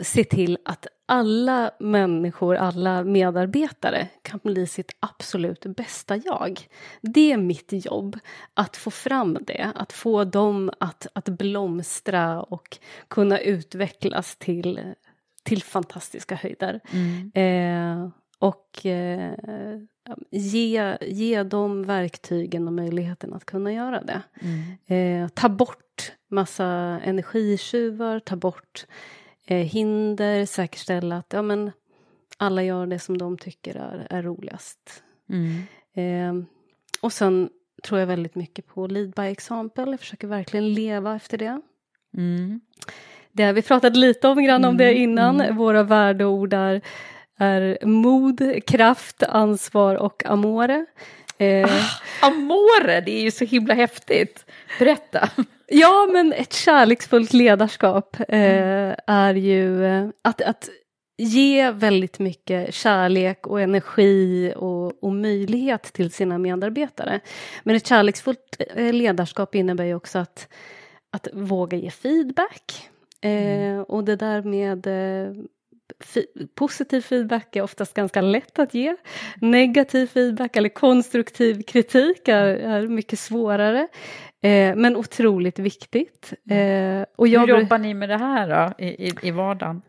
Se 0.00 0.24
till 0.24 0.58
att 0.64 0.86
alla 1.06 1.70
människor, 1.78 2.56
alla 2.56 3.04
medarbetare 3.04 4.08
kan 4.22 4.40
bli 4.42 4.66
sitt 4.66 4.96
absolut 5.00 5.66
bästa 5.66 6.16
jag. 6.16 6.60
Det 7.00 7.32
är 7.32 7.36
mitt 7.36 7.72
jobb, 7.72 8.18
att 8.54 8.76
få 8.76 8.90
fram 8.90 9.38
det, 9.46 9.72
att 9.74 9.92
få 9.92 10.24
dem 10.24 10.70
att, 10.80 11.06
att 11.12 11.28
blomstra 11.28 12.42
och 12.42 12.78
kunna 13.08 13.40
utvecklas 13.40 14.36
till, 14.36 14.80
till 15.42 15.62
fantastiska 15.62 16.34
höjder. 16.34 16.80
Mm. 16.92 17.32
Eh, 17.34 18.10
och 18.38 18.86
eh, 18.86 19.32
ge, 20.30 20.96
ge 21.00 21.42
dem 21.42 21.82
verktygen 21.82 22.66
och 22.66 22.72
möjligheten 22.72 23.34
att 23.34 23.44
kunna 23.44 23.72
göra 23.72 24.02
det. 24.02 24.22
Mm. 24.40 25.22
Eh, 25.22 25.28
ta 25.28 25.48
bort 25.48 26.12
massa 26.30 26.64
energitjuvar, 27.04 28.18
ta 28.20 28.36
bort 28.36 28.86
eh, 29.46 29.66
hinder, 29.66 30.46
säkerställa 30.46 31.16
att 31.16 31.32
ja, 31.32 31.42
men, 31.42 31.72
alla 32.36 32.62
gör 32.62 32.86
det 32.86 32.98
som 32.98 33.18
de 33.18 33.38
tycker 33.38 33.74
är, 33.74 34.06
är 34.10 34.22
roligast. 34.22 35.02
Mm. 35.30 35.62
Eh, 35.94 36.46
och 37.00 37.12
sen 37.12 37.48
tror 37.82 38.00
jag 38.00 38.06
väldigt 38.06 38.34
mycket 38.34 38.66
på 38.66 38.86
lead 38.86 39.10
by 39.10 39.22
example, 39.22 39.90
jag 39.90 40.00
försöker 40.00 40.28
verkligen 40.28 40.72
leva 40.72 41.16
efter 41.16 41.38
det. 41.38 41.60
Mm. 42.16 42.60
det 43.32 43.52
vi 43.52 43.62
pratade 43.62 43.98
lite 43.98 44.28
om, 44.28 44.44
grann 44.44 44.64
om 44.64 44.76
det 44.76 44.90
Mm, 44.90 45.02
innan, 45.02 45.40
mm. 45.40 45.56
våra 45.56 45.82
värdeord 45.82 46.52
är, 46.52 46.80
är 47.36 47.86
mod, 47.86 48.66
kraft, 48.66 49.22
ansvar 49.22 49.94
och 49.94 50.26
amore. 50.26 50.86
Eh, 51.38 51.70
Amore, 52.22 53.00
det 53.00 53.10
är 53.10 53.22
ju 53.22 53.30
så 53.30 53.44
himla 53.44 53.74
häftigt. 53.74 54.44
Berätta. 54.78 55.30
Ja, 55.68 56.08
men 56.12 56.32
ett 56.32 56.52
kärleksfullt 56.52 57.32
ledarskap 57.32 58.16
eh, 58.28 58.94
är 59.06 59.34
ju 59.34 59.84
eh, 59.84 60.08
att, 60.22 60.42
att 60.42 60.68
ge 61.18 61.70
väldigt 61.70 62.18
mycket 62.18 62.74
kärlek 62.74 63.46
och 63.46 63.60
energi 63.60 64.52
och, 64.56 65.04
och 65.04 65.12
möjlighet 65.12 65.82
till 65.82 66.10
sina 66.10 66.38
medarbetare. 66.38 67.20
Men 67.64 67.76
ett 67.76 67.86
kärleksfullt 67.86 68.56
eh, 68.74 68.92
ledarskap 68.92 69.54
innebär 69.54 69.84
ju 69.84 69.94
också 69.94 70.18
att, 70.18 70.48
att 71.12 71.28
våga 71.32 71.76
ge 71.76 71.90
feedback. 71.90 72.90
Eh, 73.20 73.80
och 73.80 74.04
det 74.04 74.16
där 74.16 74.42
med 74.42 74.86
eh, 74.86 75.34
positiv 76.54 77.00
feedback 77.00 77.56
är 77.56 77.62
oftast 77.62 77.94
ganska 77.94 78.20
lätt 78.20 78.58
att 78.58 78.74
ge. 78.74 78.96
Negativ 79.40 80.06
feedback 80.06 80.56
eller 80.56 80.68
konstruktiv 80.68 81.62
kritik 81.62 82.28
är, 82.28 82.46
är 82.46 82.86
mycket 82.86 83.18
svårare. 83.18 83.88
Eh, 84.42 84.74
men 84.76 84.96
otroligt 84.96 85.58
viktigt. 85.58 86.32
Eh, 86.50 87.04
och 87.16 87.28
jag, 87.28 87.40
Hur 87.40 87.48
jobbar 87.60 87.78
ni 87.78 87.94
med 87.94 88.08
det 88.08 88.16
här 88.18 88.48
då, 88.78 88.84
i, 88.84 88.88
i, 89.08 89.12
i 89.22 89.30
vardagen? 89.30 89.82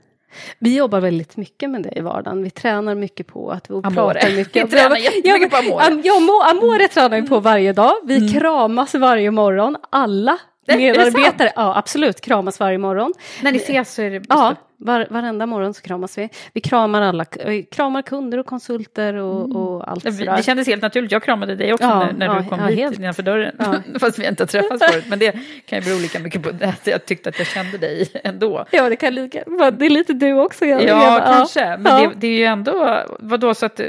Vi 0.59 0.77
jobbar 0.77 0.99
väldigt 0.99 1.37
mycket 1.37 1.69
med 1.69 1.83
det 1.83 1.97
i 1.97 2.01
vardagen. 2.01 2.43
Vi 2.43 2.49
tränar 2.49 2.95
mycket 2.95 3.27
på 3.27 3.51
att 3.51 3.69
vi 3.69 3.73
Amore. 3.73 3.93
pratar 3.93 4.35
mycket. 4.35 4.65
Vi 4.65 4.71
tränar 4.71 4.97
jättemycket 4.97 5.51
på 5.51 5.57
amore. 5.57 5.83
Am, 5.85 6.01
ja, 6.03 6.13
mo- 6.13 6.49
amore 6.51 6.87
tränar 6.87 7.21
vi 7.21 7.27
på 7.27 7.39
varje 7.39 7.73
dag. 7.73 7.93
Vi 8.03 8.17
Mm. 8.17 8.29
kramas 8.33 8.95
varje 8.95 9.31
morgon. 9.31 9.75
Alla 9.89 10.37
medarbetare, 10.67 11.51
ja 11.55 11.77
absolut, 11.77 12.21
kramas 12.21 12.59
varje 12.59 12.77
morgon. 12.77 13.13
När 13.43 13.51
ni 13.51 13.57
ses 13.57 13.93
så 13.93 14.01
är 14.01 14.09
det... 14.11 14.25
Ja, 14.29 14.55
var, 14.79 15.07
varenda 15.09 15.45
morgon 15.45 15.73
så 15.73 15.81
kramas 15.81 16.17
vi. 16.17 16.29
Vi 16.53 16.61
kramar 16.61 17.01
alla, 17.01 17.25
vi 17.45 17.63
kramar 17.63 18.01
kunder 18.01 18.37
och 18.37 18.45
konsulter 18.45 19.13
och, 19.13 19.55
och 19.55 19.89
allt 19.91 20.05
Mm. 20.05 20.17
Det, 20.17 20.25
sådär. 20.25 20.37
det 20.37 20.43
kändes 20.43 20.67
helt 20.67 20.81
naturligt. 20.81 21.11
Jag 21.11 21.23
kramade 21.23 21.55
dig 21.55 21.73
också 21.73 21.87
Ja, 21.87 21.99
när, 21.99 22.13
när 22.13 22.25
ja, 22.25 22.33
du 22.43 22.49
kom 22.49 22.59
ja, 22.59 22.65
hit 22.65 22.79
helt. 22.79 22.99
innanför 22.99 23.23
dörren. 23.23 23.55
Ja. 23.59 23.75
Fast 23.99 24.19
vi 24.19 24.27
inte 24.27 24.43
har 24.43 24.47
träffats 24.47 24.85
förut. 24.91 25.05
Men 25.07 25.19
det 25.19 25.31
kan 25.65 25.79
ju 25.79 25.85
bero 25.85 25.99
lika 26.01 26.19
mycket 26.19 26.43
på 26.43 26.49
att 26.65 26.87
jag 26.87 27.05
tyckte 27.05 27.29
att 27.29 27.37
jag 27.39 27.47
kände 27.47 27.77
dig 27.77 28.07
ändå. 28.23 28.65
Ja, 28.71 28.89
det 28.89 28.95
kan 28.95 29.15
lika, 29.15 29.43
det 29.71 29.85
är 29.85 29.89
lite 29.89 30.13
du 30.13 30.33
också. 30.33 30.65
Ja, 30.65 30.79
Eva. 30.79 31.19
kanske. 31.35 31.77
Men 31.77 31.85
Ja. 32.03 32.09
det, 32.09 32.15
det 32.15 32.27
är 32.27 32.37
ju 32.37 32.43
ändå, 32.45 32.99
vadå, 33.19 33.53
så 33.53 33.65
att 33.65 33.79
eh, 33.79 33.85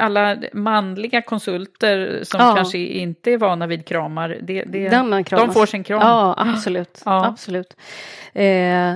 alla 0.00 0.36
manliga 0.52 1.22
konsulter 1.22 2.20
som 2.22 2.40
Ja. 2.40 2.54
kanske 2.56 2.78
inte 2.78 3.30
är 3.32 3.38
vana 3.38 3.66
vid 3.66 3.86
kramar, 3.86 4.36
det, 4.42 4.64
det, 4.66 4.88
de 5.30 5.52
får 5.52 5.66
sin 5.66 5.84
kram. 5.84 6.00
Ja, 6.02 6.34
absolut. 6.38 7.02
Ja. 7.04 7.26
absolut. 7.26 7.76
Eh, 8.34 8.94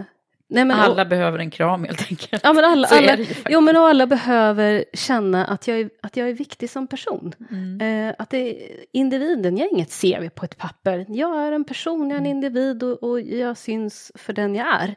nej, 0.49 0.65
men, 0.65 0.71
alla 0.81 1.05
behöver 1.05 1.39
en 1.39 1.51
kram 1.51 1.85
helt 1.85 2.11
enkelt. 2.11 2.41
Ja, 2.45 2.53
men 2.53 2.65
alla, 2.65 2.89
alla, 2.91 3.17
jo, 3.49 3.61
men 3.61 3.77
och 3.77 3.89
alla 3.89 4.07
behöver 4.07 4.85
känna 4.93 5.45
att 5.47 5.69
jag 5.69 5.81
är, 5.81 5.91
att 6.03 6.17
jag 6.17 6.29
är 6.29 6.33
viktig 6.35 6.71
som 6.71 6.87
person. 6.87 7.33
Mm. 7.51 8.09
Eh, 8.09 8.15
att 8.19 8.31
det 8.31 8.57
individen, 8.93 9.57
jag 9.57 9.67
är 9.67 9.73
inget 9.73 10.01
CV 10.01 10.29
på 10.29 10.45
ett 10.45 10.57
papper. 10.59 11.07
Jag 11.09 11.43
är 11.47 11.53
en 11.53 11.65
person, 11.65 12.11
jag 12.11 12.17
är 12.17 12.21
en 12.21 12.27
Mm. 12.27 12.37
individ 12.37 12.83
och, 12.83 13.03
och 13.03 13.21
jag 13.21 13.57
syns 13.57 14.13
för 14.15 14.33
den 14.33 14.55
jag 14.55 14.67
är. 14.81 14.95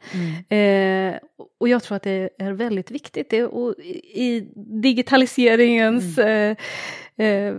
Eh, 0.49 1.15
och 1.59 1.69
jag 1.69 1.83
tror 1.83 1.95
att 1.95 2.03
det 2.03 2.29
är 2.39 2.51
väldigt 2.51 2.91
viktigt. 2.91 3.29
Det, 3.29 3.43
och 3.43 3.75
i 3.79 4.27
i 4.27 4.47
digitaliseringens 4.81 6.17
Mm. 6.17 6.55
eh, 7.17 7.25
eh, 7.27 7.55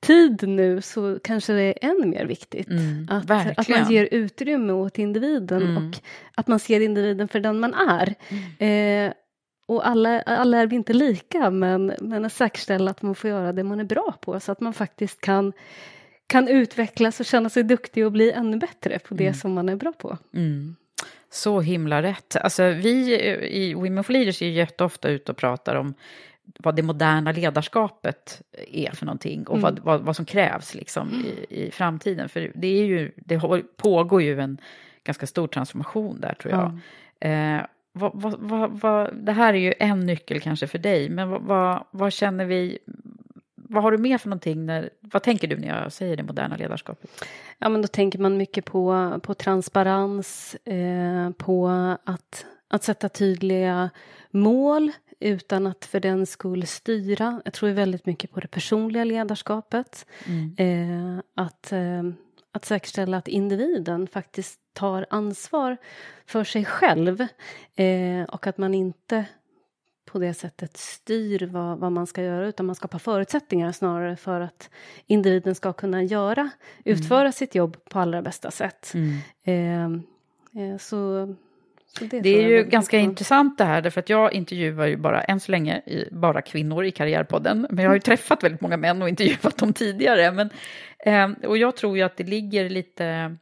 tid 0.00 0.48
nu 0.48 0.80
så 0.82 1.18
kanske 1.22 1.52
det 1.52 1.62
är 1.62 1.90
än 1.90 2.10
mer 2.10 2.24
viktigt. 2.26 2.68
Mm, 2.68 3.06
att, 3.10 3.58
att 3.58 3.68
man 3.68 3.90
ger 3.90 4.08
utrymme 4.10 4.72
åt 4.72 4.98
individen 4.98 5.62
Mm. 5.62 5.76
och 5.76 5.98
att 6.34 6.48
man 6.48 6.58
ser 6.58 6.80
individen 6.80 7.28
för 7.28 7.40
den 7.40 7.60
man 7.60 7.74
är. 7.74 8.14
Eh, 9.06 9.12
och 9.68 9.88
alla, 9.88 10.20
alla 10.22 10.58
är 10.58 10.66
vi 10.66 10.76
inte 10.76 10.92
lika 10.92 11.50
men, 11.50 11.92
men 12.00 12.24
att 12.24 12.32
säkerställa 12.32 12.90
att 12.90 13.02
man 13.02 13.14
får 13.14 13.30
göra 13.30 13.52
det 13.52 13.64
man 13.64 13.80
är 13.80 13.84
bra 13.84 14.14
på 14.20 14.40
så 14.40 14.52
att 14.52 14.60
man 14.60 14.72
faktiskt 14.74 15.20
kan, 15.20 15.52
kan 16.26 16.48
utvecklas 16.48 17.20
och 17.20 17.26
känna 17.26 17.48
sig 17.50 17.62
duktig 17.62 18.06
och 18.06 18.12
bli 18.12 18.32
ännu 18.32 18.56
bättre 18.56 18.98
på 18.98 19.14
det 19.14 19.24
Mm. 19.24 19.34
som 19.34 19.52
man 19.52 19.68
är 19.68 19.76
bra 19.76 19.92
på. 19.92 20.18
Mm. 20.34 20.76
Så 21.30 21.60
himla 21.60 22.02
rätt. 22.02 22.36
Alltså, 22.36 22.68
vi 22.68 23.20
i 23.50 23.74
Women 23.74 24.04
for 24.04 24.12
Leaders 24.12 24.42
är 24.42 24.46
jätteofta 24.46 25.08
ute 25.08 25.32
och 25.32 25.38
pratar 25.38 25.74
om 25.74 25.94
vad 26.58 26.76
det 26.76 26.82
moderna 26.82 27.32
ledarskapet 27.32 28.42
är 28.72 28.90
för 28.90 29.06
någonting 29.06 29.46
och 29.46 29.60
vad, 29.60 29.72
Mm. 29.72 29.84
vad, 29.84 30.00
vad 30.00 30.16
som 30.16 30.24
krävs 30.24 30.74
liksom 30.74 31.24
i, 31.48 31.66
i 31.66 31.70
framtiden. 31.70 32.28
För 32.28 32.52
det, 32.54 32.66
är 32.66 32.84
ju, 32.84 33.12
det 33.16 33.40
pågår 33.76 34.22
ju 34.22 34.40
en 34.40 34.58
ganska 35.04 35.26
stor 35.26 35.48
transformation 35.48 36.20
där 36.20 36.34
tror 36.34 36.54
jag. 36.54 36.78
Eh, 37.20 37.60
vad, 37.92 38.10
vad, 38.14 38.34
vad, 38.38 38.80
vad, 38.80 39.16
det 39.16 39.32
här 39.32 39.54
är 39.54 39.58
ju 39.58 39.74
en 39.78 40.06
nyckel 40.06 40.40
kanske 40.40 40.66
för 40.66 40.78
dig, 40.78 41.08
men 41.08 41.30
vad, 41.30 41.42
vad, 41.42 41.84
vad 41.90 42.12
känner 42.12 42.44
vi, 42.44 42.78
vad 43.54 43.82
har 43.82 43.92
du 43.92 43.98
med 43.98 44.20
för 44.20 44.28
någonting? 44.28 44.66
När, 44.66 44.90
vad 45.00 45.22
tänker 45.22 45.48
du 45.48 45.56
när 45.56 45.82
jag 45.82 45.92
säger 45.92 46.16
det 46.16 46.22
moderna 46.22 46.56
ledarskapet? 46.56 47.24
Ja, 47.58 47.68
men 47.68 47.82
då 47.82 47.88
tänker 47.88 48.18
man 48.18 48.36
mycket 48.36 48.64
på, 48.64 49.12
på 49.22 49.34
transparens, 49.34 50.54
eh, 50.54 51.30
på 51.30 51.68
att, 52.04 52.46
att 52.68 52.82
sätta 52.82 53.08
tydliga 53.08 53.90
mål 54.30 54.92
utan 55.20 55.66
att 55.66 55.84
för 55.84 56.00
den 56.00 56.26
skull 56.26 56.66
styra. 56.66 57.42
Jag 57.44 57.54
tror 57.54 57.70
väldigt 57.70 58.06
mycket 58.06 58.30
på 58.32 58.40
det 58.40 58.48
personliga 58.48 59.04
ledarskapet. 59.04 60.06
Mm. 60.26 60.54
Eh, 60.56 61.22
att, 61.34 61.72
eh, 61.72 62.02
att 62.52 62.64
säkerställa 62.64 63.16
att 63.16 63.28
individen 63.28 64.06
faktiskt 64.06 64.60
tar 64.72 65.06
ansvar 65.10 65.76
för 66.26 66.44
sig 66.44 66.64
själv 66.64 67.20
eh, 67.74 68.22
och 68.28 68.46
att 68.46 68.58
man 68.58 68.74
inte 68.74 69.24
på 70.04 70.18
det 70.18 70.34
sättet 70.34 70.76
styr 70.76 71.46
vad, 71.46 71.78
vad 71.78 71.92
man 71.92 72.06
ska 72.06 72.22
göra 72.22 72.46
utan 72.46 72.66
man 72.66 72.74
skapar 72.74 72.98
förutsättningar 72.98 73.72
snarare 73.72 74.16
för 74.16 74.40
att 74.40 74.70
individen 75.06 75.54
ska 75.54 75.72
kunna 75.72 76.02
göra, 76.02 76.40
mm. 76.40 76.52
utföra 76.84 77.32
sitt 77.32 77.54
jobb 77.54 77.76
på 77.90 77.98
allra 77.98 78.22
bästa 78.22 78.50
sätt. 78.50 78.92
Mm. 78.94 80.02
Eh, 80.54 80.62
eh, 80.62 80.78
så 80.78 81.34
det, 82.00 82.20
det 82.20 82.44
är 82.44 82.48
ju 82.48 82.64
ganska 82.64 82.96
bra. 82.96 83.04
intressant 83.04 83.58
det 83.58 83.64
här, 83.64 83.82
därför 83.82 84.00
att 84.00 84.08
jag 84.08 84.32
intervjuar 84.32 84.86
ju 84.86 84.96
bara, 84.96 85.22
än 85.22 85.40
så 85.40 85.52
länge, 85.52 85.82
bara 86.10 86.42
kvinnor 86.42 86.84
i 86.84 86.90
Karriärpodden. 86.90 87.66
Men 87.70 87.82
jag 87.82 87.90
har 87.90 87.96
ju 87.96 88.00
träffat 88.00 88.44
väldigt 88.44 88.60
många 88.60 88.76
män 88.76 89.02
och 89.02 89.08
intervjuat 89.08 89.58
dem 89.58 89.72
tidigare. 89.72 90.32
Men, 90.32 90.50
eh, 90.98 91.48
och 91.48 91.58
jag 91.58 91.76
tror 91.76 91.96
ju 91.96 92.02
att 92.02 92.16
det 92.16 92.24
ligger 92.24 92.70
lite 92.70 93.36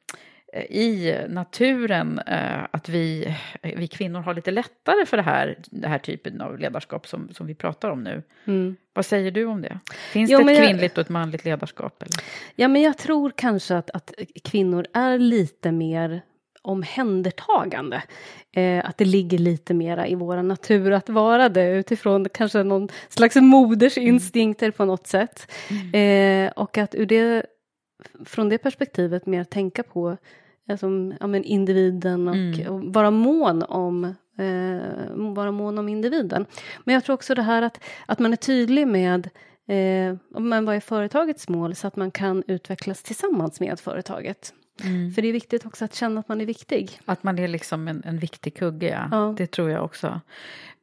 Eh, 0.56 0.62
i 0.62 1.24
naturen 1.28 2.18
eh, 2.26 2.64
att 2.70 2.88
vi, 2.88 3.36
vi 3.62 3.88
kvinnor 3.88 4.20
har 4.20 4.34
lite 4.34 4.50
lättare 4.50 5.06
för 5.06 5.16
det 5.16 5.22
här, 5.22 5.58
det 5.70 5.88
här 5.88 5.98
typen 5.98 6.40
av 6.40 6.58
ledarskap 6.58 7.06
som, 7.06 7.28
som 7.32 7.46
vi 7.46 7.54
pratar 7.54 7.90
om 7.90 8.02
nu. 8.02 8.22
Mm. 8.44 8.76
Vad 8.92 9.06
säger 9.06 9.30
du 9.30 9.44
om 9.44 9.62
det? 9.62 9.78
Finns 10.12 10.30
jo, 10.30 10.38
det 10.38 10.52
ett 10.52 10.66
kvinnligt 10.66 10.92
jag, 10.92 10.98
och 10.98 11.06
ett 11.06 11.08
manligt 11.08 11.44
ledarskap? 11.44 12.02
Eller? 12.02 12.24
Ja, 12.54 12.68
men 12.68 12.82
jag 12.82 12.98
tror 12.98 13.32
kanske 13.36 13.76
att, 13.76 13.90
att 13.90 14.14
kvinnor 14.44 14.86
är 14.94 15.18
lite 15.18 15.72
mer 15.72 16.22
omhändertagande. 16.66 18.02
Eh, 18.52 18.88
att 18.88 18.98
det 18.98 19.04
ligger 19.04 19.38
lite 19.38 19.74
mera 19.74 20.06
i 20.06 20.14
vår 20.14 20.42
natur 20.42 20.92
att 20.92 21.08
vara 21.08 21.48
det 21.48 21.70
utifrån 21.70 22.28
kanske 22.28 22.62
någon 22.62 22.88
slags 23.08 23.36
modersinstinkter 23.36 24.70
på 24.70 24.84
något 24.84 25.06
sätt. 25.06 25.52
Mm. 25.70 26.46
Eh, 26.46 26.52
och 26.52 26.78
att 26.78 26.94
ur 26.94 27.06
det, 27.06 27.46
från 28.24 28.48
det 28.48 28.58
perspektivet 28.58 29.26
mer 29.26 29.44
tänka 29.44 29.82
på 29.82 30.16
alltså, 30.68 30.86
ja, 31.20 31.26
men 31.26 31.44
individen 31.44 32.28
och, 32.28 32.34
mm. 32.34 32.68
och 32.68 32.94
vara 32.94 33.10
mån 33.10 33.62
om 33.62 34.04
eh, 34.38 35.34
vara 35.34 35.52
mån 35.52 35.78
om 35.78 35.88
individen. 35.88 36.46
Men 36.84 36.94
jag 36.94 37.04
tror 37.04 37.14
också 37.14 37.34
det 37.34 37.42
här 37.42 37.62
att, 37.62 37.80
att 38.06 38.18
man 38.18 38.32
är 38.32 38.36
tydlig 38.36 38.88
med 38.88 39.26
eh, 39.68 40.40
men 40.40 40.64
vad 40.64 40.76
är 40.76 40.80
företagets 40.80 41.48
mål 41.48 41.74
så 41.74 41.86
att 41.86 41.96
man 41.96 42.10
kan 42.10 42.42
utvecklas 42.46 43.02
tillsammans 43.02 43.60
med 43.60 43.80
företaget. 43.80 44.52
Mm. 44.84 45.12
För 45.12 45.22
det 45.22 45.28
är 45.28 45.32
viktigt 45.32 45.66
också 45.66 45.84
att 45.84 45.94
känna 45.94 46.20
att 46.20 46.28
man 46.28 46.40
är 46.40 46.46
viktig. 46.46 47.00
Att 47.04 47.22
man 47.22 47.38
är 47.38 47.48
liksom 47.48 47.88
en, 47.88 48.02
en 48.04 48.18
viktig 48.18 48.56
kugge, 48.56 48.88
ja. 48.88 49.08
ja. 49.10 49.34
Det 49.38 49.46
tror 49.46 49.70
jag 49.70 49.84
också. 49.84 50.20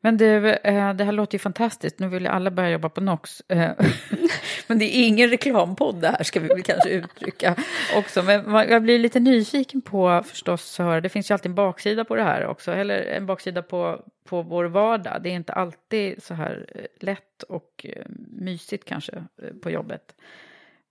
Men 0.06 0.18
du, 0.18 0.50
eh, 0.50 0.94
det 0.94 1.04
här 1.04 1.12
låter 1.12 1.36
ju 1.36 1.40
fantastiskt. 1.40 2.00
Nu 2.00 2.08
vill 2.08 2.24
ju 2.24 2.30
alla 2.30 2.52
börja 2.52 2.70
jobba 2.70 2.90
på 2.90 3.02
NOX. 3.02 3.42
Eh, 3.48 3.72
men 4.68 4.80
det 4.80 4.86
är 4.86 5.08
ingen 5.08 5.30
reklampodd 5.30 6.02
det 6.02 6.08
här, 6.08 6.24
ska 6.24 6.40
vi 6.40 6.48
väl 6.48 6.64
kanske 6.64 6.90
uttrycka 6.90 7.56
också. 7.96 8.24
Men 8.24 8.54
jag 8.54 8.84
blir 8.84 9.00
lite 9.00 9.20
nyfiken 9.20 9.82
på 9.82 10.24
förstås 10.26 10.78
höra, 10.78 11.02
det 11.02 11.10
finns 11.10 11.32
ju 11.32 11.34
alltid 11.34 11.50
en 11.50 11.56
baksida 11.56 12.06
på 12.06 12.16
det 12.16 12.24
här 12.24 12.46
också, 12.46 12.72
eller 12.72 13.02
en 13.02 13.26
baksida 13.26 13.62
på, 13.62 14.04
på 14.26 14.42
vår 14.42 14.66
vardag. 14.66 15.20
Det 15.24 15.30
är 15.30 15.34
inte 15.34 15.54
alltid 15.54 16.24
så 16.24 16.34
här 16.34 16.66
eh, 16.76 16.86
lätt 17.00 17.44
och 17.44 17.86
mysigt 18.30 18.86
kanske 18.86 19.24
på 19.62 19.70
jobbet. 19.70 20.16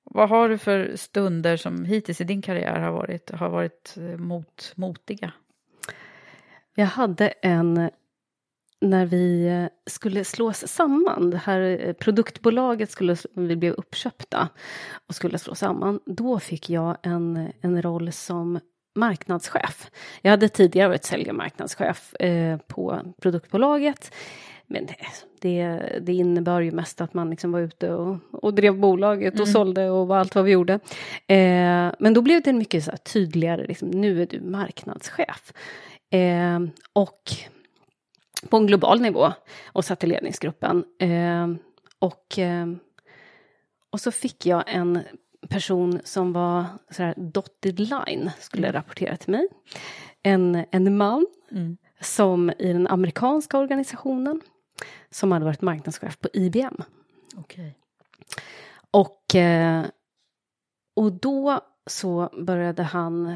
Vad 0.05 0.28
har 0.28 0.48
du 0.48 0.59
för 0.59 0.96
stunder 0.96 1.57
som 1.57 1.84
hittills 1.84 2.20
i 2.20 2.24
din 2.24 2.42
karriär 2.42 2.80
har 2.80 2.92
varit, 2.92 3.30
har 3.30 3.48
varit 3.48 3.94
eh, 3.96 4.18
mot, 4.18 4.72
motiga? 4.76 5.32
Jag 6.74 6.86
hade 6.86 7.28
en 7.28 7.90
när 8.82 9.07
vi 9.07 9.46
eh, 9.46 9.66
skulle 9.86 10.24
slås 10.24 10.68
samman, 10.68 11.30
det 11.30 11.36
här 11.36 11.61
eh, 11.61 11.92
produktbolaget 11.92 12.90
skulle, 12.90 13.16
vi 13.34 13.57
blev 13.57 13.72
uppköpta 13.72 14.48
och 15.07 15.14
skulle 15.14 15.38
slås 15.38 15.59
samman, 15.59 16.00
då 16.07 16.40
fick 16.40 16.70
jag 16.70 16.96
en, 17.03 17.53
en 17.61 17.82
roll 17.82 18.12
som 18.12 18.61
marknadschef. 18.94 19.90
Jag 20.22 20.30
hade 20.30 20.48
tidigare 20.48 20.88
varit 20.88 21.05
sälj 21.05 21.30
och 21.30 21.36
marknadschef 21.36 22.14
eh, 22.14 22.59
på 22.59 23.00
produktbolaget. 23.20 24.14
Men 24.66 24.86
det, 24.86 24.96
det, 25.43 25.80
det 26.01 26.12
innebar 26.12 26.61
ju 26.61 26.70
mest 26.70 27.01
att 27.01 27.14
man 27.14 27.30
liksom 27.30 27.53
var 27.53 27.61
ute 27.61 27.93
och, 27.93 28.16
och 28.30 28.55
drev 28.55 28.78
bolaget 28.78 29.34
och 29.34 29.40
mm. 29.40 29.53
sålde 29.53 29.90
och 29.90 30.16
allt 30.16 30.34
vad 30.34 30.45
vi 30.45 30.51
gjorde. 30.51 30.72
Eh, 31.26 31.93
men 31.99 32.14
då 32.14 32.22
blev 32.22 32.43
det 32.43 32.53
mycket 32.53 32.84
så 32.84 32.93
tydligare, 32.97 33.66
liksom, 33.66 33.90
nu 33.90 34.22
är 34.22 34.26
du 34.26 34.40
marknadschef. 34.40 35.53
Eh, 36.11 36.61
och 36.93 37.32
på 38.49 38.57
en 38.57 38.66
global 38.66 39.01
nivå 39.01 39.32
och 39.66 39.84
satt 39.84 40.05
i 40.05 40.07
ledningsgruppen. 40.07 40.84
Eh, 40.99 41.49
och, 41.99 42.38
eh, 42.38 42.66
och 43.90 44.01
så 44.01 44.11
fick 44.11 44.47
jag 44.47 44.64
en 44.66 45.01
person 45.49 46.01
som 46.05 46.32
var 46.32 46.64
så 46.90 47.03
här 47.03 47.14
dotted 47.16 47.80
line, 47.80 48.30
skulle 48.38 48.68
mm. 48.68 48.76
rapportera 48.80 49.16
till 49.16 49.30
mig. 49.30 49.49
En, 50.22 50.64
en 50.70 50.97
man 50.97 51.26
mm. 51.51 51.76
som 52.01 52.51
i 52.59 52.72
den 52.72 52.86
amerikanska 52.86 53.59
organisationen 53.59 54.40
som 55.11 55.33
hade 55.33 55.45
varit 55.45 55.62
marknadschef 55.62 56.18
på 56.18 56.28
IBM. 56.33 56.83
Okay. 57.37 57.70
Och, 58.91 59.35
eh, 59.35 59.87
och 60.97 61.12
då 61.12 61.61
så 61.87 62.30
började 62.33 62.83
han 62.83 63.35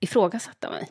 ifrågasätta 0.00 0.70
mig. 0.70 0.90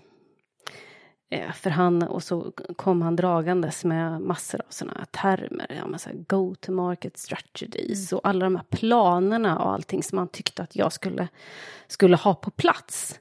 Eh, 1.31 1.51
för 1.51 1.69
han, 1.69 2.03
och 2.03 2.23
så 2.23 2.51
kom 2.75 3.01
han 3.01 3.15
dragandes 3.15 3.85
med 3.85 4.21
massor 4.21 4.61
av 4.61 4.65
sådana 4.69 5.05
termer, 5.05 5.83
ja, 5.91 5.97
så 5.97 6.09
go 6.27 6.55
to 6.55 6.71
market 6.71 7.17
strategies 7.17 8.11
mm. 8.11 8.17
och 8.17 8.27
alla 8.27 8.45
de 8.45 8.55
här 8.55 8.65
planerna 8.69 9.59
och 9.59 9.73
allting 9.73 10.03
som 10.03 10.17
han 10.17 10.27
tyckte 10.27 10.63
att 10.63 10.75
jag 10.75 10.93
skulle, 10.93 11.27
skulle 11.87 12.15
ha 12.15 12.33
på 12.33 12.51
plats. 12.51 13.19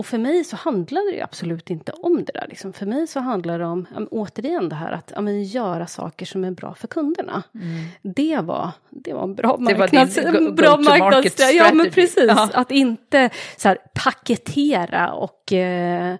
Och 0.00 0.06
för 0.06 0.18
mig 0.18 0.44
så 0.44 0.56
handlade 0.56 1.10
det 1.10 1.22
absolut 1.22 1.70
inte 1.70 1.92
om 1.92 2.24
det 2.24 2.32
där. 2.32 2.46
Liksom. 2.48 2.72
För 2.72 2.86
mig 2.86 3.06
så 3.06 3.20
handlar 3.20 3.58
det 3.58 3.64
om, 3.64 3.86
återigen 4.10 4.68
det 4.68 4.74
här 4.74 4.92
att 4.92 5.12
ja, 5.14 5.20
men, 5.20 5.44
göra 5.44 5.86
saker 5.86 6.26
som 6.26 6.44
är 6.44 6.50
bra 6.50 6.74
för 6.74 6.88
kunderna. 6.88 7.42
Mm. 7.54 7.84
Det, 8.02 8.38
var, 8.42 8.70
det 8.90 9.12
var 9.12 9.22
en 9.22 9.34
bra 9.34 9.56
marknads... 9.56 10.14
Det 10.14 10.24
var 10.24 10.32
din 10.32 10.54
bra 10.54 10.76
marknads 10.76 11.52
Ja, 11.52 11.74
men 11.74 11.90
precis. 11.90 12.24
Ja. 12.28 12.50
Att 12.54 12.70
inte 12.70 13.30
så 13.56 13.68
här, 13.68 13.78
paketera 14.04 15.12
och 15.12 15.52
eh, 15.52 16.16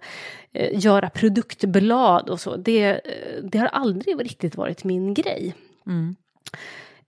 eh, 0.51 0.79
göra 0.79 1.09
produktblad 1.09 2.29
och 2.29 2.39
så. 2.39 2.55
Det, 2.55 3.01
det 3.43 3.57
har 3.57 3.67
aldrig 3.67 4.21
riktigt 4.21 4.55
varit 4.55 4.83
min 4.83 5.13
grej. 5.13 5.55
Mm. 5.87 6.15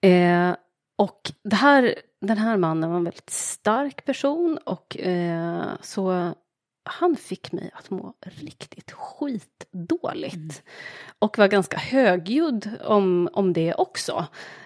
Eh, 0.01 0.55
och 0.95 1.31
det 1.43 1.55
här, 1.55 1.95
den 2.21 2.37
här 2.37 2.57
mannen 2.57 2.89
var 2.89 2.97
en 2.97 3.03
väldigt 3.03 3.29
stark 3.29 4.05
person 4.05 4.57
och 4.57 4.97
eh, 4.97 5.63
så 5.81 6.33
han 6.83 7.15
fick 7.15 7.51
mig 7.51 7.71
att 7.73 7.89
må 7.89 8.13
riktigt 8.21 8.91
skitdåligt. 8.91 10.35
Mm. 10.35 10.49
Och 11.19 11.37
var 11.37 11.47
ganska 11.47 11.77
högljudd 11.77 12.69
om, 12.83 13.29
om 13.33 13.53
det 13.53 13.73
också. 13.73 14.25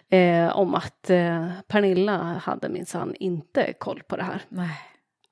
Eh, 0.09 0.57
om 0.57 0.76
att 0.76 1.09
eh, 1.09 1.49
Pernilla 1.68 2.18
hade 2.18 2.70
minsann 2.70 3.15
inte 3.15 3.74
koll 3.74 4.03
på 4.07 4.18
det 4.18 4.24
här. 4.24 4.41
Nej. 4.49 4.80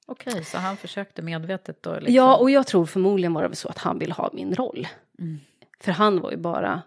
Okej, 0.07 0.31
okay, 0.31 0.43
så 0.43 0.57
han 0.57 0.77
försökte 0.77 1.21
medvetet 1.21 1.83
då? 1.83 1.93
Liksom. 1.93 2.13
Ja, 2.13 2.35
och 2.35 2.49
jag 2.49 2.67
tror 2.67 2.85
förmodligen 2.85 3.33
var 3.33 3.49
det 3.49 3.55
så 3.55 3.69
att 3.69 3.77
han 3.77 3.99
ville 3.99 4.13
ha 4.13 4.29
min 4.33 4.55
roll. 4.55 4.87
Mm. 5.19 5.39
För 5.79 5.91
han 5.91 6.21
var 6.21 6.31
ju 6.31 6.37
bara, 6.37 6.81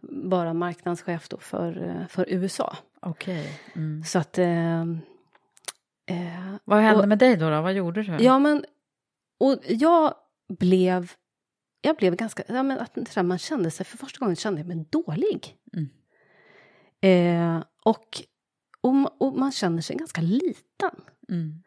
bara 0.00 0.54
marknadschef 0.54 1.28
då 1.28 1.38
för, 1.38 2.06
för 2.08 2.26
USA. 2.28 2.76
Okej. 3.00 3.40
Okay. 3.40 3.82
Mm. 3.82 4.04
Så 4.04 4.18
att... 4.18 4.38
Eh, 4.38 4.80
eh, 6.06 6.54
Vad 6.64 6.80
hände 6.80 7.02
och, 7.02 7.08
med 7.08 7.18
dig 7.18 7.36
då, 7.36 7.50
då? 7.50 7.60
Vad 7.60 7.72
gjorde 7.72 8.02
du? 8.02 8.24
Ja, 8.24 8.38
men... 8.38 8.64
Och 9.42 9.58
jag 9.68 10.14
blev... 10.48 11.12
Jag 11.80 11.96
blev 11.96 12.16
ganska... 12.16 12.42
Ja, 12.48 12.62
men 12.62 12.78
att, 12.78 13.24
man 13.26 13.38
kände 13.38 13.70
sig... 13.70 13.86
För 13.86 13.98
första 13.98 14.18
gången 14.18 14.36
kände 14.36 14.60
jag 14.60 14.68
mig 14.68 14.86
dålig. 14.90 15.56
Mm. 15.72 15.88
Eh, 17.00 17.64
och, 17.84 18.22
och, 18.80 19.22
och, 19.22 19.38
man 19.38 19.52
känner 19.52 19.82
sig 19.82 19.96
ganska 19.96 20.20
liten. 20.20 20.90
Mm. 21.28 21.62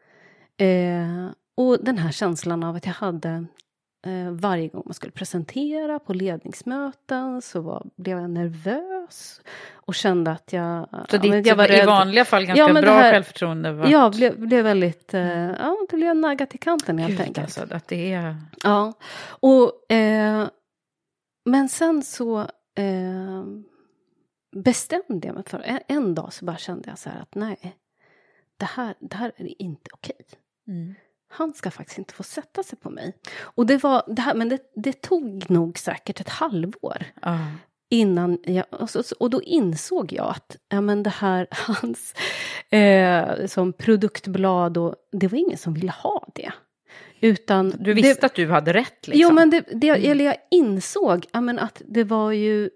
Eh, 0.57 1.31
och 1.55 1.83
den 1.83 1.97
här 1.97 2.11
känslan 2.11 2.63
av 2.63 2.75
att 2.75 2.85
jag 2.85 2.93
hade 2.93 3.45
eh, 4.05 4.31
varje 4.31 4.67
gång 4.67 4.83
man 4.85 4.93
skulle 4.93 5.11
presentera 5.11 5.99
på 5.99 6.13
ledningsmöten 6.13 7.41
så 7.41 7.61
var, 7.61 7.89
blev 7.97 8.19
jag 8.19 8.29
nervös 8.29 8.94
och 9.75 9.95
kände 9.95 10.31
att 10.31 10.53
jag... 10.53 10.89
Så 11.09 11.17
ditt, 11.17 11.33
ja, 11.33 11.41
jag 11.45 11.55
var 11.55 11.71
i 11.71 11.85
vanliga 11.85 12.25
fall 12.25 12.45
ganska 12.45 12.67
ja, 12.67 12.81
bra 12.81 12.93
här, 12.93 13.11
självförtroende? 13.11 13.71
Var... 13.71 13.87
Ja, 13.87 14.09
blev, 14.09 14.39
blev 14.39 14.63
väldigt... 14.63 15.13
Eh, 15.13 15.21
mm. 15.21 15.55
ja, 15.59 15.77
det 15.89 15.95
blev 15.95 16.15
naggat 16.15 16.55
i 16.55 16.57
kanten 16.57 16.97
helt 16.97 17.11
Gud, 17.11 17.21
enkelt. 17.21 17.59
Alltså, 17.59 17.75
att 17.75 17.87
det 17.87 18.13
är... 18.13 18.35
Ja, 18.63 18.93
och... 19.27 19.91
Eh, 19.91 20.47
men 21.45 21.69
sen 21.69 22.03
så 22.03 22.39
eh, 22.75 23.43
bestämde 24.55 25.27
jag 25.27 25.33
mig 25.33 25.43
för, 25.47 25.59
en, 25.59 25.79
en, 25.87 26.15
dag 26.15 26.33
så 26.33 26.45
bara 26.45 26.57
kände 26.57 26.89
jag 26.89 26.99
så 26.99 27.09
här 27.09 27.21
att 27.21 27.35
nej, 27.35 27.75
det 28.57 28.65
här, 28.65 28.95
det 28.99 29.15
här 29.15 29.31
är 29.37 29.61
inte 29.61 29.89
okej. 29.93 30.25
Mm. 30.67 30.95
Han 31.27 31.53
ska 31.53 31.71
faktiskt 31.71 31.97
inte 31.97 32.13
få 32.13 32.23
sätta 32.23 32.63
sig 32.63 32.79
på 32.79 32.89
mig. 32.89 33.13
Och 33.39 33.65
det 33.65 33.83
var 33.83 34.03
det 34.07 34.21
här, 34.21 34.33
men 34.33 34.49
det, 34.49 34.71
det 34.75 35.01
tog 35.01 35.49
nog 35.49 35.77
säkert 35.77 36.19
ett 36.19 36.29
halvår. 36.29 37.05
Uh. 37.25 37.55
Innan 37.89 38.37
jag, 38.43 38.65
och, 39.19 39.29
då 39.29 39.41
insåg 39.41 40.13
jag 40.13 40.29
att 40.29 40.57
ja, 40.69 40.81
men 40.81 41.03
det 41.03 41.09
här, 41.09 41.47
hans 41.51 42.13
eh, 42.69 43.45
som 43.45 43.73
produktblad, 43.73 44.77
och, 44.77 44.95
det 45.11 45.27
var 45.27 45.37
ingen 45.37 45.57
som 45.57 45.73
ville 45.73 45.91
ha 45.91 46.27
det. 46.35 46.51
Utan 47.21 47.73
du 47.79 47.93
visste 47.93 48.21
det, 48.21 48.25
att 48.25 48.35
du 48.35 48.49
hade 48.49 48.73
rätt? 48.73 49.07
Liksom. 49.07 49.21
Jo, 49.21 49.31
men 49.31 49.49
det, 49.49 49.65
det, 49.71 49.89
mm. 49.89 50.11
eller 50.11 50.25
jag 50.25 50.35
insåg 50.51 51.25
ja, 51.31 51.41
men 51.41 51.59
att 51.59 51.81
det 51.85 52.03
var 52.03 52.31
ju... 52.31 52.69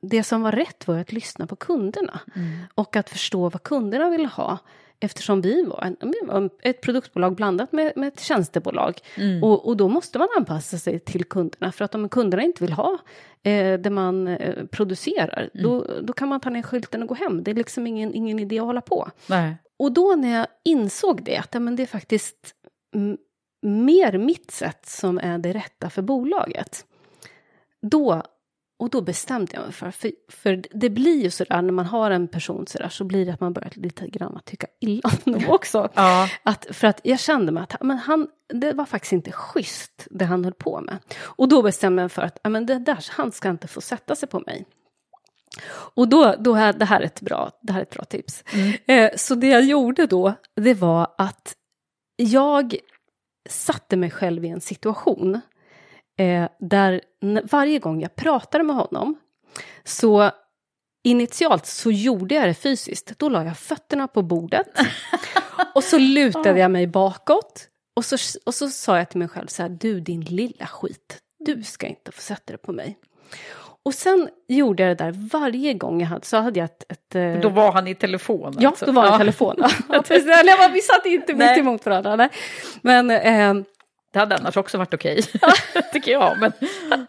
Det 0.00 0.22
som 0.22 0.42
var 0.42 0.52
rätt 0.52 0.88
var 0.88 0.98
att 0.98 1.12
lyssna 1.12 1.46
på 1.46 1.56
kunderna. 1.56 2.20
Mm. 2.36 2.58
Och 2.74 2.96
att 2.96 3.10
förstå 3.10 3.48
vad 3.48 3.62
kunderna 3.62 4.10
ville 4.10 4.28
ha. 4.28 4.58
Eftersom 5.00 5.40
vi 5.40 5.64
var, 5.64 5.94
en, 6.00 6.50
ett 6.62 6.80
produktbolag 6.80 7.34
blandat 7.34 7.72
med, 7.72 7.92
med 7.96 8.08
ett 8.08 8.20
tjänstebolag. 8.20 8.98
Mm. 9.16 9.44
Och, 9.44 9.66
och, 9.66 9.76
då 9.76 9.88
måste 9.88 10.18
man 10.18 10.28
anpassa 10.36 10.78
sig 10.78 10.98
till 10.98 11.24
kunderna. 11.24 11.72
För 11.72 11.84
att 11.84 11.94
om 11.94 12.08
kunderna 12.08 12.42
inte 12.42 12.64
vill 12.64 12.72
ha 12.72 12.98
eh, 13.42 13.80
det 13.80 13.90
man 13.90 14.28
eh, 14.28 14.64
producerar, 14.66 15.50
mm. 15.54 15.62
då, 15.62 15.86
då 16.02 16.12
kan 16.12 16.28
man 16.28 16.40
ta 16.40 16.50
ner 16.50 16.62
skylten 16.62 17.02
och 17.02 17.08
gå 17.08 17.14
hem. 17.14 17.44
Det 17.44 17.50
är 17.50 17.54
liksom 17.54 17.86
ingen, 17.86 18.14
ingen 18.14 18.38
idé 18.38 18.58
att 18.58 18.66
hålla 18.66 18.80
på. 18.80 19.10
Nej. 19.26 19.56
Och 19.76 19.92
då 19.92 20.14
när 20.14 20.38
jag 20.38 20.46
insåg 20.64 21.24
det, 21.24 21.36
att 21.36 21.54
ja, 21.54 21.60
men 21.60 21.76
det 21.76 21.82
är 21.82 21.86
faktiskt 21.86 22.54
mer 23.62 24.18
mitt 24.18 24.50
sätt 24.50 24.86
som 24.86 25.18
är 25.18 25.38
det 25.38 25.52
rätta 25.52 25.90
för 25.90 26.02
bolaget. 26.02 26.84
Då, 27.82 28.22
och 28.78 28.90
då 28.90 29.00
bestämde 29.00 29.52
jag 29.54 29.62
mig 29.62 29.72
för, 29.72 29.90
för, 29.90 30.12
för 30.28 30.64
det 30.70 30.90
blir 30.90 31.22
ju 31.22 31.30
sådär 31.30 31.62
när 31.62 31.72
man 31.72 31.86
har 31.86 32.10
en 32.10 32.28
person 32.28 32.66
sådär 32.66 32.88
så 32.88 33.04
blir 33.04 33.26
det 33.26 33.32
att 33.32 33.40
man 33.40 33.52
börjar 33.52 33.72
lite 33.74 34.08
grann 34.08 34.40
tycka 34.44 34.66
illa 34.80 35.10
om 35.26 35.32
dem 35.32 35.44
också. 35.48 35.88
Ja. 35.94 36.28
Att, 36.42 36.66
för 36.70 36.86
att 36.86 37.00
jag 37.04 37.20
kände 37.20 37.52
mig 37.52 37.62
att 37.62 37.82
men 37.82 37.98
han, 37.98 38.28
det 38.48 38.72
var 38.72 38.84
faktiskt 38.84 39.12
inte 39.12 39.32
schysst 39.32 40.06
det 40.10 40.24
han 40.24 40.44
höll 40.44 40.54
på 40.54 40.80
med. 40.80 40.98
Och 41.20 41.48
då 41.48 41.62
bestämde 41.62 42.02
jag 42.02 42.04
mig 42.04 42.14
för 42.14 42.22
att 42.22 42.38
men 42.48 42.66
det 42.66 42.78
där, 42.78 43.06
han 43.10 43.32
ska 43.32 43.50
inte 43.50 43.68
få 43.68 43.80
sätta 43.80 44.16
sig 44.16 44.28
på 44.28 44.40
mig. 44.40 44.66
Och 45.70 46.08
då, 46.08 46.34
då 46.38 46.54
här, 46.54 46.72
det, 46.72 46.84
här 46.84 47.00
är 47.00 47.04
ett 47.04 47.20
bra, 47.20 47.50
det 47.62 47.72
här 47.72 47.80
är 47.80 47.82
ett 47.82 47.94
bra 47.94 48.04
tips. 48.04 48.44
Mm. 48.52 48.72
Eh, 48.86 49.10
så 49.16 49.34
det 49.34 49.48
jag 49.48 49.64
gjorde 49.64 50.06
då, 50.06 50.34
det 50.56 50.74
var 50.74 51.14
att 51.18 51.54
jag 52.16 52.76
satte 53.48 53.96
mig 53.96 54.10
själv 54.10 54.44
i 54.44 54.48
en 54.48 54.60
situation 54.60 55.40
eh, 56.18 56.48
där 56.58 57.00
varje 57.44 57.78
gång 57.78 58.00
jag 58.00 58.16
pratade 58.16 58.64
med 58.64 58.76
honom 58.76 59.18
så 59.84 60.30
initialt 61.04 61.66
så 61.66 61.90
gjorde 61.90 62.34
jag 62.34 62.48
det 62.48 62.54
fysiskt. 62.54 63.18
Då 63.18 63.28
la 63.28 63.44
jag 63.44 63.58
fötterna 63.58 64.08
på 64.08 64.22
bordet 64.22 64.66
och 65.74 65.84
så 65.84 65.98
lutade 65.98 66.60
jag 66.60 66.70
mig 66.70 66.86
bakåt 66.86 67.68
och 67.96 68.04
så, 68.04 68.16
och 68.46 68.54
så 68.54 68.68
sa 68.68 68.98
jag 68.98 69.10
till 69.10 69.18
mig 69.18 69.28
själv 69.28 69.46
så 69.46 69.62
här, 69.62 69.68
du 69.68 70.00
din 70.00 70.20
lilla 70.20 70.66
skit, 70.66 71.18
du 71.38 71.62
ska 71.62 71.86
inte 71.86 72.12
få 72.12 72.20
sätta 72.20 72.52
dig 72.52 72.58
på 72.58 72.72
mig. 72.72 72.98
Och 73.82 73.94
sen 73.94 74.28
gjorde 74.48 74.82
jag 74.82 74.96
det 74.96 75.04
där 75.04 75.28
varje 75.32 75.74
gång 75.74 76.00
jag 76.00 76.08
hade, 76.08 76.26
så 76.26 76.36
hade 76.36 76.60
jag 76.60 76.64
ett... 76.64 76.92
ett 76.92 77.14
eh, 77.14 77.40
då 77.40 77.48
var 77.48 77.72
han 77.72 77.86
i 77.86 77.94
telefon? 77.94 78.56
Ja, 78.58 78.68
alltså. 78.68 78.86
då 78.86 78.92
var 78.92 79.02
han 79.06 79.14
i 79.14 79.18
telefon. 79.18 79.56
ja, 79.88 80.02
Eller, 80.10 80.72
vi 80.72 80.80
satt 80.80 81.06
inte 81.06 81.34
mitt 81.34 81.58
emot 81.58 81.86
varandra. 81.86 82.16
Nej. 82.16 82.28
Men... 82.82 83.10
Eh, 83.10 83.64
det 84.12 84.18
hade 84.18 84.36
annars 84.36 84.56
också 84.56 84.78
varit 84.78 84.94
okej, 84.94 85.22
tycker 85.92 86.12
jag. 86.12 86.38
Men... 86.40 86.52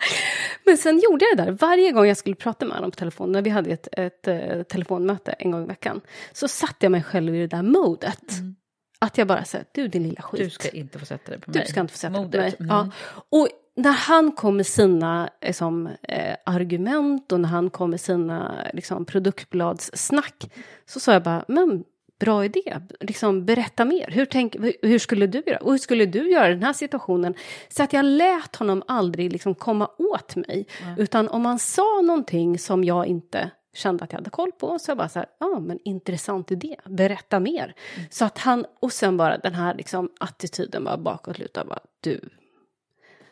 men 0.65 0.77
sen 0.77 0.99
gjorde 0.99 1.25
jag 1.25 1.37
det 1.37 1.43
där 1.43 1.51
varje 1.51 1.91
gång 1.91 2.05
jag 2.05 2.17
skulle 2.17 2.35
prata 2.35 2.65
med 2.65 2.75
honom 2.75 2.91
på 2.91 2.95
telefon, 2.95 3.31
när 3.31 3.41
vi 3.41 3.49
hade 3.49 3.69
ett, 3.69 3.87
ett, 3.91 4.27
ett 4.27 4.57
uh, 4.57 4.63
telefonmöte 4.63 5.31
en 5.31 5.51
gång 5.51 5.63
i 5.63 5.67
veckan, 5.67 6.01
så 6.33 6.47
satte 6.47 6.85
jag 6.85 6.91
mig 6.91 7.03
själv 7.03 7.35
i 7.35 7.39
det 7.39 7.47
där 7.47 7.61
modet. 7.63 8.31
Mm. 8.31 8.55
Att 8.99 9.17
jag 9.17 9.27
bara 9.27 9.43
sa, 9.43 9.57
du 9.71 9.87
din 9.87 10.03
lilla 10.03 10.21
skit. 10.21 10.41
Du 10.41 10.49
ska 10.49 10.69
inte 10.69 10.99
få 10.99 11.05
sätta 11.05 11.31
dig 11.31 11.41
på 11.41 11.51
mig. 11.51 11.61
Du 11.61 11.67
ska 11.67 11.79
inte 11.79 11.93
få 11.93 11.97
sätta 11.97 12.19
dig 12.19 12.31
på 12.31 12.37
mig. 12.37 12.55
Mm. 12.59 12.69
Ja. 12.69 12.89
Och 13.29 13.47
när 13.75 13.91
han 13.91 14.31
kom 14.31 14.57
med 14.57 14.67
sina 14.67 15.29
liksom, 15.41 15.89
eh, 16.01 16.35
argument 16.45 17.31
och 17.31 17.39
när 17.39 17.49
han 17.49 17.69
kom 17.69 17.89
med 17.89 18.01
sina 18.01 18.67
liksom, 18.73 19.05
produktbladssnack 19.05 20.51
så 20.85 20.99
sa 20.99 21.13
jag 21.13 21.23
bara, 21.23 21.45
men 21.47 21.83
bra 22.19 22.45
idé, 22.45 22.77
liksom, 22.99 23.45
berätta 23.45 23.85
mer. 23.85 24.11
Hur, 24.11 24.25
tänk, 24.25 24.55
hur 24.81 24.99
skulle 24.99 25.27
du 25.27 25.43
göra? 25.47 25.57
Och 25.57 25.71
hur 25.71 25.77
skulle 25.77 26.05
du 26.05 26.31
göra 26.31 26.49
i 26.49 26.53
den 26.53 26.63
här 26.63 26.73
situationen? 26.73 27.33
Så 27.69 27.83
att 27.83 27.93
jag 27.93 28.05
lät 28.05 28.55
honom 28.55 28.83
aldrig 28.87 29.31
liksom, 29.31 29.55
komma 29.55 29.89
åt 29.97 30.35
mig. 30.35 30.67
Mm. 30.83 30.99
Utan 30.99 31.27
om 31.27 31.45
han 31.45 31.59
sa 31.59 32.01
någonting 32.01 32.59
som 32.59 32.83
jag 32.83 33.05
inte 33.05 33.51
kände 33.73 34.03
att 34.03 34.11
jag 34.11 34.19
hade 34.19 34.29
koll 34.29 34.51
på, 34.51 34.79
så 34.79 34.91
jag 34.91 34.97
bara 34.97 35.09
så 35.09 35.19
här, 35.19 35.27
ja 35.39 35.47
ah, 35.47 35.59
men 35.59 35.79
intressant 35.85 36.51
idé, 36.51 36.75
berätta 36.85 37.39
mer. 37.39 37.75
Mm. 37.95 38.07
Så 38.11 38.25
att 38.25 38.37
han, 38.37 38.65
och 38.79 38.93
sen 38.93 39.17
bara 39.17 39.37
den 39.37 39.55
här 39.55 39.75
liksom, 39.75 40.09
attityden 40.19 40.83
var 40.83 40.97
bakåtlutad, 40.97 41.65
bara 41.65 41.79
du, 42.01 42.19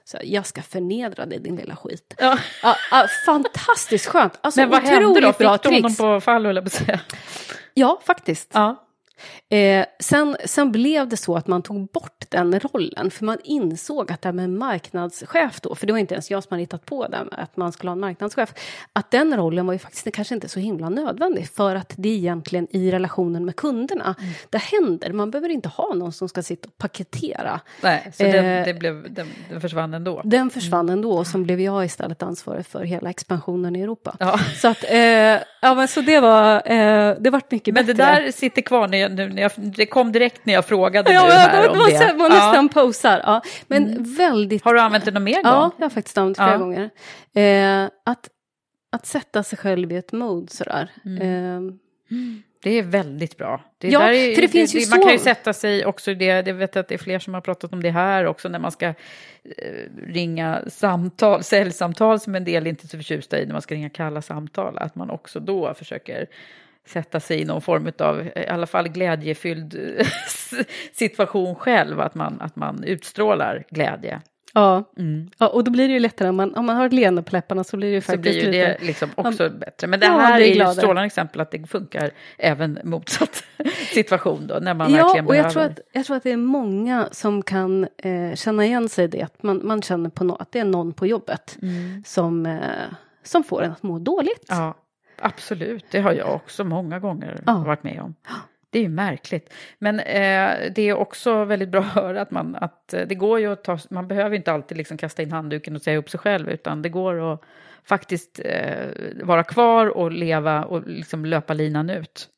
så 0.10 0.18
jag 0.24 0.46
ska 0.46 0.62
förnedra 0.62 1.26
dig 1.26 1.40
din 1.40 1.56
lilla 1.56 1.76
skit. 1.76 2.14
Ja. 2.18 2.40
Ja, 2.64 2.76
ja, 2.92 3.08
fantastiskt 3.26 4.06
skönt. 4.06 4.40
Alltså, 4.42 4.60
Men 4.60 4.70
vad 4.70 4.84
hände 4.84 5.22
då? 5.22 5.34
Fick 5.34 5.64
du 5.64 5.70
honom 5.70 5.96
på 5.96 6.22
fall, 6.22 6.46
höll 6.46 6.56
jag 6.56 6.66
på 6.66 6.68
att 6.68 6.74
säga? 6.74 7.00
Ja, 7.78 7.98
faktiskt. 8.02 8.54
Ja. 8.56 8.87
Eh, 9.50 9.86
sen, 10.00 10.38
sen 10.46 10.72
blev 10.72 11.08
det 11.08 11.18
så 11.18 11.36
att 11.36 11.48
man 11.48 11.62
tog 11.62 11.88
bort 11.88 12.26
den 12.30 12.60
rollen, 12.60 13.12
för 13.12 13.26
man 13.26 13.38
insåg 13.44 14.12
att 14.12 14.22
det 14.22 14.28
här 14.28 14.34
med 14.34 14.50
marknadschef 14.50 15.62
då, 15.62 15.76
för 15.76 15.88
det 15.88 15.94
var 15.94 16.00
inte 16.00 16.14
ens 16.14 16.32
jag 16.32 16.44
som 16.44 16.50
hade 16.50 16.62
hittat 16.62 16.86
på 16.86 17.08
det, 17.08 17.26
att 17.32 17.58
man 17.58 17.72
skulle 17.72 17.90
ha 17.90 17.94
en 17.94 18.00
marknadschef, 18.00 18.54
att 18.94 19.12
den 19.12 19.38
rollen 19.38 19.66
var 19.66 19.74
ju 19.74 19.80
faktiskt 19.80 20.12
kanske 20.12 20.36
inte 20.36 20.50
så 20.50 20.60
himla 20.60 20.90
nödvändig, 20.90 21.50
för 21.50 21.76
att 21.76 21.94
det 21.98 22.10
är 22.10 22.14
egentligen 22.14 22.68
i 22.70 22.92
relationen 22.92 23.46
med 23.46 23.56
kunderna 23.56 24.16
mm. 24.20 24.34
det 24.50 24.58
händer. 24.58 25.14
Man 25.14 25.32
behöver 25.32 25.50
inte 25.50 25.70
ha 25.70 25.94
någon 25.94 26.12
som 26.12 26.30
ska 26.30 26.44
sitta 26.44 26.68
och 26.68 26.78
paketera. 26.78 27.60
Nej, 27.82 28.12
så 28.14 28.24
eh, 28.24 28.32
den, 28.32 28.66
det 28.66 28.74
blev, 28.74 29.14
den, 29.14 29.28
den, 29.50 29.62
försvann 29.62 29.94
ändå? 29.94 30.22
Den 30.24 30.50
försvann 30.50 30.86
mm. 30.86 30.94
ändå, 30.94 31.12
och 31.12 31.28
sen 31.28 31.44
blev 31.44 31.62
jag 31.62 31.86
istället 31.86 32.24
ansvarig 32.24 32.66
för 32.66 32.84
hela 32.84 33.10
expansionen 33.10 33.76
i 33.76 33.82
Europa. 33.82 34.16
Ja. 34.20 34.40
Så 34.56 34.68
att, 34.68 34.84
eh, 34.84 35.00
ja 35.62 35.76
men 35.76 35.88
så 35.88 36.02
det 36.02 36.20
var, 36.20 36.72
eh, 36.72 37.16
det 37.20 37.30
vart 37.30 37.52
mycket 37.52 37.74
men 37.74 37.86
bättre. 37.86 38.04
Men 38.04 38.16
det 38.16 38.22
där 38.24 38.32
sitter 38.32 38.62
kvar 38.62 38.88
när 38.88 39.07
jag, 39.16 39.52
det 39.56 39.86
kom 39.86 40.12
direkt 40.12 40.46
när 40.46 40.54
jag 40.54 40.66
frågade 40.66 41.14
ja, 41.14 41.26
nu 41.26 41.32
här 41.32 41.62
det, 41.62 41.70
om 41.70 41.74
det. 41.90 42.16
Man 42.18 42.32
nästan 42.32 42.70
ja. 42.74 42.82
posar. 42.82 43.22
Ja. 43.24 43.42
Men 43.68 43.84
mm. 43.88 44.16
väldigt... 44.16 44.64
Har 44.64 44.74
du 44.74 44.80
använt 44.80 45.06
det 45.06 45.12
någon 45.12 45.24
mer 45.24 45.34
gång? 45.34 45.42
Ja, 45.44 45.72
jag 45.78 45.86
har 45.86 45.90
faktiskt 45.90 46.18
använt 46.18 46.38
det 46.38 46.44
flera 46.44 46.58
gånger. 46.58 46.90
Eh, 47.34 47.90
att, 48.06 48.30
att 48.92 49.06
sätta 49.06 49.44
sig 49.44 49.58
själv 49.58 49.92
i 49.92 49.96
ett 49.96 50.12
mode 50.12 50.52
sådär. 50.52 50.92
Mm. 51.06 51.68
Eh, 51.68 51.74
det 52.64 52.72
är 52.72 52.84
väldigt 52.84 53.38
bra. 53.38 53.62
Det 53.78 53.88
ja, 53.90 54.14
är, 54.14 54.36
för 54.36 54.42
det 54.42 54.48
finns 54.48 54.72
det, 54.72 54.80
ju 54.80 54.90
Man 54.90 55.00
så... 55.00 55.06
kan 55.06 55.14
ju 55.14 55.20
sätta 55.20 55.54
sig 55.54 55.86
också 55.86 56.12
i 56.12 56.16
det, 56.16 56.26
jag 56.26 56.54
vet 56.54 56.76
att 56.76 56.88
det 56.88 56.94
är 56.94 57.00
fler 57.00 57.20
som 57.20 57.34
har 57.34 57.42
pratat 57.42 57.74
om 57.74 57.84
det 57.84 57.90
här 57.90 58.26
också, 58.26 58.50
när 58.50 58.60
man 58.60 58.72
ska 58.72 58.86
eh, 58.86 58.94
ringa 60.08 60.62
samtal, 60.68 61.44
säljsamtal 61.44 62.20
som 62.20 62.36
en 62.36 62.44
del 62.44 62.68
inte 62.68 62.86
är 62.86 62.88
så 62.88 62.98
förtjusta 62.98 63.40
i, 63.40 63.46
när 63.46 63.54
man 63.54 63.62
ska 63.62 63.76
ringa 63.76 63.90
kalla 63.90 64.22
samtal, 64.22 64.78
att 64.78 64.96
man 64.96 65.10
också 65.10 65.40
då 65.40 65.74
försöker 65.74 66.28
sätta 66.88 67.20
sig 67.20 67.42
i 67.42 67.46
någon 67.46 67.62
form 67.62 67.92
av, 68.00 68.28
i 68.36 68.48
alla 68.48 68.68
fall 68.68 68.88
glädjefylld 68.88 69.80
situation 70.94 71.56
själv, 71.56 72.00
att 72.00 72.16
man, 72.16 72.42
att 72.42 72.56
man 72.56 72.84
utstrålar 72.84 73.64
glädje. 73.70 74.22
Ja. 74.54 74.84
Mm. 74.98 75.30
ja, 75.38 75.48
och 75.48 75.64
då 75.64 75.72
blir 75.72 75.88
det 75.88 75.94
ju 75.94 76.00
lättare, 76.00 76.30
om 76.30 76.36
man, 76.36 76.56
om 76.56 76.66
man 76.66 76.76
har 76.76 76.86
ett 76.86 76.94
leende 76.94 77.24
på 77.24 77.36
läpparna 77.36 77.64
så 77.64 77.78
blir 77.78 77.88
det 77.88 77.94
ju 77.94 78.02
faktiskt 78.02 78.42
så 78.42 78.50
blir 78.50 78.60
ju 78.60 78.66
det 78.66 78.78
liksom 78.82 79.10
också 79.16 79.44
man, 79.44 79.60
bättre. 79.60 79.88
Men 79.88 80.00
det 80.00 80.06
här 80.06 80.42
är 80.42 80.46
ju 80.46 80.62
ett 80.62 80.74
strålande 80.74 81.06
exempel 81.06 81.42
att 81.42 81.52
det 81.52 81.68
funkar 81.68 82.12
även 82.38 82.80
motsatt 82.84 83.44
situation 83.94 84.48
då, 84.48 84.56
när 84.62 84.74
man 84.74 84.94
ja, 84.94 85.04
verkligen 85.04 85.26
och 85.26 85.32
behöver. 85.32 85.48
Jag 85.48 85.54
tror, 85.54 85.64
att, 85.64 85.80
jag 85.92 86.06
tror 86.06 86.18
att 86.18 86.24
det 86.24 86.32
är 86.32 86.38
många 86.38 87.08
som 87.12 87.44
kan 87.44 87.88
eh, 87.98 88.36
känna 88.36 88.66
igen 88.66 88.90
sig 88.90 89.06
i 89.06 89.08
det, 89.08 89.22
att 89.22 89.44
man, 89.44 89.62
man 89.64 89.82
känner 89.82 90.10
på 90.10 90.24
no, 90.24 90.38
att 90.40 90.52
det 90.52 90.60
är 90.60 90.66
någon 90.66 90.94
på 90.94 91.08
jobbet 91.08 91.58
mm. 91.62 92.04
som, 92.06 92.46
eh, 92.46 92.62
som 93.24 93.44
får 93.44 93.64
en 93.64 93.72
att 93.72 93.84
må 93.84 94.00
dåligt. 94.00 94.46
Ja. 94.48 94.74
Absolut, 95.22 95.86
det 95.92 96.00
har 96.00 96.14
jag 96.14 96.36
också 96.36 96.64
många 96.64 97.00
gånger 97.00 97.44
ja. 97.46 97.64
varit 97.68 97.84
med 97.84 98.02
om. 98.02 98.16
Det 98.70 98.80
är 98.80 98.84
ju 98.84 98.90
märkligt. 98.90 99.54
Men 99.80 100.00
eh, 100.00 100.72
det 100.76 100.82
är 100.82 100.94
också 100.94 101.46
väldigt 101.46 101.70
bra 101.70 101.82
att 101.82 101.94
höra 101.94 102.22
att, 102.22 102.32
man, 102.32 102.56
att 102.56 102.94
eh, 102.94 103.02
det 103.08 103.16
går 103.16 103.40
ju 103.40 103.52
att 103.52 103.64
ta, 103.64 103.80
man 103.90 104.08
behöver 104.08 104.36
inte 104.36 104.52
alltid 104.52 104.78
liksom 104.78 104.98
kasta 104.98 105.22
in 105.22 105.32
handduken 105.32 105.76
och 105.76 105.82
säga 105.82 105.98
upp 105.98 106.10
sig 106.10 106.20
själv, 106.20 106.50
utan 106.50 106.82
det 106.82 106.90
går 106.90 107.34
att 107.34 107.42
faktiskt 107.84 108.40
eh, 108.46 108.88
vara 109.24 109.44
kvar 109.44 109.88
och 109.88 110.12
leva 110.12 110.64
och 110.64 110.88
liksom 110.88 111.26
löpa 111.26 111.54
linan 111.54 111.90
ut. 111.90 112.30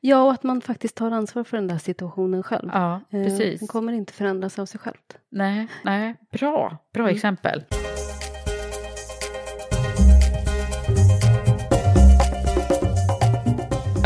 Ja, 0.00 0.22
och 0.22 0.32
att 0.32 0.42
man 0.42 0.60
faktiskt 0.60 0.96
tar 0.96 1.10
ansvar 1.10 1.44
för 1.44 1.56
den 1.56 1.68
där 1.68 1.78
situationen 1.78 2.42
själv. 2.42 2.70
Ja, 2.72 3.00
eh, 3.10 3.24
precis. 3.24 3.60
Den 3.60 3.68
kommer 3.68 3.92
inte 3.92 4.12
förändras 4.12 4.58
av 4.58 4.66
sig 4.66 4.80
självt. 4.80 5.16
Nej, 5.28 5.66
nej. 5.84 6.14
bra, 6.32 6.76
bra 6.92 7.02
mm. 7.02 7.14
exempel. 7.14 7.64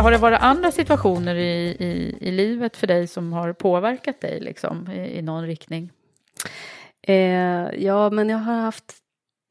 Har 0.04 0.10
det 0.10 0.18
varit 0.18 0.40
andra 0.40 0.72
situationer 0.72 1.34
i, 1.34 1.76
i, 1.78 2.16
i 2.20 2.30
livet 2.30 2.76
för 2.76 2.86
dig 2.86 3.06
som 3.06 3.32
har 3.32 3.52
påverkat 3.52 4.20
dig 4.20 4.40
liksom, 4.40 4.90
i, 4.90 5.18
i 5.18 5.22
någon 5.22 5.46
riktning? 5.46 5.92
Eh, 7.02 7.74
ja, 7.84 8.10
men 8.10 8.28
jag 8.28 8.38
har 8.38 8.54
haft 8.54 8.94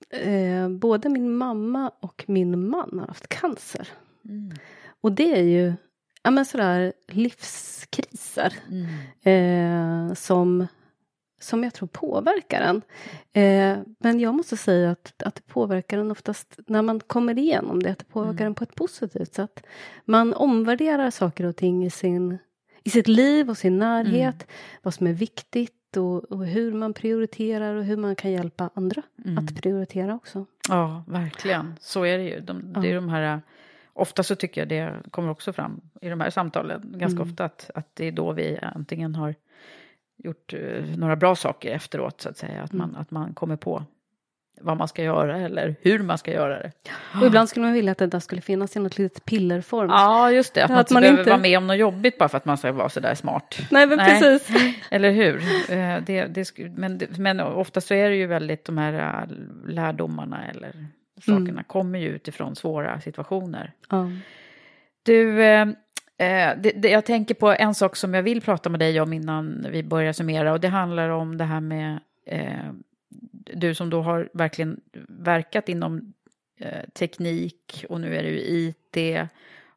eh, 0.09 0.69
både 0.69 1.09
min 1.09 1.35
mamma 1.35 1.91
och 1.99 2.23
min 2.27 2.69
man 2.69 2.99
har 2.99 3.07
haft 3.07 3.27
cancer. 3.27 3.87
Och 5.01 5.11
det 5.11 5.39
är 5.39 5.43
ju 5.43 5.73
ja, 6.23 6.31
men 6.31 6.45
sådär 6.45 6.93
livskriser 7.07 8.53
eh, 9.23 10.13
som, 10.13 10.67
som 11.43 11.63
jag 11.63 11.73
tror 11.73 11.87
påverkar 11.87 12.61
en. 12.61 12.81
Eh, 13.33 13.77
men 13.99 14.19
jag 14.19 14.35
måste 14.35 14.57
säga 14.57 14.91
att, 14.91 15.23
att 15.23 15.35
det 15.35 15.47
påverkar 15.47 15.97
en 15.97 16.11
oftast 16.11 16.59
när 16.67 16.81
man 16.81 16.99
kommer 16.99 17.37
igenom 17.37 17.83
det, 17.83 17.91
att 17.91 17.99
det 17.99 18.05
påverkar 18.05 18.45
en 18.45 18.55
på 18.55 18.63
ett 18.63 18.75
positivt 18.75 19.33
sätt. 19.33 19.63
Man 20.05 20.33
omvärderar 20.33 21.11
saker 21.11 21.45
och 21.45 21.55
ting 21.55 21.85
i, 21.85 21.89
sin, 21.89 22.37
i 22.83 22.89
sitt 22.89 23.07
liv 23.07 23.49
och 23.49 23.57
sin 23.57 23.79
närhet, 23.79 24.47
vad 24.81 24.93
som 24.93 25.07
är 25.07 25.13
viktigt 25.13 25.97
och, 25.97 26.23
och 26.23 26.45
hur 26.45 26.73
man 26.73 26.93
prioriterar 26.93 27.75
och 27.75 27.83
hur 27.83 27.97
man 27.97 28.15
kan 28.15 28.31
hjälpa 28.31 28.69
andra 28.73 29.01
att 29.37 29.61
prioritera 29.61 30.15
också. 30.15 30.45
Ja, 30.69 31.03
verkligen. 31.07 31.75
Så 31.79 32.05
är 32.05 32.17
det 32.17 32.23
ju. 32.23 32.39
De, 32.39 32.73
det 32.81 32.91
är 32.91 32.95
de 32.95 33.09
här, 33.09 33.41
ofta 33.93 34.23
så 34.23 34.35
tycker 34.35 34.61
jag 34.61 34.69
det 34.69 34.93
kommer 35.11 35.29
också 35.29 35.53
fram 35.53 35.81
i 36.01 36.09
de 36.09 36.21
här 36.21 36.29
samtalen, 36.29 36.93
ganska 36.97 37.21
Mm. 37.21 37.31
ofta, 37.31 37.45
att, 37.45 37.71
att 37.75 37.95
det 37.95 38.05
är 38.07 38.11
då 38.11 38.31
vi 38.31 38.59
antingen 38.61 39.15
har 39.15 39.35
gjort 40.17 40.53
eh, 40.53 40.83
några 40.97 41.15
bra 41.15 41.35
saker 41.35 41.71
efteråt, 41.71 42.21
så 42.21 42.29
att 42.29 42.37
säga. 42.37 42.61
Att, 42.61 42.73
man, 42.73 42.95
att 42.95 43.11
man 43.11 43.33
kommer 43.33 43.55
på 43.55 43.83
vad 44.61 44.77
man 44.77 44.87
ska 44.87 45.03
göra 45.03 45.37
eller 45.39 45.75
hur 45.81 45.99
man 45.99 46.17
ska 46.17 46.31
göra 46.31 46.59
det. 46.59 46.71
Och 47.21 47.27
ibland 47.27 47.49
skulle 47.49 47.65
man 47.65 47.73
vilja 47.73 47.91
att 47.91 47.97
det 47.97 48.07
där 48.07 48.19
skulle 48.19 48.41
finnas 48.41 48.75
i 48.75 48.79
något 48.79 48.97
litet 48.97 49.25
pillerform. 49.25 49.89
Ja, 49.89 50.31
just 50.31 50.53
det. 50.53 50.63
Att 50.63 50.69
man 50.69 50.79
Att 50.79 50.85
inte 50.85 50.93
man 50.93 51.01
behöver 51.01 51.19
inte- 51.19 51.29
vara 51.31 51.41
med 51.41 51.57
om 51.57 51.67
något 51.67 51.77
jobbigt 51.77 52.17
bara 52.17 52.29
för 52.29 52.37
att 52.37 52.45
man 52.45 52.57
ska 52.57 52.71
vara 52.71 52.89
så 52.89 52.99
där 52.99 53.15
smart. 53.15 53.57
Nej, 53.71 53.87
men 53.87 53.97
precis. 53.97 54.49
Eller 54.91 55.11
hur? 55.11 55.35
Eh, 55.71 55.97
Det, 56.05 56.25
det, 56.25 56.57
men, 56.77 57.01
men 57.17 57.39
ofta 57.39 57.81
så 57.81 57.93
är 57.93 58.09
det 58.09 58.15
ju 58.15 58.27
väldigt 58.27 58.65
de 58.65 58.77
här 58.77 59.23
eh, 59.23 59.29
lärdomarna 59.73 60.45
eller 60.49 60.87
sakerna 61.25 61.49
Mm. 61.49 61.63
kommer 61.63 61.99
ju 61.99 62.07
utifrån 62.09 62.55
svåra 62.55 63.01
situationer. 63.01 63.71
Ja. 63.89 64.09
Du, 65.03 65.41
eh, 66.23 66.57
det, 66.57 66.71
det, 66.71 66.89
jag 66.89 67.05
tänker 67.05 67.35
på 67.35 67.51
en 67.51 67.75
sak 67.75 67.95
som 67.95 68.13
jag 68.13 68.23
vill 68.23 68.41
prata 68.41 68.69
med 68.69 68.79
dig 68.79 69.01
om 69.01 69.13
innan 69.13 69.67
vi 69.69 69.83
börjar 69.83 70.13
summera 70.13 70.53
och 70.53 70.59
det 70.59 70.67
handlar 70.67 71.09
om 71.09 71.37
det 71.37 71.43
här 71.43 71.61
med 71.61 71.99
eh, 72.25 72.73
du 73.53 73.75
som 73.75 73.89
då 73.89 74.01
har 74.01 74.29
verkligen 74.33 74.81
verkat 75.07 75.69
inom 75.69 76.13
eh, 76.59 76.89
teknik 76.93 77.85
och 77.89 78.01
nu 78.01 78.15
är 78.15 78.23
du 78.23 78.39
IT 78.39 78.97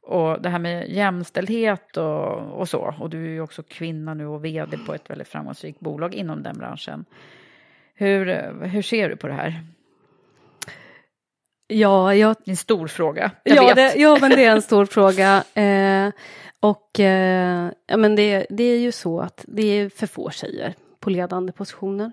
och 0.02 0.42
det 0.42 0.48
här 0.48 0.58
med 0.58 0.88
jämställdhet 0.88 1.96
och, 1.96 2.60
och 2.60 2.68
så. 2.68 2.94
Och 2.98 3.10
du 3.10 3.24
är 3.24 3.30
ju 3.30 3.40
också 3.40 3.62
kvinna 3.62 4.14
nu 4.14 4.26
och 4.26 4.44
vd 4.44 4.78
på 4.86 4.94
ett 4.94 5.10
väldigt 5.10 5.28
framgångsrikt 5.28 5.80
bolag 5.80 6.14
inom 6.14 6.42
den 6.42 6.58
branschen. 6.58 7.04
Hur, 7.94 8.26
hur 8.64 8.82
ser 8.82 9.08
du 9.08 9.16
på 9.16 9.26
det 9.26 9.32
här? 9.32 9.64
Ja, 11.66 12.14
jag, 12.14 12.36
Det 12.44 12.48
är 12.48 12.50
en 12.50 12.56
stor 12.56 12.86
fråga. 12.86 13.30
Jag 13.42 13.64
ja, 13.64 13.74
det, 13.74 13.94
ja, 13.96 14.18
men 14.20 14.30
det 14.30 14.44
är 14.44 14.52
en 14.52 14.62
stor 14.62 14.86
fråga. 14.86 15.44
Eh, 15.54 16.12
och 16.60 17.00
eh, 17.00 17.70
ja, 17.86 17.96
men 17.96 18.16
det, 18.16 18.46
det 18.50 18.64
är 18.64 18.78
ju 18.78 18.92
så 18.92 19.20
att 19.20 19.44
det 19.48 19.62
är 19.62 19.88
för 19.88 20.06
få 20.06 20.30
tjejer 20.30 20.74
på 21.00 21.10
ledande 21.10 21.52
positioner. 21.52 22.12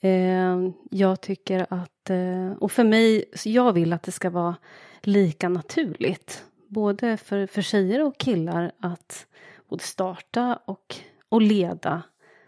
Eh, 0.00 0.56
jag 0.90 1.20
tycker 1.20 1.66
att, 1.70 2.10
eh, 2.10 2.52
och 2.60 2.72
för 2.72 2.84
mig, 2.84 3.24
jag 3.44 3.72
vill 3.72 3.92
att 3.92 4.02
det 4.02 4.12
ska 4.12 4.30
vara 4.30 4.56
lika 5.02 5.48
naturligt. 5.48 6.44
Både 6.68 7.16
för, 7.16 7.46
för 7.46 7.62
tjejer 7.62 8.02
och 8.02 8.18
killar 8.18 8.72
att 8.80 9.26
både 9.68 9.84
starta 9.84 10.58
och, 10.64 10.96
och 11.28 11.42
leda 11.42 12.02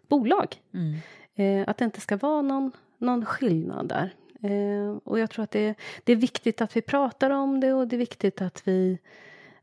bolag. 0.08 0.56
Mm. 0.74 0.98
Eh, 1.34 1.68
att 1.70 1.78
det 1.78 1.84
inte 1.84 2.00
ska 2.00 2.16
vara 2.16 2.42
någon, 2.42 2.72
någon 2.98 3.26
skillnad 3.26 3.88
där. 3.88 4.14
Eh, 4.42 4.96
och 5.04 5.18
jag 5.18 5.30
tror 5.30 5.42
att 5.42 5.50
det, 5.50 5.74
det 6.04 6.12
är 6.12 6.16
viktigt 6.16 6.60
att 6.60 6.76
vi 6.76 6.82
pratar 6.82 7.30
om 7.30 7.60
det 7.60 7.72
och 7.72 7.88
det 7.88 7.96
är 7.96 7.98
viktigt 7.98 8.42
att 8.42 8.62
vi, 8.64 8.98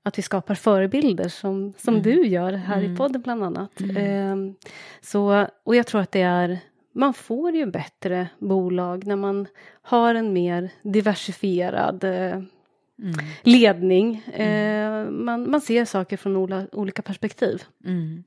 att 0.03 0.17
vi 0.17 0.21
skapar 0.21 0.55
förebilder 0.55 1.29
som, 1.29 1.73
som 1.77 2.01
du 2.01 2.27
gör 2.27 2.53
här 2.53 2.81
i 2.81 2.95
podden 2.95 3.21
bland 3.21 3.43
annat. 3.43 3.81
Eh, 3.97 4.35
så, 5.01 5.47
och 5.63 5.75
jag 5.75 5.87
tror 5.87 6.01
att 6.01 6.11
det 6.11 6.21
är, 6.21 6.59
man 6.91 7.13
får 7.13 7.55
ju 7.55 7.65
bättre 7.65 8.27
bolag 8.39 9.05
när 9.05 9.15
man 9.15 9.47
har 9.81 10.15
en 10.15 10.33
mer 10.33 10.69
diversifierad 10.81 12.03
eh, 12.03 12.41
ledning. 13.41 14.15
Eh, 14.17 15.09
man, 15.09 15.51
man 15.51 15.61
ser 15.61 15.85
saker 15.85 16.17
från 16.17 16.37
ola, 16.37 16.67
olika 16.71 17.01
perspektiv. 17.01 17.63
Mm. 17.85 18.23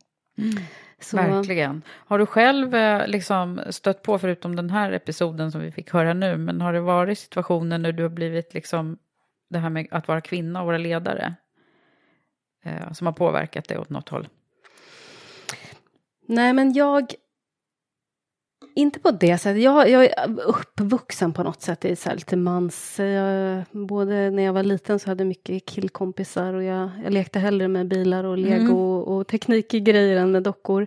Så, 1.01 1.17
Verkligen. 1.17 1.83
Har 1.89 2.19
du 2.19 2.27
själv 2.27 2.75
eh, 2.75 3.07
liksom 3.07 3.61
stött 3.71 4.03
på, 4.03 4.19
förutom 4.19 4.57
den 4.57 4.71
här 4.71 4.93
episoden 4.93 5.53
som 5.53 5.61
vi 5.61 5.73
fick 5.73 5.93
höra 5.93 6.15
nu, 6.15 6.37
men 6.37 6.61
har 6.61 6.73
det 6.73 6.81
varit 6.81 7.19
situationer 7.19 7.79
när 7.79 7.93
du 7.93 8.03
har 8.03 8.11
blivit 8.11 8.55
liksom 8.55 8.99
det 9.51 9.59
här 9.59 9.71
med 9.71 9.87
att 9.91 10.09
vara 10.09 10.21
kvinna 10.21 10.61
och 10.61 10.67
vara 10.67 10.79
ledare? 10.79 11.35
Eh, 12.65 12.93
som 12.93 13.07
har 13.07 13.15
påverkat 13.15 13.69
dig 13.69 13.79
åt 13.79 13.91
något 13.91 14.09
håll? 14.09 14.29
Nej, 16.27 16.53
men 16.53 16.73
jag... 16.73 17.15
Inte 18.75 19.01
på 19.01 19.11
det 19.11 19.39
sättet. 19.39 19.63
Jag, 19.63 19.91
jag 19.91 20.05
är 20.05 20.41
uppvuxen 20.41 21.33
på 21.33 21.43
något 21.43 21.63
sätt 21.63 21.85
i 21.85 21.97
så 21.97 22.15
lite 22.15 22.37
mans... 22.37 22.99
Jag, 22.99 23.65
både 23.71 24.31
när 24.31 24.43
jag 24.43 24.53
var 24.53 24.63
liten 24.63 24.99
så 24.99 25.11
hade 25.11 25.23
jag 25.23 25.29
mycket 25.29 25.67
killkompisar 25.67 26.55
och 26.55 26.63
jag, 26.63 26.91
jag 27.05 27.13
lekte 27.13 27.39
hellre 27.39 27.69
med 27.69 27.89
bilar 27.89 28.25
och 28.25 28.39
lego 28.39 28.75
och, 28.75 29.17
och 29.17 29.27
teknikgrejer 29.27 30.17
än 30.17 30.33
med 30.33 30.43
dockor. 30.43 30.87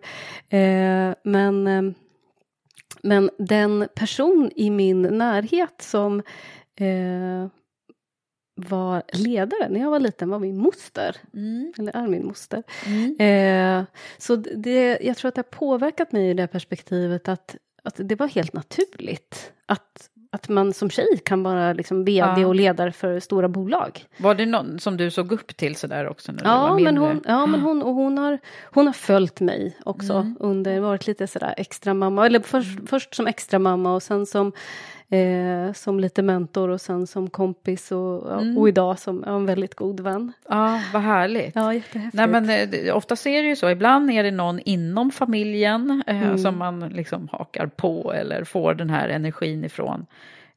Eh, 0.49 1.13
men, 1.23 1.67
eh, 1.67 1.81
men 3.01 3.29
den 3.37 3.87
person 3.95 4.51
i 4.55 4.69
min 4.69 5.01
närhet 5.01 5.81
som 5.81 6.19
eh, 6.75 7.47
var 8.55 9.03
ledare 9.13 9.69
när 9.69 9.79
jag 9.79 9.89
var 9.89 9.99
liten 9.99 10.29
var 10.29 10.39
min 10.39 10.57
moster. 10.57 11.15
Eller 11.77 11.95
är 11.95 12.07
min 12.07 12.25
moster. 12.25 12.63
Eh, 13.19 13.83
så 14.17 14.35
det, 14.35 14.99
jag 15.01 15.17
tror 15.17 15.29
att 15.29 15.35
det 15.35 15.39
har 15.39 15.57
påverkat 15.57 16.11
mig 16.11 16.29
i 16.29 16.33
det 16.33 16.47
perspektivet 16.47 17.27
att, 17.27 17.55
att 17.83 17.95
det 17.97 18.15
var 18.15 18.27
helt 18.27 18.53
naturligt 18.53 19.51
att, 19.65 20.09
att 20.31 20.49
man 20.49 20.73
som 20.73 20.89
tjej 20.89 21.17
kan 21.25 21.43
vara 21.43 21.73
liksom 21.73 22.05
vd 22.05 22.41
Ja. 22.41 22.47
och 22.47 22.55
ledare 22.55 22.91
för 22.91 23.19
stora 23.19 23.47
bolag. 23.47 24.05
Var 24.17 24.35
det 24.35 24.45
någon 24.45 24.79
som 24.79 24.97
du 24.97 25.11
såg 25.11 25.31
upp 25.31 25.57
till 25.57 25.75
sådär 25.75 26.07
också? 26.09 26.31
När 26.31 26.39
du 26.39 26.45
Ja, 26.49 26.67
var 26.67 26.79
men 26.79 26.97
hon, 26.97 27.21
ja, 27.27 27.45
men 27.45 27.59
hon, 27.59 27.83
och 27.83 27.93
hon, 27.93 28.17
har, 28.17 28.39
hon 28.63 28.85
har 28.85 28.93
följt 28.93 29.39
mig 29.39 29.77
också 29.85 30.13
Mm. 30.13 30.37
under, 30.39 30.79
varit 30.79 31.07
lite 31.07 31.27
sådär 31.27 31.53
extra 31.57 31.93
mamma, 31.93 32.25
eller 32.25 32.39
först, 32.39 32.79
först 32.89 33.15
som 33.15 33.27
extra 33.27 33.59
mamma 33.59 33.95
och 33.95 34.03
sen 34.03 34.25
som, 34.25 34.51
eh, 35.17 35.73
som 35.73 35.99
lite 35.99 36.21
mentor 36.21 36.69
och 36.69 36.81
sen 36.81 37.07
som 37.07 37.29
kompis 37.29 37.91
och, 37.91 38.31
Mm. 38.41 38.57
och 38.57 38.67
idag 38.69 38.99
som 38.99 39.23
en 39.23 39.45
väldigt 39.45 39.75
god 39.75 39.99
vän. 39.99 40.31
Ja, 40.49 40.81
vad 40.93 41.01
härligt. 41.01 41.55
Ja. 41.55 41.73
Nej, 42.13 42.27
men 42.27 42.49
eh, 42.49 42.95
oftast 42.95 43.27
är 43.27 43.41
det 43.43 43.47
ju 43.47 43.55
så. 43.55 43.69
Ibland 43.69 44.11
är 44.11 44.23
det 44.23 44.31
någon 44.31 44.59
inom 44.59 45.11
familjen 45.11 46.03
eh, 46.07 46.23
Mm. 46.23 46.37
som 46.37 46.57
man 46.57 46.79
liksom 46.89 47.27
hakar 47.31 47.67
på 47.67 48.13
eller 48.13 48.43
får 48.43 48.73
den 48.73 48.89
här 48.89 49.09
energin 49.09 49.63
ifrån. 49.65 50.05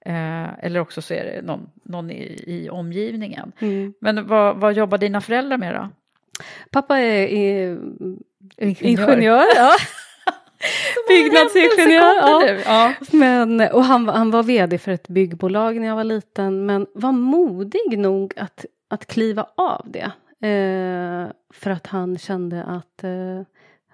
Eh, 0.00 0.64
eller 0.64 0.80
också 0.80 1.02
så 1.02 1.14
är 1.14 1.24
det 1.24 1.42
någon, 1.42 1.70
någon 1.82 2.10
i, 2.10 2.42
i 2.46 2.68
omgivningen. 2.70 3.52
Mm. 3.58 3.94
Men 4.00 4.26
vad, 4.26 4.56
vad 4.56 4.72
jobbar 4.72 4.98
dina 4.98 5.20
föräldrar 5.20 5.56
med 5.58 5.74
då? 5.74 5.88
Pappa 6.70 6.98
är, 6.98 7.26
är 7.28 7.78
Ingenjör. 8.58 9.08
ingenjör. 9.12 9.44
ja. 9.56 9.72
Byggnadsingenjör. 11.08 12.14
Ja. 12.14 12.48
Ja. 12.64 12.94
Men, 13.12 13.60
och 13.60 13.84
han, 13.84 14.06
var- 14.06 14.14
han 14.14 14.30
var 14.30 14.42
vd 14.42 14.78
för 14.78 14.92
ett 14.92 15.08
byggbolag 15.08 15.76
när 15.80 15.86
jag 15.86 15.96
var 15.96 16.04
liten, 16.04 16.66
men 16.66 16.86
var 16.94 17.12
modig 17.12 17.98
nog 17.98 18.34
att, 18.36 18.64
att 18.88 19.06
kliva 19.06 19.46
av 19.54 19.86
det. 19.90 20.12
Eh, 20.48 21.30
för 21.54 21.70
att 21.70 21.86
han 21.86 22.18
kände 22.18 22.62
att 22.64 23.04
eh, 23.04 23.42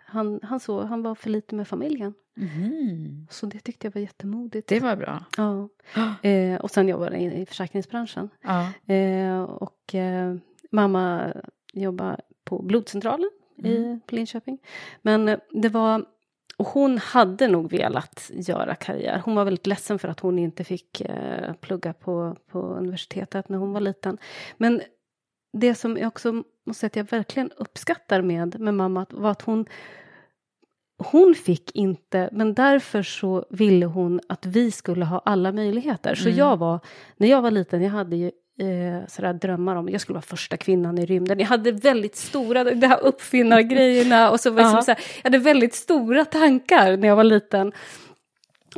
han, 0.07 0.41
han, 0.43 0.61
så, 0.61 0.81
han 0.85 1.03
var 1.03 1.15
för 1.15 1.31
lite 1.31 1.55
med 1.55 1.69
familjen. 1.69 2.15
Mhm. 2.37 3.27
Så 3.31 3.47
det 3.47 3.59
tyckte 3.59 3.87
jag 3.87 3.95
var 3.95 4.01
jättemodigt. 4.01 4.69
Det 4.69 4.81
var 4.81 4.97
bra. 4.97 5.25
Ja. 5.37 5.69
Eh, 6.29 6.61
och 6.61 6.71
sen 6.71 6.89
jobbade 6.89 7.17
jag 7.19 7.33
i, 7.35 7.43
i 7.43 7.47
försäkringsbranschen. 7.47 8.29
Ja. 8.43 8.95
Eh, 8.95 9.43
och 9.43 9.95
eh, 9.95 10.35
mamma 10.71 11.33
jobbar 11.73 12.21
på 12.45 12.63
blodcentralen 12.63 13.31
i 13.65 13.77
Mm. 13.77 14.01
på 14.07 14.15
Linköping. 14.15 14.59
Men 15.03 15.37
det 15.51 15.69
var, 15.69 16.05
och 16.63 16.69
hon 16.69 16.99
hade 16.99 17.49
nog 17.49 17.71
velat 17.71 18.31
göra 18.35 18.75
karriär. 18.75 19.23
Hon 19.25 19.35
var 19.35 19.45
väldigt 19.45 19.67
ledsen 19.67 19.99
för 19.99 20.09
att 20.09 20.21
hon 20.21 20.39
inte 20.39 20.65
fick 20.65 21.01
eh, 21.01 21.53
plugga 21.61 21.93
på, 21.93 22.37
på 22.51 22.59
universitetet 22.59 23.49
när 23.49 23.59
hon 23.59 23.73
var 23.73 23.81
liten. 23.81 24.19
Men 24.57 24.83
det 25.53 25.75
som 25.75 25.97
jag 25.97 26.09
också 26.09 26.33
måste 26.67 26.81
säga 26.81 26.87
att 26.87 26.97
jag 26.97 27.19
verkligen 27.19 27.51
uppskattar 27.57 28.23
med, 28.23 28.61
med 28.61 28.75
mamma 28.75 29.07
var 29.11 29.31
att 29.31 29.43
hon 29.43 29.67
hon 31.13 31.35
fick 31.35 31.77
inte, 31.77 32.29
men 32.33 32.55
därför 32.55 33.03
så 33.03 33.45
ville 33.51 33.87
hon 33.87 34.21
att 34.29 34.47
vi 34.47 34.71
skulle 34.71 35.05
ha 35.05 35.19
alla 35.25 35.53
möjligheter. 35.53 36.15
Så 36.15 36.29
Mm. 36.29 36.39
jag 36.39 36.57
var, 36.57 36.81
när 37.17 37.29
jag 37.29 37.43
var 37.43 37.51
liten, 37.51 37.83
jag 37.83 37.91
hade 37.91 38.17
ju 38.17 38.31
eh, 38.63 39.07
sådär 39.09 39.33
drömmar 39.33 39.77
om, 39.77 39.89
jag 39.89 40.01
skulle 40.01 40.15
vara 40.15 40.23
första 40.23 40.57
kvinnan 40.57 40.99
i 40.99 41.07
rymden. 41.07 41.39
Jag 41.39 41.47
hade 41.47 41.73
väldigt 41.73 42.17
stora, 42.17 42.65
det 42.65 42.87
här 42.87 43.01
uppfinnargrejerna 43.01 44.31
och 44.31 44.41
så 44.41 44.51
var 44.51 44.63
det 44.63 44.69
som 44.69 44.77
Ja. 44.77 44.83
så 44.83 44.91
här, 44.91 45.01
jag 45.17 45.25
hade 45.25 45.39
väldigt 45.39 45.75
stora 45.75 46.25
tankar 46.25 46.97
när 46.97 47.09
jag 47.09 47.17
var 47.17 47.25
liten. 47.25 47.73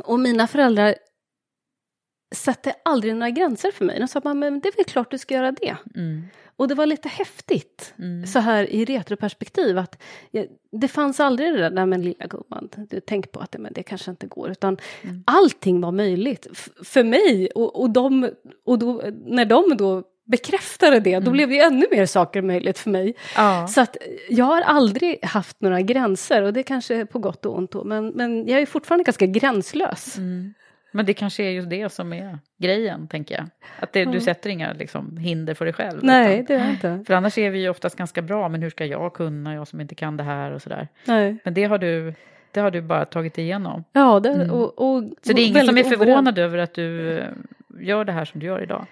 Och 0.03 0.19
mina 0.19 0.47
föräldrar 0.47 0.95
satte 2.35 2.73
aldrig 2.85 3.13
några 3.15 3.29
gränser 3.29 3.71
för 3.71 3.85
mig. 3.85 3.99
De 3.99 4.07
sa 4.07 4.19
bara, 4.19 4.33
men 4.33 4.59
det 4.59 4.69
är 4.69 4.75
väl 4.75 4.85
klart 4.85 5.11
du 5.11 5.17
ska 5.17 5.33
göra 5.33 5.51
det. 5.51 5.77
Mm. 5.95 6.23
Och 6.57 6.67
det 6.67 6.75
var 6.75 6.85
lite 6.85 7.09
häftigt, 7.09 7.93
Mm. 7.99 8.27
så 8.27 8.39
här 8.39 8.69
i 8.69 8.85
retroperspektiv, 8.85 9.77
att 9.77 10.01
det 10.71 10.87
fanns 10.87 11.19
aldrig 11.19 11.53
det 11.53 11.59
där, 11.59 11.69
nej 11.69 11.85
men 11.85 12.01
lilla 12.01 12.25
gumman, 12.27 12.69
du 12.89 12.99
tänk 12.99 13.31
på 13.31 13.39
att 13.39 13.51
det, 13.51 13.59
men 13.59 13.73
det 13.73 13.83
kanske 13.83 14.11
inte 14.11 14.27
går, 14.27 14.51
utan 14.51 14.77
Mm. 15.03 15.23
allting 15.27 15.81
var 15.81 15.91
möjligt 15.91 16.47
för 16.83 17.03
mig. 17.03 17.49
Och, 17.55 17.81
och, 17.81 17.89
de, 17.89 18.29
och 18.65 18.79
då, 18.79 19.01
när 19.25 19.45
de 19.45 19.77
då 19.77 20.03
bekräftade 20.27 20.99
det, 20.99 21.19
då 21.19 21.31
blev 21.31 21.51
ju 21.53 21.59
ännu 21.59 21.85
mer 21.91 22.05
saker 22.05 22.41
möjligt 22.41 22.79
för 22.79 22.89
mig. 22.89 23.15
Ja. 23.35 23.67
Så 23.67 23.81
att 23.81 23.97
jag 24.29 24.45
har 24.45 24.61
aldrig 24.61 25.25
haft 25.25 25.61
några 25.61 25.81
gränser, 25.81 26.41
och 26.41 26.53
det 26.53 26.63
kanske 26.63 26.95
är 26.95 27.05
på 27.05 27.19
gott 27.19 27.45
och 27.45 27.57
ont 27.57 27.71
då, 27.71 27.83
men, 27.83 28.07
men 28.07 28.47
jag 28.47 28.61
är 28.61 28.65
fortfarande 28.65 29.03
ganska 29.03 29.25
gränslös. 29.25 30.17
Mm. 30.17 30.53
Men 30.95 31.05
det 31.05 31.13
kanske 31.13 31.43
är 31.43 31.49
just 31.51 31.69
det 31.69 31.91
som 31.91 32.13
är 32.13 32.39
grejen, 32.57 33.07
tänker 33.07 33.35
jag. 33.35 33.45
Att 33.79 33.93
det, 33.93 33.99
du 33.99 34.09
Mm. 34.09 34.21
sätter 34.21 34.49
inga 34.49 34.73
liksom, 34.73 35.17
hinder 35.17 35.53
för 35.53 35.65
dig 35.65 35.73
själv. 35.73 35.99
Nej, 36.03 36.33
utan- 36.39 36.45
det 36.57 36.63
är 36.63 36.69
inte. 36.69 37.03
För 37.07 37.13
annars 37.13 37.37
är 37.37 37.49
vi 37.49 37.59
ju 37.61 37.69
oftast 37.69 37.95
ganska 37.97 38.21
bra, 38.21 38.49
men 38.49 38.61
hur 38.61 38.69
ska 38.69 38.85
jag 38.85 39.13
kunna, 39.13 39.53
jag 39.55 39.67
som 39.67 39.81
inte 39.81 39.95
kan 39.95 40.17
det 40.17 40.23
här 40.23 40.51
och 40.51 40.61
sådär. 40.61 40.87
Nej. 41.05 41.37
Men 41.43 41.53
det 41.53 41.63
har 41.63 41.77
du, 41.77 42.13
det 42.51 42.59
har 42.59 42.71
du 42.71 42.81
bara 42.81 43.05
tagit 43.05 43.37
igenom. 43.37 43.83
Ja, 43.91 44.19
det, 44.19 44.29
Mm. 44.29 44.51
och, 44.51 44.63
och, 44.95 45.03
Så 45.21 45.33
det 45.33 45.41
är 45.41 45.47
ingen 45.47 45.65
som 45.65 45.77
är 45.77 45.83
förvånad 45.83 46.37
över 46.39 46.57
att 46.57 46.73
du 46.73 47.17
eh, 47.19 47.25
gör 47.79 48.05
det 48.05 48.11
här 48.11 48.25
som 48.25 48.39
du 48.39 48.45
gör 48.45 48.63
idag? 48.63 48.85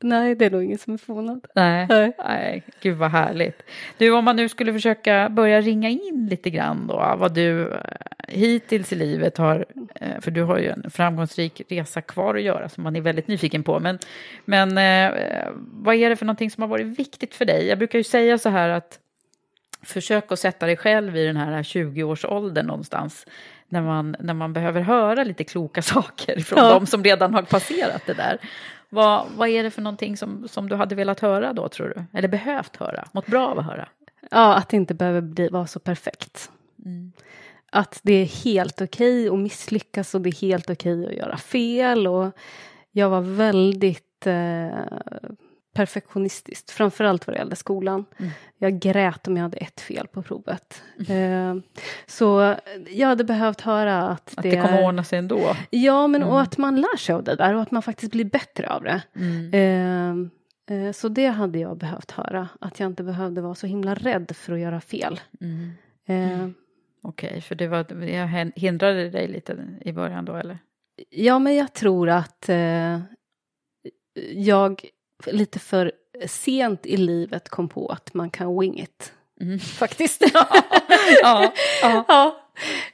Nej, 0.00 0.34
det 0.34 0.44
är 0.44 0.50
nog 0.50 0.64
ingen 0.64 0.78
som 0.78 0.94
är 0.94 0.98
förvånad. 0.98 1.46
Nej. 1.54 1.86
Nej. 1.90 2.12
Nej, 2.18 2.62
gud 2.80 2.96
vad 2.96 3.10
härligt. 3.10 3.62
Du, 3.98 4.10
om 4.10 4.24
man 4.24 4.36
nu 4.36 4.48
skulle 4.48 4.72
försöka 4.72 5.28
börja 5.28 5.60
ringa 5.60 5.88
in 5.88 6.26
lite 6.30 6.50
grann 6.50 6.86
då, 6.86 7.14
vad 7.18 7.34
du 7.34 7.72
eh, 7.72 7.78
hittills 8.28 8.92
i 8.92 8.96
livet 8.96 9.38
har, 9.38 9.66
eh, 9.94 10.20
för 10.20 10.30
du 10.30 10.42
har 10.42 10.58
ju 10.58 10.68
en 10.68 10.90
framgångsrik 10.90 11.62
resa 11.68 12.00
kvar 12.00 12.34
att 12.34 12.42
göra 12.42 12.68
som 12.68 12.82
man 12.84 12.96
är 12.96 13.00
väldigt 13.00 13.28
nyfiken 13.28 13.62
på, 13.62 13.80
men, 13.80 13.98
men 14.44 14.78
eh, 14.78 15.48
vad 15.56 15.94
är 15.94 16.08
det 16.08 16.16
för 16.16 16.26
någonting 16.26 16.50
som 16.50 16.62
har 16.62 16.68
varit 16.68 16.86
viktigt 16.98 17.34
för 17.34 17.44
dig? 17.44 17.66
Jag 17.66 17.78
brukar 17.78 17.98
ju 17.98 18.04
säga 18.04 18.38
så 18.38 18.48
här 18.48 18.68
att 18.68 18.98
försök 19.82 20.32
att 20.32 20.38
sätta 20.38 20.66
dig 20.66 20.76
själv 20.76 21.16
i 21.16 21.26
den 21.26 21.36
här 21.36 21.62
20-årsåldern 21.62 22.66
någonstans, 22.66 23.26
när 23.68 23.82
man, 23.82 24.16
när 24.20 24.34
man 24.34 24.52
behöver 24.52 24.80
höra 24.80 25.24
lite 25.24 25.44
kloka 25.44 25.82
saker 25.94 26.40
från 26.40 26.58
Ja. 26.58 26.70
de 26.70 26.86
som 26.86 27.04
redan 27.04 27.34
har 27.34 27.42
passerat 27.42 28.02
det 28.06 28.14
där. 28.14 28.38
Vad, 28.90 29.26
vad 29.36 29.48
är 29.48 29.62
det 29.62 29.70
för 29.70 29.82
någonting 29.82 30.16
som, 30.16 30.48
som 30.48 30.68
du 30.68 30.76
hade 30.76 30.94
velat 30.94 31.20
höra 31.20 31.52
då, 31.52 31.68
tror 31.68 31.92
du? 31.96 32.18
Eller 32.18 32.28
behövt 32.28 32.76
höra? 32.76 33.08
Mått 33.12 33.26
bra 33.26 33.58
att 33.58 33.64
höra? 33.64 33.88
Ja, 34.30 34.54
att 34.54 34.68
det 34.68 34.76
inte 34.76 34.94
behöver 34.94 35.20
bli, 35.20 35.48
vara 35.48 35.66
så 35.66 35.80
perfekt. 35.80 36.50
Mm. 36.84 37.12
Att 37.70 38.00
det 38.02 38.12
är 38.12 38.44
helt 38.44 38.80
okej 38.80 39.28
att 39.28 39.38
misslyckas 39.38 40.14
och 40.14 40.20
det 40.20 40.28
är 40.28 40.40
helt 40.40 40.70
okej 40.70 41.06
att 41.06 41.14
göra 41.14 41.36
fel. 41.36 42.06
Och 42.06 42.32
jag 42.90 43.10
var 43.10 43.20
väldigt 43.20 44.26
eh, 44.26 44.68
perfektionistisk, 45.78 46.70
framförallt 46.70 47.26
vad 47.26 47.34
det 47.36 47.38
gällde 47.38 47.56
skolan. 47.56 48.04
Mm. 48.18 48.30
Jag 48.58 48.78
grät 48.78 49.28
om 49.28 49.36
jag 49.36 49.42
hade 49.42 49.56
ett 49.56 49.80
fel 49.80 50.06
på 50.06 50.22
provet. 50.22 50.82
Eh, 51.08 51.54
så 52.06 52.56
jag 52.90 53.08
hade 53.08 53.24
behövt 53.24 53.60
höra 53.60 54.02
att, 54.08 54.34
Att 54.36 54.42
det, 54.42 54.60
kommer 54.60 54.84
ordna 54.84 55.04
sig 55.04 55.18
ändå? 55.18 55.56
Ja, 55.70 56.06
men 56.06 56.22
Mm. 56.22 56.34
och 56.34 56.40
att 56.40 56.58
man 56.58 56.80
lär 56.80 56.96
sig 56.96 57.14
av 57.14 57.24
det 57.24 57.34
där 57.36 57.54
och 57.54 57.62
att 57.62 57.70
man 57.70 57.82
faktiskt 57.82 58.12
blir 58.12 58.24
bättre 58.24 58.68
av 58.70 58.82
det. 58.82 59.02
Mm. 59.16 60.30
Eh, 60.68 60.76
eh, 60.76 60.92
så 60.92 61.08
det 61.08 61.26
hade 61.26 61.58
jag 61.58 61.76
behövt 61.78 62.10
höra, 62.10 62.48
att 62.60 62.80
jag 62.80 62.86
inte 62.86 63.02
behövde 63.02 63.40
vara 63.40 63.54
så 63.54 63.66
himla 63.66 63.94
rädd 63.94 64.36
för 64.36 64.52
att 64.52 64.60
göra 64.60 64.80
fel. 64.80 65.20
Mm. 65.40 65.70
Eh, 66.06 66.48
Okej, 67.02 67.40
för 67.40 67.54
det 67.54 67.68
var, 67.68 68.02
jag 68.04 68.52
hindrade 68.56 69.10
dig 69.10 69.28
lite 69.28 69.56
i 69.80 69.92
början 69.92 70.24
då, 70.24 70.34
eller? 70.36 70.58
Ja, 71.10 71.38
men 71.38 71.56
jag 71.56 71.72
tror 71.72 72.08
att 72.08 72.50
jag 74.34 74.84
lite 75.26 75.58
för 75.58 75.92
sent 76.26 76.86
i 76.86 76.96
livet 76.96 77.48
kom 77.48 77.68
på 77.68 77.88
att 77.88 78.14
man 78.14 78.30
kan 78.30 78.60
wing 78.60 78.80
it. 78.80 79.12
Mm. 79.40 79.58
Faktiskt. 79.78 80.22
ja, 80.34 80.48
ja. 81.22 81.52
ja. 82.08 82.36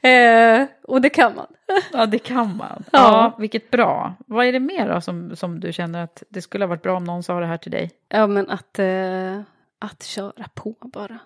Eh, 0.08 0.66
och 0.82 1.00
det 1.00 1.10
kan 1.10 1.34
man. 1.34 1.46
ja, 1.92 2.06
det 2.06 2.18
kan 2.18 2.56
man. 2.56 2.84
Ja. 2.92 2.98
Ja. 3.00 3.36
vilket 3.38 3.70
bra. 3.70 4.14
Vad 4.26 4.46
är 4.46 4.52
det 4.52 4.60
mer 4.60 4.88
då 4.88 5.00
som, 5.00 5.36
som 5.36 5.60
du 5.60 5.72
känner 5.72 6.04
att 6.04 6.22
det 6.28 6.42
skulle 6.42 6.64
ha 6.64 6.68
varit 6.68 6.82
bra 6.82 6.96
om 6.96 7.04
någon 7.04 7.22
sa 7.22 7.40
det 7.40 7.46
här 7.46 7.56
till 7.56 7.72
dig? 7.72 7.90
Ja, 8.08 8.26
men 8.26 8.50
att, 8.50 8.78
eh, 8.78 9.40
att 9.78 10.02
köra 10.02 10.48
på 10.54 10.74
bara. 10.80 11.18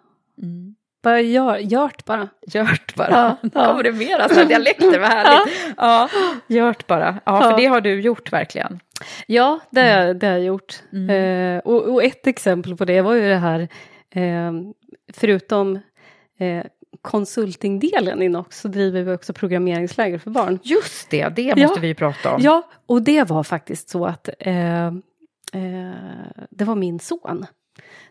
Mm. 0.43 0.75
Bara 1.03 1.21
gör, 1.21 1.59
gjort 1.59 2.05
bara. 2.05 2.29
Gjort 2.47 2.95
bara. 2.95 3.11
Ja, 3.11 3.37
ja. 3.55 3.67
kommer 3.67 3.83
det 3.83 3.93
mer 3.93 4.19
alltså, 4.19 4.45
dialekter, 4.45 4.99
vad 4.99 5.09
härligt. 5.11 5.75
Ja, 5.77 6.09
gjort 6.47 6.87
bara. 6.87 7.17
Ja, 7.25 7.43
för 7.43 7.51
Ja. 7.51 7.57
det 7.57 7.67
har 7.67 7.81
du 7.81 8.01
gjort 8.01 8.33
verkligen. 8.33 8.81
Ja, 9.27 9.61
det, 9.71 10.13
det 10.15 10.27
har 10.27 10.35
jag 10.35 10.45
gjort. 10.45 10.83
Mm. 10.93 11.11
Eh, 11.57 11.59
och, 11.59 11.93
och 11.93 12.05
ett 12.05 12.27
exempel 12.27 12.77
på 12.77 12.85
det 12.85 13.01
var 13.01 13.15
ju 13.15 13.29
det 13.29 13.37
här, 13.37 13.69
eh, 14.11 14.53
förutom 15.13 15.79
eh, 16.39 16.65
konsultingdelen 17.03 18.33
Nox 18.33 18.61
så 18.61 18.69
driver 18.69 19.03
vi 19.03 19.13
också 19.15 19.33
programmeringsläger 19.33 20.19
för 20.19 20.31
barn. 20.31 20.59
Just 20.63 21.11
det, 21.11 21.29
det 21.29 21.57
måste 21.57 21.79
Ja. 21.79 21.81
vi 21.81 21.95
prata 21.95 22.35
om. 22.35 22.43
Ja, 22.43 22.63
och 22.87 23.03
det 23.03 23.25
var 23.25 23.43
faktiskt 23.43 23.89
så 23.89 24.07
att 24.07 24.29
eh, 24.39 24.87
eh, 24.87 24.93
det 26.51 26.65
var 26.65 26.75
min 26.75 26.99
son 27.01 27.47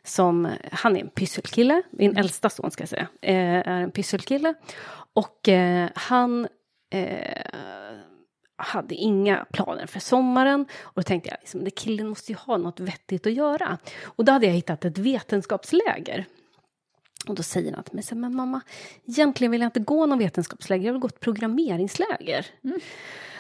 som, 0.04 0.48
han 0.72 0.96
är 0.98 1.02
en 1.02 1.10
pysselkille, 1.10 1.82
min 1.92 2.18
äldsta 2.18 2.50
son 2.50 2.72
ska 2.72 2.82
jag 2.82 2.90
säga, 2.90 3.08
eh, 3.22 3.36
är 3.68 3.82
en 3.82 3.92
pysselkille. 3.92 4.54
Och 5.14 5.50
eh, 5.50 5.90
han 5.96 6.48
eh, 6.94 7.38
hade 8.58 8.95
inga 8.95 9.45
planer 9.53 9.86
för 9.86 9.99
sommaren. 9.99 10.66
Och 10.82 10.93
då 10.95 11.03
tänkte 11.03 11.30
jag, 11.30 11.38
liksom, 11.39 11.64
det 11.64 11.72
killen 11.72 12.08
måste 12.08 12.32
ju 12.32 12.38
ha 12.38 12.58
något 12.58 12.80
vettigt 12.80 13.28
att 13.28 13.34
göra. 13.34 13.78
Och 14.03 14.26
då 14.26 14.32
hade 14.32 14.45
jag 14.45 14.53
hittat 14.53 14.86
ett 14.86 14.97
vetenskapsläger. 14.97 16.26
Och 17.28 17.36
då 17.36 17.43
säger 17.43 17.74
han 17.74 17.84
till 17.84 17.95
mig, 17.95 18.03
men 18.12 18.36
mamma, 18.36 18.62
egentligen 19.05 19.51
vill 19.51 19.62
jag 19.62 19.68
inte 19.68 19.80
gå 19.80 20.05
någon 20.05 20.20
vetenskapsläger, 20.20 20.86
jag 20.86 20.93
vill 20.93 21.01
gå 21.01 21.08
ett 21.08 21.20
programmeringsläger. 21.20 22.45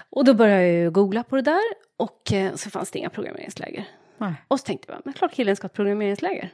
Och 0.09 0.25
då 0.25 0.33
började 0.33 0.67
jag 0.67 0.93
googla 0.93 1.23
på 1.23 1.35
det 1.35 1.41
där 1.41 1.63
och 1.97 2.33
eh, 2.33 2.55
så 2.55 2.69
fanns 2.69 2.91
det 2.91 2.99
inga 2.99 3.09
programmeringsläger. 3.09 3.85
Nej. 4.17 4.33
Och 4.47 4.59
så 4.59 4.65
tänkte 4.65 4.91
jag, 4.91 5.01
men 5.05 5.13
klart 5.13 5.33
killen 5.33 5.55
ska 5.55 5.65
ha 5.65 5.69
ett 5.69 5.73
programmeringsläger. 5.73 6.49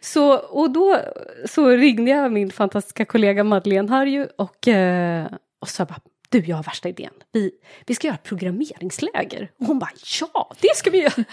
Så, 0.00 0.36
och 0.36 0.70
då 0.70 1.00
så 1.44 1.68
ringde 1.68 2.10
jag 2.10 2.32
min 2.32 2.50
fantastiska 2.50 3.04
kollega 3.04 3.44
Madeleine 3.44 3.88
Harju 3.92 4.28
och, 4.36 4.68
eh, 4.68 5.26
och 5.58 5.68
sa 5.68 5.84
bara, 5.84 6.00
du 6.40 6.48
jag 6.48 6.56
har 6.56 6.62
värsta 6.62 6.88
idén, 6.88 7.10
vi, 7.32 7.50
vi 7.86 7.94
ska 7.94 8.06
göra 8.06 8.16
programmeringsläger. 8.16 9.50
Och 9.60 9.66
hon 9.66 9.78
bara, 9.78 9.90
ja 10.20 10.50
det 10.60 10.76
ska 10.76 10.90
vi 10.90 10.98
göra. 11.02 11.12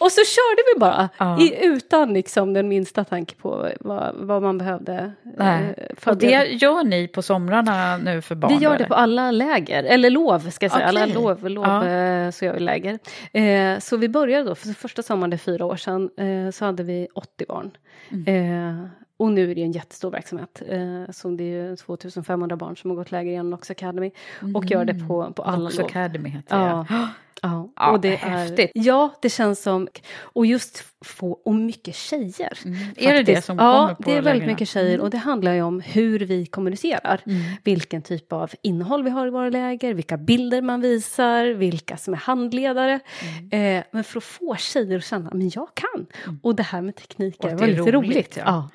och 0.00 0.12
så 0.12 0.20
körde 0.24 0.62
vi 0.74 0.80
bara, 0.80 1.08
Ja. 1.18 1.40
i, 1.40 1.64
utan 1.66 2.12
liksom 2.14 2.52
den 2.52 2.68
minsta 2.68 3.04
tanke 3.04 3.34
på 3.34 3.68
vad, 3.80 4.14
vad 4.16 4.42
man 4.42 4.58
behövde. 4.58 5.12
Nej. 5.36 5.74
eh, 5.76 6.10
Och 6.10 6.16
det 6.16 6.44
gör 6.46 6.84
ni 6.84 7.08
på 7.08 7.22
somrarna 7.22 7.96
nu 7.96 8.22
för 8.22 8.34
barn? 8.34 8.52
Vi 8.58 8.64
gör 8.64 8.70
det 8.70 8.76
eller? 8.76 8.86
på 8.86 8.94
alla 8.94 9.30
läger, 9.30 9.84
eller 9.84 10.10
lov 10.10 10.50
ska 10.50 10.64
jag 10.64 10.72
säga, 10.72 10.86
alla 10.86 11.02
Okej. 11.02 11.14
lov, 11.14 11.48
lov 11.50 11.64
Ja. 11.66 11.86
eh, 11.88 12.30
så 12.30 12.44
gör 12.44 12.54
vi 12.54 12.60
läger. 12.60 12.98
Eh, 13.32 13.78
så 13.78 13.96
vi 13.96 14.08
började 14.08 14.44
då, 14.44 14.54
för 14.54 14.68
första 14.72 15.02
sommaren, 15.02 15.30
det 15.30 15.36
är 15.36 15.38
fyra 15.38 15.64
år 15.64 15.76
sedan, 15.76 16.10
eh, 16.18 16.50
så 16.50 16.64
hade 16.64 16.82
vi 16.82 17.08
80 17.14 17.44
barn. 17.48 17.70
Mm. 18.10 18.88
Och 19.20 19.32
nu 19.32 19.50
är 19.50 19.54
det 19.54 19.62
en 19.62 19.72
jättestor 19.72 20.10
verksamhet, 20.10 20.62
eh, 20.68 21.10
så 21.12 21.28
det 21.30 21.44
är 21.44 21.68
ju 21.70 21.76
2500 21.76 22.56
barn 22.56 22.76
som 22.76 22.90
har 22.90 22.96
gått 22.96 23.10
läger 23.10 23.30
genom 23.32 23.50
Nox 23.50 23.70
Academy 23.70 24.10
och 24.54 24.64
gör 24.70 24.84
det 24.84 24.94
på, 25.08 25.32
på 25.32 25.42
alla 25.42 25.70
Mm. 25.70 25.72
Lov. 25.78 25.86
Academy 25.86 26.28
heter 26.28 26.56
Ja. 26.66 26.86
det. 26.88 27.08
Ja, 27.42 27.70
Ja, 27.76 27.90
och 27.90 28.00
det 28.00 28.14
häftigt. 28.14 28.70
Är, 28.74 28.82
ja, 28.86 29.14
det 29.22 29.28
känns 29.28 29.62
som... 29.62 29.88
Och 30.20 30.46
just 30.46 30.84
få... 31.04 31.30
Och 31.44 31.54
mycket 31.54 31.94
tjejer. 31.94 32.58
Mm. 32.64 32.78
Är 32.96 33.14
det 33.14 33.22
det 33.22 33.42
som 33.42 33.58
ja, 33.58 33.72
kommer 33.72 33.94
på 33.94 34.02
det 34.02 34.10
är 34.10 34.14
väldigt 34.14 34.34
lägren? 34.34 34.46
mycket 34.46 34.68
tjejer. 34.68 34.94
Mm. 34.94 35.00
Och 35.00 35.10
det 35.10 35.18
handlar 35.18 35.52
ju 35.52 35.62
om 35.62 35.80
hur 35.80 36.18
vi 36.18 36.46
kommunicerar. 36.46 37.20
Mm. 37.26 37.40
Vilken 37.64 38.02
typ 38.02 38.32
av 38.32 38.50
innehåll 38.62 39.02
vi 39.02 39.10
har 39.10 39.26
i 39.26 39.30
våra 39.30 39.50
läger, 39.50 39.94
vilka 39.94 40.16
bilder 40.16 40.62
man 40.62 40.80
visar, 40.80 41.46
vilka 41.46 41.96
som 41.96 42.14
är 42.14 42.18
handledare. 42.18 43.00
Mm. 43.22 43.78
Eh, 43.78 43.84
men 43.90 44.04
för 44.04 44.18
att 44.18 44.24
få 44.24 44.56
tjejer 44.56 44.98
att 44.98 45.04
känna, 45.04 45.30
men 45.32 45.50
jag 45.54 45.68
kan. 45.74 46.06
Och 46.42 46.54
det 46.54 46.62
här 46.62 46.82
med 46.82 46.96
teknik 46.96 47.44
är 47.44 47.56
väldigt 47.56 47.78
roligt. 47.78 47.94
roligt, 47.94 48.38
ja. 48.44 48.68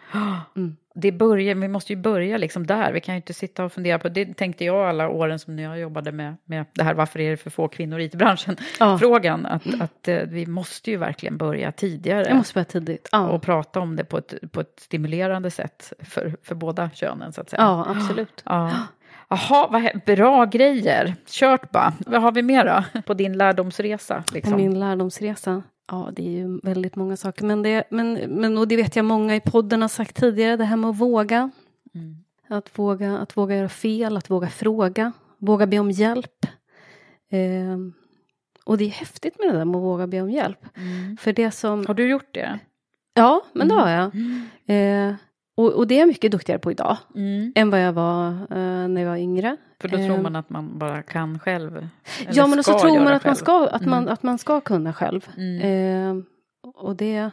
Mm. 0.55 0.75
Det 0.97 1.11
börjar, 1.11 1.55
vi 1.55 1.67
måste 1.67 1.93
ju 1.93 1.99
börja 1.99 2.37
liksom 2.37 2.67
där. 2.67 2.91
Vi 2.91 3.01
kan 3.01 3.15
ju 3.15 3.17
inte 3.17 3.33
sitta 3.33 3.65
och 3.65 3.73
fundera 3.73 3.99
på, 3.99 4.09
det 4.09 4.33
tänkte 4.37 4.65
jag 4.65 4.89
alla 4.89 5.09
åren 5.09 5.39
som 5.39 5.59
jag 5.59 5.79
jobbade 5.79 6.11
med, 6.11 6.35
med 6.45 6.65
det 6.73 6.83
här, 6.83 6.93
varför 6.93 7.19
är 7.19 7.31
det 7.31 7.37
för 7.37 7.49
få 7.49 7.67
kvinnor 7.67 7.99
i 7.99 8.03
IT-branschen? 8.03 8.57
Ja. 8.79 8.97
Frågan, 8.99 9.45
att, 9.45 9.81
att 9.81 10.07
eh, 10.07 10.17
vi 10.17 10.45
måste 10.45 10.91
ju 10.91 10.97
verkligen 10.97 11.37
börja 11.37 11.71
tidigare. 11.71 12.25
Jag 12.27 12.37
måste 12.37 12.53
börja 12.53 12.65
tidigt. 12.65 13.09
Ja, 13.11 13.29
Och 13.29 13.41
prata 13.41 13.79
om 13.79 13.95
det 13.95 14.03
på 14.03 14.17
ett, 14.17 14.33
på 14.51 14.61
ett 14.61 14.79
stimulerande 14.79 15.51
sätt 15.51 15.93
för, 15.99 16.35
för 16.43 16.55
båda 16.55 16.89
könen 16.89 17.33
så 17.33 17.41
att 17.41 17.49
säga. 17.49 17.61
ja 17.61 17.85
absolut. 17.89 18.43
Ja. 18.45 18.71
Jaha, 19.29 19.67
vad 19.71 20.01
bra 20.05 20.45
grejer. 20.45 21.15
Kört 21.27 21.71
bara. 21.71 21.93
Vad 22.05 22.21
har 22.21 22.31
vi 22.31 22.41
mer 22.41 22.65
då 22.65 23.01
på 23.01 23.13
din 23.13 23.37
lärdomsresa? 23.37 24.23
Liksom? 24.33 24.51
På 24.51 24.57
min 24.57 24.79
lärdomsresa? 24.79 25.63
Ja, 25.87 26.09
det 26.15 26.27
är 26.27 26.31
ju 26.31 26.59
väldigt 26.63 26.95
många 26.95 27.17
saker. 27.17 27.45
Men 27.45 27.61
det, 27.61 27.83
men, 27.89 28.13
men, 28.13 28.57
och 28.57 28.67
det 28.67 28.75
vet 28.75 28.95
jag 28.95 29.05
många 29.05 29.35
i 29.35 29.39
podden 29.39 29.81
har 29.81 29.89
sagt 29.89 30.15
tidigare, 30.15 30.55
det 30.57 30.63
här 30.65 30.77
med 30.77 30.89
att 30.89 30.99
våga. 30.99 31.51
Mm. 31.95 32.15
Att 32.47 32.79
våga, 32.79 33.17
att 33.17 33.37
våga 33.37 33.55
göra 33.55 33.69
fel, 33.69 34.17
att 34.17 34.29
våga 34.29 34.49
fråga, 34.49 35.11
våga 35.37 35.67
be 35.67 35.79
om 35.79 35.91
hjälp. 35.91 36.45
Eh, 37.29 37.77
och 38.63 38.77
det 38.77 38.83
är 38.85 38.89
häftigt 38.89 39.39
med 39.39 39.47
det 39.47 39.57
där 39.57 39.65
med 39.65 39.75
att 39.75 39.83
våga 39.83 40.07
be 40.07 40.21
om 40.21 40.31
hjälp. 40.31 40.65
Mm. 40.77 41.17
För 41.17 41.33
det 41.33 41.51
som... 41.51 41.85
Har 41.85 41.93
du 41.93 42.09
gjort 42.09 42.33
det? 42.33 42.59
Ja, 43.13 43.41
men 43.53 43.67
det 43.67 43.73
Mm. 43.73 43.85
har 43.85 43.89
jag. 43.91 44.11
Eh, 45.09 45.15
och, 45.55 45.73
och 45.73 45.87
det 45.87 45.95
är 45.95 45.99
jag 45.99 46.07
mycket 46.07 46.31
duktigare 46.31 46.59
på 46.59 46.71
idag 46.71 46.97
Mm. 47.15 47.51
än 47.55 47.69
vad 47.69 47.81
jag 47.83 47.93
var 47.93 48.27
eh, 48.31 48.87
när 48.87 49.01
jag 49.01 49.09
var 49.09 49.17
yngre. 49.17 49.57
För 49.81 49.87
då 49.87 49.97
tror 49.97 50.09
Eh, 50.15 50.21
man 50.21 50.35
att 50.35 50.49
man 50.49 50.77
bara 50.77 51.01
kan 51.01 51.39
själv. 51.39 51.87
Ja, 52.31 52.47
men 52.47 52.63
så 52.63 52.79
tror 52.79 52.99
man 52.99 53.13
att 53.13 53.25
man, 53.25 53.35
ska, 53.35 53.67
att, 53.67 53.85
man, 53.85 54.01
Mm. 54.03 54.13
att 54.13 54.23
man 54.23 54.37
ska 54.37 54.61
kunna 54.61 54.93
själv. 54.93 55.29
Mm. 55.37 55.61
Eh, 56.19 56.23
och 56.73 56.95
det, 56.95 57.29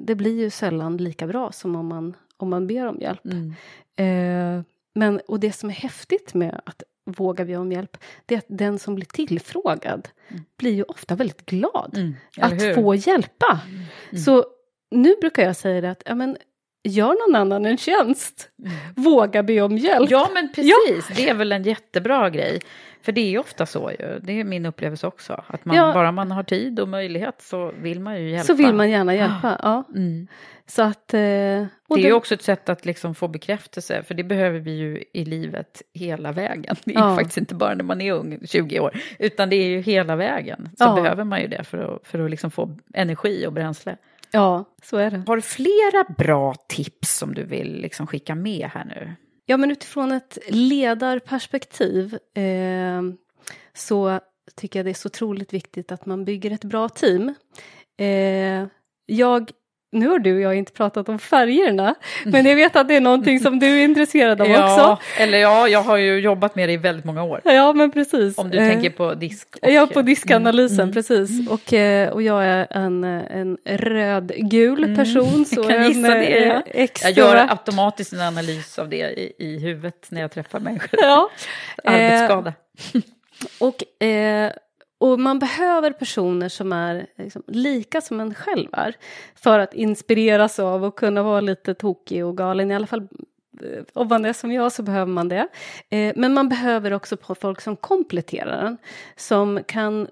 det 0.00 0.14
blir 0.14 0.40
ju 0.40 0.50
sällan 0.50 0.96
lika 0.96 1.26
bra 1.26 1.52
som 1.52 1.76
om 1.76 1.86
man, 1.86 2.16
om 2.36 2.50
man 2.50 2.66
ber 2.66 2.86
om 2.86 3.00
hjälp. 3.00 3.24
Mm. 3.24 3.54
Eh, 3.96 4.64
men, 4.94 5.20
och 5.28 5.40
det 5.40 5.52
som 5.52 5.68
är 5.70 5.74
häftigt 5.74 6.34
med 6.34 6.60
att 6.66 6.82
våga 7.04 7.44
be 7.44 7.56
om 7.56 7.72
hjälp, 7.72 7.96
det 8.26 8.34
är 8.34 8.38
att 8.38 8.44
den 8.48 8.78
som 8.78 8.94
blir 8.94 9.06
tillfrågad 9.06 10.08
blir 10.58 10.72
ju 10.74 10.82
ofta 10.82 11.14
väldigt 11.14 11.46
glad 11.46 11.96
Mm. 11.96 12.14
Att 12.40 12.74
få 12.74 12.94
hjälpa. 12.94 13.60
Så 14.24 14.44
nu 14.90 15.14
brukar 15.20 15.42
jag 15.42 15.56
säga 15.56 15.80
det 15.80 15.90
att, 15.90 16.02
ja, 16.06 16.14
men, 16.14 16.36
gör 16.82 17.28
någon 17.28 17.40
annan 17.40 17.66
en 17.66 17.76
tjänst. 17.76 18.48
Våga 18.96 19.42
be 19.42 19.60
om 19.62 19.78
hjälp. 19.78 20.10
Ja, 20.10 20.30
men 20.34 20.52
precis. 20.54 21.16
Det 21.16 21.28
är 21.28 21.34
väl 21.34 21.52
en 21.52 21.62
jättebra 21.62 22.30
grej. 22.30 22.60
För 23.02 23.12
det 23.12 23.20
är 23.20 23.30
ju 23.30 23.38
ofta 23.38 23.66
så 23.66 23.90
ju. 23.90 24.18
Det 24.22 24.40
är 24.40 24.44
min 24.44 24.66
upplevelse 24.66 25.06
också. 25.06 25.44
Att 25.46 25.64
man, 25.64 25.76
Ja. 25.76 25.92
bara 25.94 26.12
man 26.12 26.30
har 26.30 26.42
tid 26.42 26.80
och 26.80 26.88
möjlighet 26.88 27.42
så 27.42 27.72
vill 27.78 28.00
man 28.00 28.20
ju 28.22 28.30
hjälpa. 28.30 28.44
Så 28.44 28.54
vill 28.54 28.74
man 28.74 28.90
gärna 28.90 29.14
hjälpa. 29.14 29.58
Ja. 29.62 29.84
Mm. 29.94 30.26
Så 30.66 30.82
att, 30.82 31.14
eh, 31.14 31.18
Det 31.20 31.68
är 31.88 31.98
ju 31.98 32.12
också 32.12 32.34
ett 32.34 32.42
sätt 32.42 32.68
att 32.68 32.84
liksom 32.84 33.14
få 33.14 33.28
bekräftelse, 33.28 34.02
för 34.02 34.14
det 34.14 34.24
behöver 34.24 34.58
vi 34.58 34.70
ju 34.70 35.04
i 35.12 35.24
livet 35.24 35.82
hela 35.94 36.32
vägen. 36.32 36.76
Det 36.84 36.94
är 36.94 36.98
Ja. 36.98 37.16
faktiskt 37.16 37.36
inte 37.38 37.54
bara 37.54 37.74
när 37.74 37.84
man 37.84 38.00
är 38.00 38.12
ung, 38.12 38.38
20 38.46 38.80
år, 38.80 38.96
utan 39.18 39.50
det 39.50 39.56
är 39.56 39.66
ju 39.66 39.80
hela 39.80 40.16
vägen. 40.16 40.68
Så 40.78 40.84
Ja. 40.84 40.94
behöver 40.94 41.24
man 41.24 41.40
ju 41.40 41.46
det 41.48 41.64
för 41.64 41.78
att, 41.78 42.06
för 42.06 42.18
att 42.24 42.30
liksom 42.30 42.50
få 42.50 42.76
energi 42.94 43.46
och 43.46 43.52
bränsle. 43.52 43.96
Ja, 44.32 44.64
så 44.82 44.96
är 44.96 45.10
det. 45.10 45.22
Har 45.26 45.36
du 45.36 45.42
flera 45.42 46.04
bra 46.18 46.54
tips 46.68 47.18
som 47.18 47.34
du 47.34 47.44
vill 47.44 47.80
liksom 47.80 48.06
skicka 48.06 48.34
med 48.34 48.70
här 48.72 48.84
nu? 48.84 49.14
Ja, 49.46 49.56
men 49.56 49.70
utifrån 49.70 50.12
ett 50.12 50.38
ledarperspektiv 50.48 52.18
eh, 52.34 53.02
så 53.74 54.20
tycker 54.56 54.78
jag 54.78 54.86
det 54.86 54.90
är 54.90 54.94
så 54.94 55.06
otroligt 55.06 55.52
viktigt 55.52 55.92
att 55.92 56.06
man 56.06 56.24
bygger 56.24 56.50
ett 56.50 56.64
bra 56.64 56.88
team. 56.88 57.34
Eh, 57.98 58.66
jag, 59.06 59.50
nu 59.92 60.08
har 60.08 60.18
du 60.18 60.34
och 60.34 60.40
jag 60.40 60.54
inte 60.54 60.72
pratat 60.72 61.08
om 61.08 61.18
färgerna, 61.18 61.94
men 62.24 62.46
jag 62.46 62.56
vet 62.56 62.76
att 62.76 62.88
det 62.88 62.96
är 62.96 63.00
någonting 63.00 63.40
som 63.40 63.58
du 63.58 63.66
är 63.80 63.84
intresserad 63.84 64.40
av 64.40 64.46
ja, 64.50 64.92
också. 64.94 65.02
eller 65.22 65.38
ja, 65.38 65.68
jag 65.68 65.82
har 65.82 65.96
ju 65.96 66.18
jobbat 66.18 66.54
med 66.56 66.68
det 66.68 66.72
i 66.72 66.76
väldigt 66.76 67.04
många 67.04 67.22
år. 67.24 67.40
Ja, 67.44 67.72
men 67.72 67.90
precis. 67.92 68.38
Om 68.38 68.50
du 68.50 68.58
Eh, 68.58 68.68
tänker 68.70 68.90
på 68.90 69.14
disk. 69.14 69.48
och- 69.62 69.70
Ja, 69.70 69.86
på 69.94 70.02
diskanalysen, 70.02 70.74
Mm, 70.74 70.82
mm. 70.84 70.92
precis. 70.94 71.48
Och, 71.50 71.72
eh, 71.72 72.08
och 72.10 72.22
jag 72.22 72.44
är 72.44 72.66
en, 72.70 73.04
en 73.04 73.56
rödgul 73.64 74.84
Mm, 74.84 74.96
person. 74.96 75.44
Så 75.46 75.54
jag 75.60 75.68
kan 75.68 75.82
en, 75.84 76.02
det. 76.02 76.24
eh, 76.26 76.48
Ja. 76.48 76.62
extra... 76.66 77.10
Jag 77.10 77.16
gör 77.18 77.46
automatiskt 77.50 78.12
en 78.12 78.20
analys 78.20 78.78
av 78.78 78.88
det 78.88 78.96
i, 78.96 79.32
i 79.38 79.58
huvudet 79.58 80.06
när 80.10 80.20
jag 80.20 80.30
träffar 80.32 80.60
människor. 80.60 80.98
Ja. 81.02 81.30
Arbetsskada. 81.84 82.52
Och, 83.58 84.02
eh, 84.04 84.52
och 85.02 85.20
man 85.20 85.38
behöver 85.38 85.92
personer 85.92 86.48
som 86.48 86.72
är 86.72 87.06
liksom, 87.16 87.42
lika 87.46 88.00
som 88.00 88.20
en 88.20 88.34
själv 88.34 88.68
är 88.72 88.96
för 89.34 89.58
att 89.58 89.74
inspireras 89.74 90.58
av 90.58 90.84
och 90.84 90.98
kunna 90.98 91.22
vara 91.22 91.40
lite 91.40 91.74
tokig 91.74 92.26
och 92.26 92.36
galen. 92.36 92.70
I 92.70 92.74
alla 92.74 92.86
fall 92.86 93.08
eh, 93.62 93.82
om 93.92 94.08
man 94.08 94.24
är 94.24 94.32
som 94.32 94.52
jag 94.52 94.72
så 94.72 94.82
behöver 94.82 95.12
man 95.12 95.28
det. 95.28 95.48
Eh, 95.88 96.12
men 96.16 96.34
man 96.34 96.48
behöver 96.48 96.92
också 96.92 97.16
folk 97.40 97.60
som 97.60 97.76
kompletterar 97.76 98.62
den. 98.62 98.78
Som 99.16 99.60
kan 99.66 100.08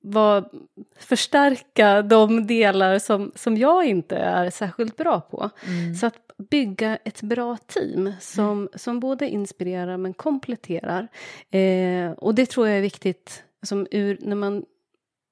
var, 0.00 0.50
förstärka 0.98 2.02
de 2.02 2.46
delar 2.46 2.98
som, 2.98 3.32
som 3.34 3.56
jag 3.56 3.84
inte 3.84 4.16
är 4.16 4.50
särskilt 4.50 4.96
bra 4.96 5.20
på. 5.20 5.50
Mm. 5.66 5.94
Så 5.94 6.06
att 6.06 6.14
bygga 6.50 6.96
ett 6.96 7.22
bra 7.22 7.56
team 7.56 8.12
som, 8.20 8.68
som 8.74 9.00
både 9.00 9.28
inspirerar 9.28 9.96
men 9.96 10.14
kompletterar. 10.14 11.08
Eh, 11.50 12.10
och 12.10 12.34
det 12.34 12.46
tror 12.46 12.68
jag 12.68 12.76
är 12.76 12.82
viktigt 12.82 13.44
som 13.62 13.86
ur, 13.90 14.18
när 14.20 14.36
man, 14.36 14.64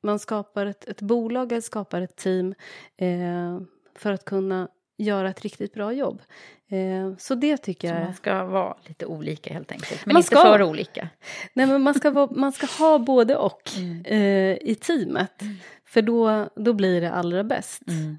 man 0.03 0.19
skapar 0.19 0.67
ett, 0.67 0.89
ett 0.89 1.01
bolag 1.03 1.53
eller 1.53 1.61
skapar 1.63 2.01
ett 2.01 2.17
team 2.17 2.55
eh, 2.97 3.61
för 3.97 4.13
att 4.13 4.25
kunna 4.25 4.69
göra 4.99 5.31
ett 5.31 5.41
riktigt 5.43 5.75
bra 5.75 5.93
jobb. 5.93 6.23
Eh, 6.71 7.17
så 7.19 7.35
det 7.35 7.57
tycker 7.57 7.89
Så 7.89 7.95
jag 7.95 8.05
man 8.05 8.15
ska 8.15 8.45
vara 8.45 8.77
lite 8.87 9.07
olika 9.07 9.55
helt 9.55 9.73
enkelt. 9.73 10.07
Men 10.07 10.13
Man 10.13 10.21
inte 10.21 10.27
ska. 10.27 10.43
för 10.43 10.63
olika. 10.63 11.09
Nej, 11.55 11.67
men 11.67 11.83
man, 11.83 11.95
ska 11.95 12.11
vara, 12.11 12.29
man 12.31 12.53
ska 12.53 12.67
ha 12.67 12.99
både 12.99 13.37
och 13.37 13.71
Mm. 13.77 14.05
eh, 14.05 14.57
i 14.71 14.77
teamet. 14.81 15.43
För 15.87 16.03
då, 16.03 16.49
då 16.57 16.73
blir 16.73 17.01
det 17.01 17.13
allra 17.13 17.45
bäst. 17.45 17.83
Mm. 17.89 18.19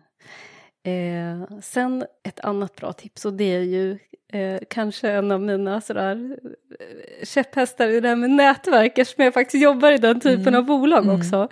Eh, 0.83 1.59
sen 1.61 2.05
ett 2.23 2.39
annat 2.39 2.75
bra 2.75 2.93
tips 2.93 3.25
och 3.25 3.33
det 3.33 3.55
är 3.55 3.61
ju 3.61 3.99
eh, 4.33 4.59
kanske 4.69 5.09
en 5.11 5.31
av 5.31 5.41
mina 5.41 5.81
sådär, 5.81 6.37
eh, 6.79 7.25
käpphästar 7.25 7.87
i 7.87 7.99
det 7.99 8.07
här 8.09 8.15
med 8.15 8.29
nätverk 8.29 8.97
eftersom 8.97 9.23
jag 9.23 9.33
faktiskt 9.33 9.63
jobbar 9.63 9.91
i 9.91 9.97
den 9.97 10.19
typen 10.19 10.47
Mm. 10.47 10.55
av 10.55 10.65
bolag 10.65 11.03
Mm. 11.03 11.15
också. 11.15 11.47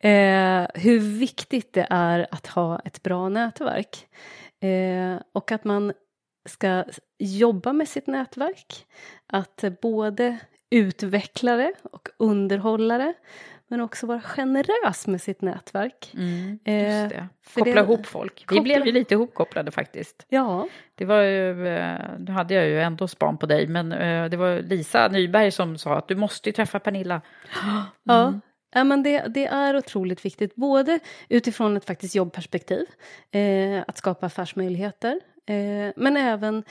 Eh, 0.00 0.66
hur 0.82 1.18
viktigt 1.18 1.72
det 1.72 1.86
är 1.90 2.26
att 2.30 2.46
ha 2.46 2.78
ett 2.84 3.02
bra 3.02 3.28
nätverk. 3.28 4.06
Eh, 4.62 5.20
och 5.32 5.52
att 5.52 5.64
man 5.64 5.92
ska 6.48 6.84
jobba 7.18 7.72
med 7.72 7.88
sitt 7.88 8.06
nätverk. 8.06 8.86
Att 9.26 9.64
både 9.82 10.38
utveckla 10.70 11.56
det 11.56 11.72
och 11.82 12.08
underhålla 12.18 12.98
det. 12.98 13.14
Men 13.68 13.80
också 13.80 14.06
vara 14.06 14.20
generös 14.20 15.06
med 15.06 15.20
sitt 15.22 15.40
nätverk. 15.42 16.10
Mm, 16.14 16.58
Eh, 16.64 17.00
just 17.02 17.14
det. 17.16 17.28
för 17.42 17.60
Koppla 17.60 17.74
det- 17.74 17.80
ihop 17.80 18.06
folk. 18.06 18.44
Vi 18.48 18.56
koppla- 18.56 18.62
blev 18.62 18.86
ju 18.86 18.92
lite 18.92 19.14
ihopkopplade 19.14 19.70
faktiskt. 19.70 20.26
Ja, 20.28 20.68
Det 20.94 21.04
var 21.04 21.20
ju, 21.22 21.68
eh, 21.68 21.98
nu 22.18 22.32
hade 22.32 22.54
jag 22.54 22.66
ju 22.66 22.80
ändå 22.82 23.08
span 23.08 23.38
på 23.38 23.46
dig, 23.46 23.66
men 23.66 23.92
eh, 23.92 24.28
det 24.30 24.36
var 24.36 24.58
Lisa 24.62 25.08
Nyberg 25.08 25.50
som 25.50 25.78
sa 25.78 25.96
att 25.98 26.08
du 26.08 26.14
måste 26.16 26.48
ju 26.48 26.52
träffa 26.52 26.78
Pernilla. 26.78 27.20
ja. 28.02 28.34
Ja, 28.74 28.84
men 28.84 29.02
det, 29.02 29.20
det 29.28 29.46
är 29.46 29.76
otroligt 29.76 30.24
viktigt, 30.24 30.54
både 30.54 30.98
utifrån 31.28 31.76
ett 31.76 31.84
faktiskt 31.84 32.14
jobbperspektiv, 32.14 32.84
eh, 33.30 33.84
att 33.88 33.96
skapa 33.98 34.26
affärsmöjligheter, 34.26 35.20
eh, 35.46 35.92
men 35.96 36.16
även 36.16 36.64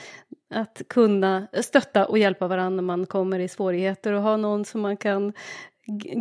att 0.54 0.82
kunna 0.88 1.46
stötta 1.60 2.06
och 2.06 2.18
hjälpa 2.18 2.46
varandra 2.48 2.76
när 2.76 2.82
man 2.82 3.06
kommer 3.06 3.38
i 3.38 3.48
svårigheter 3.48 4.12
och 4.12 4.22
ha 4.22 4.36
någon 4.36 4.64
som 4.64 4.80
man 4.80 4.96
kan 4.96 5.32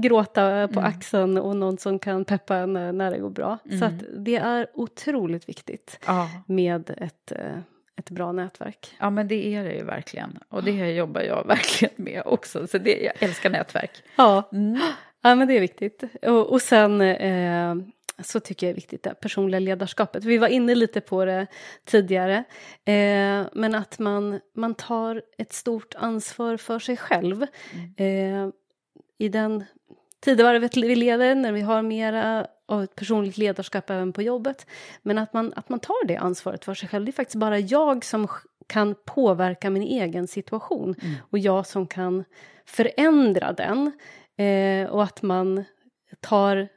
gråta 0.04 0.68
på 0.68 0.80
axeln 0.80 1.38
och 1.38 1.56
någon 1.56 1.78
som 1.78 2.00
kan 2.00 2.26
peppa 2.26 2.56
en 2.56 2.74
när, 2.74 3.12
det 3.12 3.18
går 3.20 3.30
bra. 3.30 3.58
Så 3.80 3.86
att 3.86 3.94
det 4.18 4.36
är 4.36 4.68
otroligt 4.74 5.50
viktigt 5.50 6.00
Ja. 6.06 6.30
med 6.48 6.90
ett, 6.98 7.32
eh, 7.32 7.58
ett 7.98 8.10
bra 8.10 8.32
nätverk. 8.32 8.96
ja, 9.00 9.10
men 9.10 9.28
det 9.28 9.48
är 9.56 9.64
det 9.64 9.74
ju 9.74 9.84
verkligen. 9.84 10.40
Och 10.50 10.64
det 10.64 10.92
jobbar 10.92 11.22
jag 11.22 11.44
verkligen 11.48 11.94
med 11.98 12.22
också. 12.26 12.68
Så 12.68 12.78
det, 12.78 12.98
jag 13.04 13.14
älskar 13.24 13.50
nätverk. 13.50 13.92
Ja, 14.16 14.50
Mm. 14.52 14.80
ja 15.24 15.36
men 15.36 15.48
det 15.48 15.54
är 15.54 15.60
viktigt. 15.62 16.04
Och, 16.22 16.52
och 16.52 16.62
sen 16.62 17.02
eh, 17.02 17.76
så 18.24 18.40
tycker 18.40 18.68
jag 18.68 18.72
är 18.72 18.76
viktigt 18.76 19.04
det 19.04 19.14
personliga 19.22 19.60
ledarskapet. 19.60 20.24
Vi 20.24 20.38
var 20.38 20.48
inne 20.48 20.76
lite 20.76 21.02
på 21.02 21.26
det 21.26 21.48
tidigare. 21.86 22.44
Eh, 22.86 23.46
men 23.54 23.76
att 23.76 24.00
man, 24.00 24.40
man 24.56 24.76
tar 24.76 25.22
ett 25.38 25.54
stort 25.54 25.96
ansvar 25.98 26.58
för 26.58 26.80
sig 26.80 26.98
själv. 26.98 27.42
Eh, 27.98 28.48
I 29.18 29.30
den 29.30 29.64
tidevarvet 30.20 30.78
vi 30.78 30.96
lever, 30.96 31.36
när 31.36 31.52
vi 31.52 31.62
har 31.62 31.82
mera 31.82 32.48
av 32.66 32.84
ett 32.84 32.96
personligt 32.96 33.38
ledarskap 33.38 33.90
även 33.90 34.14
på 34.14 34.22
jobbet. 34.22 34.68
Men 35.02 35.18
att 35.18 35.34
man, 35.34 35.54
att 35.56 35.70
man 35.70 35.80
tar 35.80 36.08
det 36.08 36.18
ansvaret 36.18 36.66
för 36.66 36.74
sig 36.74 36.90
själv. 36.90 37.06
Det 37.06 37.10
är 37.10 37.14
faktiskt 37.14 37.36
bara 37.36 37.60
jag 37.60 38.06
som 38.06 38.28
kan 38.68 38.96
påverka 39.06 39.70
min 39.70 39.84
egen 39.84 40.28
situation. 40.28 40.96
Och 41.30 41.40
jag 41.40 41.68
som 41.68 41.88
kan 41.88 42.24
förändra 42.66 43.54
den. 43.54 43.92
Eh, 44.38 44.90
och 44.90 45.04
att 45.04 45.22
man 45.22 45.64
tar, 46.20 46.68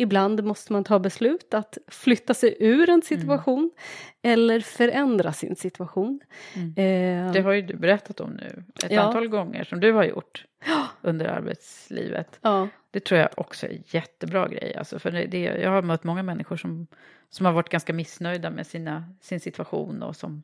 ibland 0.00 0.44
måste 0.44 0.72
man 0.72 0.84
ta 0.84 0.98
beslut 0.98 1.54
att 1.54 1.78
flytta 1.88 2.34
sig 2.34 2.56
ur 2.60 2.90
en 2.90 3.02
situation. 3.02 3.70
Eller 4.22 4.60
förändra 4.60 5.32
sin 5.32 5.56
situation. 5.56 6.20
Eh, 6.76 7.32
Det 7.32 7.40
har 7.44 7.52
ju 7.52 7.62
du 7.62 7.76
berättat 7.76 8.20
om 8.20 8.30
nu 8.30 8.64
ett 8.84 8.90
Ja. 8.92 9.00
antal 9.02 9.28
gånger 9.28 9.64
som 9.64 9.80
du 9.80 9.92
har 9.92 10.04
gjort 10.04 10.44
under 11.02 11.26
arbetslivet. 11.26 12.38
ja. 12.42 12.68
Det 12.92 13.00
tror 13.04 13.20
jag 13.20 13.28
också 13.36 13.66
är 13.66 13.70
en 13.70 13.82
jättebra 13.86 14.48
grej. 14.48 14.74
Alltså 14.76 14.98
för 14.98 15.10
det, 15.10 15.26
det, 15.26 15.38
jag 15.40 15.70
har 15.70 15.82
mött 15.82 16.04
många 16.04 16.22
människor 16.22 16.56
som, 16.56 16.86
som 17.30 17.46
har 17.46 17.52
varit 17.52 17.68
ganska 17.68 17.92
missnöjda 17.92 18.50
med 18.50 18.66
sina, 18.66 19.04
sin 19.20 19.40
situation 19.40 20.02
och 20.02 20.16
som, 20.16 20.42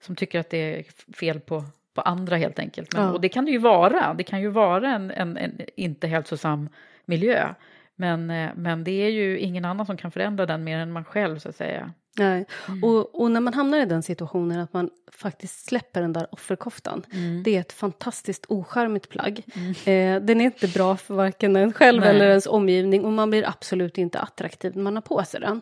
som 0.00 0.16
tycker 0.16 0.40
att 0.40 0.50
det 0.50 0.78
är 0.78 0.84
fel 1.16 1.40
på, 1.40 1.64
på 1.94 2.00
andra 2.00 2.36
helt 2.36 2.58
enkelt. 2.58 2.94
Men, 2.94 3.02
Ja. 3.02 3.12
Och 3.12 3.20
det 3.20 3.28
kan 3.28 3.44
det 3.44 3.50
ju 3.50 3.58
vara. 3.58 4.14
Det 4.14 4.22
kan 4.24 4.40
ju 4.40 4.48
vara 4.48 4.94
en, 4.94 5.10
en, 5.10 5.36
en 5.36 5.60
inte 5.76 6.06
hälsosam 6.06 6.68
miljö. 7.04 7.54
Men, 7.96 8.30
eh, 8.30 8.50
men 8.56 8.84
det 8.84 8.90
är 8.90 9.08
ju 9.08 9.38
ingen 9.38 9.64
annan 9.64 9.86
som 9.86 9.96
kan 9.96 10.10
förändra 10.10 10.46
den 10.46 10.64
mer 10.64 10.78
än 10.78 10.92
man 10.92 11.04
själv 11.04 11.38
så 11.38 11.48
att 11.48 11.56
säga. 11.56 11.92
Nej. 12.18 12.46
Och, 12.82 13.20
och 13.20 13.30
när 13.30 13.40
man 13.40 13.54
hamnar 13.54 13.78
i 13.78 13.84
den 13.84 14.02
situationen 14.02 14.60
att 14.60 14.72
man 14.72 14.90
faktiskt 15.12 15.66
släpper 15.66 16.02
den 16.02 16.12
där 16.12 16.26
offerkoftan. 16.30 17.02
Det 17.44 17.56
är 17.56 17.60
ett 17.60 17.72
fantastiskt 17.72 18.46
ocharmigt 18.48 19.08
plagg. 19.08 19.42
Eh, 19.84 20.20
den 20.20 20.40
är 20.40 20.44
inte 20.44 20.68
bra 20.68 20.96
för 20.96 21.14
varken 21.14 21.56
en 21.56 21.72
själv 21.72 22.00
Nej. 22.00 22.10
eller 22.10 22.28
ens 22.28 22.46
omgivning 22.46 23.04
och 23.04 23.12
man 23.12 23.30
blir 23.30 23.48
absolut 23.48 23.98
inte 23.98 24.18
attraktiv 24.18 24.76
när 24.76 24.82
man 24.82 24.94
har 24.94 25.02
på 25.02 25.24
sig 25.24 25.40
den. 25.40 25.60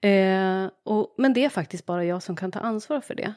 Eh, 0.00 0.70
och, 0.84 1.14
men 1.18 1.32
det 1.32 1.44
är 1.44 1.48
faktiskt 1.48 1.86
bara 1.86 2.04
jag 2.04 2.22
som 2.22 2.36
kan 2.36 2.52
ta 2.52 2.58
ansvar 2.58 3.00
för 3.00 3.14
det. 3.14 3.34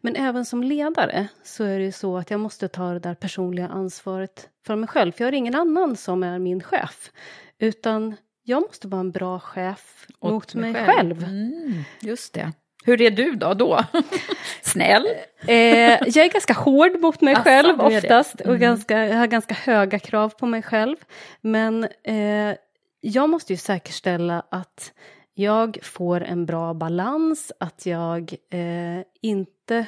Men 0.00 0.16
även 0.16 0.44
som 0.44 0.62
ledare 0.62 1.28
så 1.44 1.64
är 1.64 1.78
det 1.78 1.84
ju 1.84 1.92
så 1.92 2.16
att 2.16 2.30
jag 2.30 2.40
måste 2.40 2.68
ta 2.68 2.92
det 2.92 2.98
där 2.98 3.14
personliga 3.14 3.68
ansvaret 3.68 4.48
för 4.66 4.76
mig 4.76 4.88
själv. 4.88 5.12
För 5.12 5.24
jag 5.24 5.26
har 5.26 5.36
ingen 5.36 5.54
annan 5.54 5.96
som 5.96 6.22
är 6.22 6.38
min 6.38 6.62
chef. 6.62 7.10
Utan 7.58 8.16
jag 8.44 8.62
måste 8.62 8.88
vara 8.88 9.00
en 9.00 9.10
bra 9.12 9.40
chef 9.40 10.06
Åt 10.20 10.32
mot 10.32 10.54
mig 10.54 10.74
själv. 10.74 10.86
själv. 10.96 11.24
Mm, 11.24 11.82
just 12.00 12.32
det. 12.34 12.52
Hur 12.84 13.02
är 13.02 13.10
du 13.10 13.32
då? 13.32 13.54
då? 13.54 13.80
Snäll? 14.62 15.06
Eh, 15.46 15.54
jag 15.90 16.16
är 16.16 16.32
ganska 16.32 16.52
hård 16.52 17.00
mot 17.00 17.20
mig 17.20 17.34
Asså, 17.34 17.42
själv 17.44 17.80
oftast 17.80 18.34
och 18.40 18.46
Mm. 18.46 18.60
ganska, 18.60 18.98
jag 19.06 19.16
har 19.16 19.26
ganska 19.26 19.54
höga 19.54 19.98
krav 19.98 20.28
på 20.28 20.46
mig 20.46 20.62
själv. 20.62 20.96
Men 21.40 21.84
eh, 22.04 22.56
jag 23.00 23.28
måste 23.30 23.52
ju 23.52 23.56
säkerställa 23.56 24.42
att 24.50 24.92
jag 25.34 25.78
får 25.82 26.20
en 26.24 26.46
bra 26.46 26.74
balans, 26.74 27.52
att 27.60 27.86
jag 27.86 28.34
eh, 28.50 29.04
inte 29.22 29.86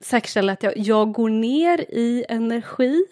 säkerställa 0.00 0.52
att 0.52 0.62
jag, 0.62 0.72
jag 0.76 1.12
går 1.12 1.28
ner 1.30 1.80
i 1.80 2.24
energi 2.28 3.04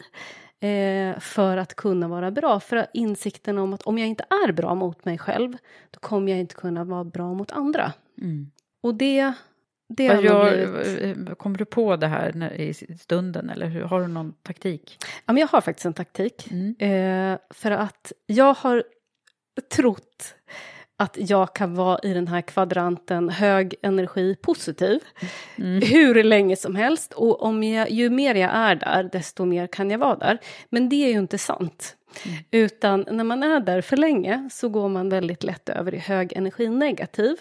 eh, 0.60 1.18
för 1.18 1.56
att 1.56 1.74
kunna 1.74 2.08
vara 2.08 2.30
bra. 2.30 2.60
För 2.60 2.86
insikten 2.94 3.58
om 3.58 3.72
att 3.72 3.82
om 3.82 3.98
jag 3.98 4.08
inte 4.08 4.24
är 4.30 4.52
bra 4.52 4.74
mot 4.74 5.04
mig 5.04 5.18
själv 5.18 5.56
då 5.90 6.00
kommer 6.00 6.32
jag 6.32 6.40
inte 6.40 6.54
kunna 6.54 6.84
vara 6.84 7.04
bra 7.04 7.34
mot 7.34 7.52
andra. 7.52 7.92
Mm. 8.20 8.50
Och 8.82 8.94
det, 8.94 9.32
det 9.88 10.06
har 10.06 10.22
gör, 10.22 10.66
blivit... 10.66 11.38
kommer 11.38 11.58
du 11.58 11.64
på 11.64 11.96
det 11.96 12.06
här 12.06 12.32
när, 12.32 12.52
i 12.52 12.74
stunden 13.00 13.50
eller 13.50 13.66
hur, 13.66 13.82
har 13.82 14.00
du 14.00 14.06
någon 14.06 14.32
taktik? 14.32 14.98
Ja, 15.26 15.32
men 15.32 15.36
jag 15.36 15.48
har 15.48 15.60
faktiskt 15.60 15.86
en 15.86 15.94
taktik. 15.94 16.48
Mm. 16.50 16.74
Eh, 16.78 17.38
för 17.50 17.70
att 17.70 18.12
jag 18.26 18.54
har 18.54 18.84
trott 19.76 20.34
att 21.00 21.16
jag 21.30 21.54
kan 21.54 21.74
vara 21.74 21.98
i 22.02 22.14
den 22.14 22.28
här 22.28 22.40
kvadranten 22.40 23.28
hög 23.28 23.74
energi 23.82 24.36
positiv 24.42 25.00
Mm. 25.56 25.82
hur 25.82 26.24
länge 26.24 26.56
som 26.56 26.76
helst. 26.76 27.12
Och 27.12 27.42
om 27.42 27.62
jag, 27.62 27.90
ju 27.90 28.10
mer 28.10 28.34
jag 28.34 28.50
är 28.54 28.74
där, 28.74 29.08
desto 29.12 29.44
mer 29.44 29.66
kan 29.66 29.90
jag 29.90 29.98
vara 29.98 30.16
där. 30.16 30.38
Men 30.68 30.88
det 30.88 30.96
är 30.96 31.12
ju 31.12 31.18
inte 31.18 31.38
sant. 31.38 31.96
Mm. 32.24 32.38
Utan 32.50 33.04
när 33.10 33.24
man 33.24 33.42
är 33.42 33.60
där 33.60 33.80
för 33.80 33.96
länge 33.96 34.48
så 34.52 34.68
går 34.68 34.88
man 34.88 35.08
väldigt 35.08 35.44
lätt 35.44 35.68
över 35.68 35.94
i 35.94 35.98
hög 35.98 36.32
energi 36.32 36.68
negativ. 36.68 37.36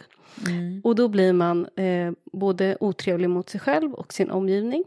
Mm. 0.47 0.81
Och 0.83 0.95
då 0.95 1.07
blir 1.07 1.33
man 1.33 1.67
eh, 1.75 2.11
både 2.33 2.77
otrevlig 2.79 3.29
mot 3.29 3.49
sig 3.49 3.59
själv 3.59 3.93
och 3.93 4.13
sin 4.13 4.31
omgivning. 4.31 4.83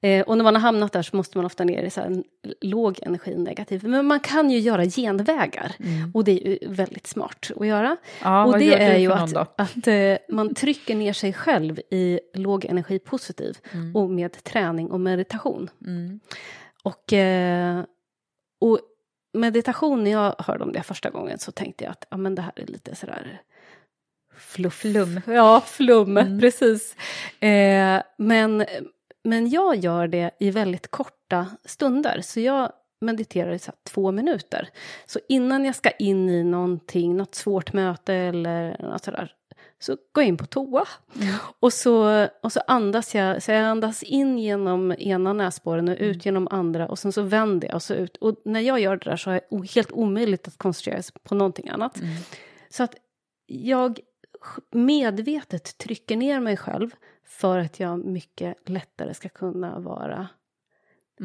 Eh, 0.00 0.22
och 0.22 0.36
när 0.36 0.44
man 0.44 0.54
har 0.54 0.60
hamnat 0.60 0.92
där 0.92 1.02
så 1.02 1.16
måste 1.16 1.38
man 1.38 1.44
ofta 1.44 1.64
ner 1.64 1.82
i 1.82 1.90
så 1.90 2.00
här 2.00 2.06
en 2.06 2.24
låg 2.60 2.98
energi 3.02 3.34
negativ. 3.36 3.84
Men 3.84 4.06
man 4.06 4.20
kan 4.20 4.50
ju 4.50 4.58
göra 4.58 4.84
genvägar. 4.84 5.72
Och 6.14 6.24
det 6.24 6.46
är 6.46 6.50
ju 6.50 6.58
väldigt 6.68 7.06
smart 7.06 7.50
att 7.56 7.66
göra. 7.66 7.86
Mm. 7.86 7.96
Ja, 8.22 8.44
och 8.46 8.58
det 8.58 8.74
är 8.74 8.98
ju 8.98 9.12
att, 9.12 9.36
att 9.36 9.86
eh, 9.86 10.16
man 10.28 10.54
trycker 10.54 10.94
ner 10.94 11.12
sig 11.12 11.32
själv 11.32 11.80
i 11.90 12.20
låg 12.34 12.64
energi 12.64 12.98
positiv. 12.98 13.58
Och 13.94 14.10
med 14.10 14.44
träning 14.44 14.90
och 14.90 15.00
meditation. 15.00 15.70
Mm. 15.86 16.20
Och, 16.82 17.12
eh, 17.12 17.84
och 18.60 18.80
meditation, 19.34 20.04
när 20.04 20.10
jag 20.10 20.34
hörde 20.38 20.64
om 20.64 20.72
det 20.72 20.82
första 20.82 21.10
gången 21.10 21.38
så 21.38 21.52
tänkte 21.52 21.84
jag 21.84 21.90
att 21.90 22.06
ja, 22.10 22.16
men 22.16 22.34
det 22.34 22.42
här 22.42 22.52
är 22.56 22.66
lite 22.66 22.94
sådär 22.94 23.40
fluff. 24.36 24.74
Flum. 24.74 25.20
Ja, 25.26 25.62
flum, 25.66 26.16
Mm. 26.16 26.40
precis. 26.40 26.96
Eh, 27.40 28.02
men, 28.18 28.64
men 29.26 29.50
jag 29.50 29.76
gör 29.76 30.08
det 30.08 30.30
i 30.40 30.50
väldigt 30.50 30.90
korta 30.90 31.46
stunder. 31.64 32.20
Så 32.22 32.40
jag 32.40 32.72
mediterar 33.00 33.52
i 33.52 33.58
så 33.58 33.72
två 33.84 34.12
minuter. 34.12 34.68
Så 35.06 35.18
innan 35.28 35.64
jag 35.64 35.74
ska 35.74 35.90
in 35.90 36.28
i 36.28 36.44
någonting, 36.44 37.16
något 37.16 37.34
svårt 37.34 37.72
möte 37.72 38.14
eller 38.14 38.82
något 38.82 39.04
sådär, 39.04 39.32
så 39.78 39.92
går 39.92 40.24
jag 40.24 40.28
in 40.28 40.36
på 40.36 40.46
toa. 40.46 40.84
Och, 41.60 41.72
så, 41.72 42.26
och 42.42 42.52
så 42.52 42.60
andas 42.66 43.14
jag, 43.14 43.42
så 43.42 43.52
jag 43.52 43.64
andas 43.64 44.02
in 44.02 44.38
genom 44.38 44.92
ena 44.98 45.32
näsborren 45.32 45.88
och 45.88 45.96
ut 45.98 46.26
genom 46.26 46.48
andra 46.50 46.88
och 46.88 46.98
sen 46.98 47.12
så 47.12 47.22
vänder 47.22 47.68
jag 47.68 47.74
och 47.74 47.82
så 47.82 47.94
ut. 47.94 48.16
Och 48.16 48.36
när 48.44 48.60
jag 48.60 48.80
gör 48.80 48.96
det 48.96 49.10
där 49.10 49.16
så 49.16 49.30
är 49.30 49.40
det 49.50 49.74
helt 49.74 49.92
omöjligt 49.92 50.48
att 50.48 50.58
koncentrera 50.58 51.02
sig 51.02 51.14
på 51.22 51.34
någonting 51.34 51.68
annat. 51.68 52.00
Så 52.68 52.82
att 52.82 52.94
jag 53.46 54.00
medvetet 54.72 55.78
trycker 55.78 56.16
ner 56.16 56.40
mig 56.40 56.56
själv 56.56 56.90
för 57.26 57.58
att 57.58 57.80
jag 57.80 58.04
mycket 58.04 58.68
lättare 58.68 59.14
ska 59.14 59.28
kunna 59.28 59.78
vara 59.78 60.28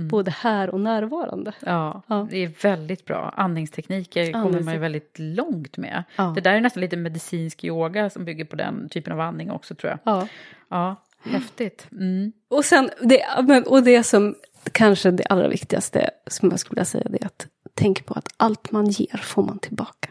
både 0.09 0.31
här 0.31 0.69
och 0.69 0.79
närvarande. 0.79 1.53
Ja, 1.59 2.01
Ja. 2.07 2.27
det 2.31 2.37
är 2.37 2.47
väldigt 2.63 3.05
bra. 3.05 3.33
Andningstekniker 3.37 4.31
kommer 4.31 4.43
man 4.45 4.53
ju 4.53 4.59
Andningstek- 4.59 4.79
väldigt 4.79 5.15
långt 5.19 5.77
med. 5.77 6.03
Ja. 6.15 6.31
Det 6.35 6.41
där 6.41 6.53
är 6.53 6.61
nästan 6.61 6.81
lite 6.81 6.97
medicinsk 6.97 7.63
yoga 7.63 8.09
som 8.09 8.25
bygger 8.25 8.45
på 8.45 8.55
den 8.55 8.89
typen 8.89 9.13
av 9.13 9.19
andning 9.19 9.51
också 9.51 9.75
tror 9.75 9.89
jag. 9.89 9.99
Ja. 10.15 10.27
Ja, 10.69 10.95
häftigt. 11.23 11.87
Mm. 11.91 12.31
Och, 12.49 12.65
sen, 12.65 12.89
det, 13.01 13.21
men- 13.47 13.63
och 13.67 13.83
det 13.83 14.03
som 14.03 14.35
kanske 14.71 15.11
det 15.11 15.23
allra 15.25 15.47
viktigaste 15.47 16.09
som 16.27 16.49
jag 16.49 16.59
skulle 16.59 16.75
vilja 16.75 16.85
säga 16.85 17.07
det 17.09 17.21
är 17.21 17.25
att 17.25 17.47
tänk 17.73 18.05
på 18.05 18.13
att 18.13 18.27
allt 18.37 18.71
man 18.71 18.85
ger 18.89 19.17
får 19.17 19.43
man 19.43 19.59
tillbaka. 19.59 20.09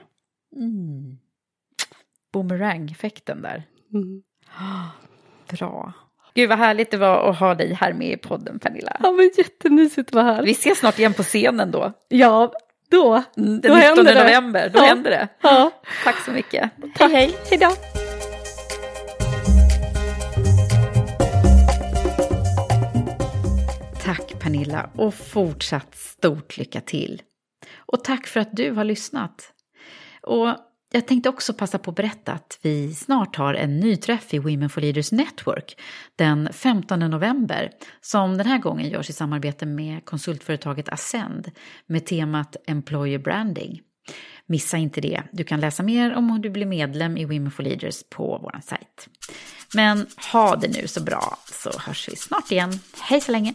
Mm. 0.57 1.18
Boomerang-effekten 2.32 3.43
där. 3.43 3.62
Mm. 3.93 4.22
Bra. 5.53 5.92
Gud 6.34 6.48
vad 6.48 6.59
härligt 6.59 6.90
det 6.90 6.96
var 6.96 7.30
att 7.30 7.38
ha 7.38 7.55
dig 7.55 7.74
här 7.74 7.92
med 7.92 8.12
i 8.12 8.16
podden 8.16 8.59
Pernilla. 8.59 8.96
Ja, 9.03 9.11
men 9.11 9.30
jättemysigt 9.38 10.09
att 10.09 10.14
vara 10.14 10.24
här. 10.24 10.42
Vi 10.42 10.51
ses 10.51 10.78
snart 10.78 10.98
igen 10.98 11.14
på 11.14 11.22
scenen 11.22 11.70
då. 11.70 11.92
Ja, 12.09 12.53
då. 12.90 13.22
Den 13.34 13.61
Då 13.61 13.74
19 13.74 13.76
händer 13.76 14.14
det. 14.14 14.24
november, 14.24 14.68
då 14.74 14.78
Ja. 14.78 14.84
händer 14.84 15.11
det. 15.11 15.28
Ja. 15.42 15.70
Tack 16.05 16.16
så 16.24 16.30
mycket. 16.30 16.70
Hej, 16.98 17.12
hej. 17.12 17.34
Hej 17.51 17.59
då. 17.59 17.70
Tack 24.05 24.38
Pernilla 24.40 24.90
och 24.94 25.14
fortsatt 25.14 25.94
stort 25.94 26.57
lycka 26.57 26.80
till. 26.80 27.22
Och 27.76 28.05
tack 28.05 28.26
för 28.26 28.40
att 28.40 28.57
du 28.57 28.70
har 28.72 28.84
lyssnat. 28.84 29.53
Och 30.22 30.48
jag 30.93 31.07
tänkte 31.07 31.28
också 31.28 31.55
passa 31.55 31.78
på 31.78 31.91
att 31.91 31.97
berätta 31.97 32.32
att 32.32 32.59
vi 32.62 32.95
snart 32.95 33.36
har 33.36 33.55
en 33.55 33.80
ny 33.80 33.97
träff 33.97 34.34
i 34.34 34.38
Women 34.38 34.70
for 34.70 34.80
Leaders 34.80 35.12
Network 35.12 35.80
den 36.16 36.49
15 36.53 36.99
november 36.99 37.70
som 38.01 38.36
den 38.36 38.47
här 38.47 38.59
gången 38.59 38.91
görs 38.91 39.11
i 39.11 39.12
samarbete 39.12 39.66
med 39.66 40.05
konsultföretaget 40.05 40.88
Ascend 40.88 41.51
med 41.86 42.07
temat 42.07 42.57
Employer 42.66 43.18
Branding. 43.18 43.80
Missa 44.47 44.76
inte 44.76 45.01
det. 45.01 45.22
Du 45.32 45.45
kan 45.45 45.61
läsa 45.61 45.82
mer 45.82 46.14
om 46.14 46.30
hur 46.30 46.38
du 46.38 46.51
blir 46.51 46.66
medlem 46.66 47.16
i 47.16 47.24
Women 47.24 47.51
for 47.51 47.62
Leaders 47.62 48.03
på 48.11 48.38
vår 48.43 48.61
sajt. 48.62 49.09
Men 49.74 50.07
ha 50.32 50.57
det 50.57 50.68
nu 50.68 50.88
så 50.88 51.03
bra 51.03 51.38
så 51.62 51.70
hörs 51.78 52.09
vi 52.09 52.16
snart 52.16 52.53
igen. 52.53 52.80
Hej 53.01 53.20
så 53.20 53.32
länge! 53.32 53.55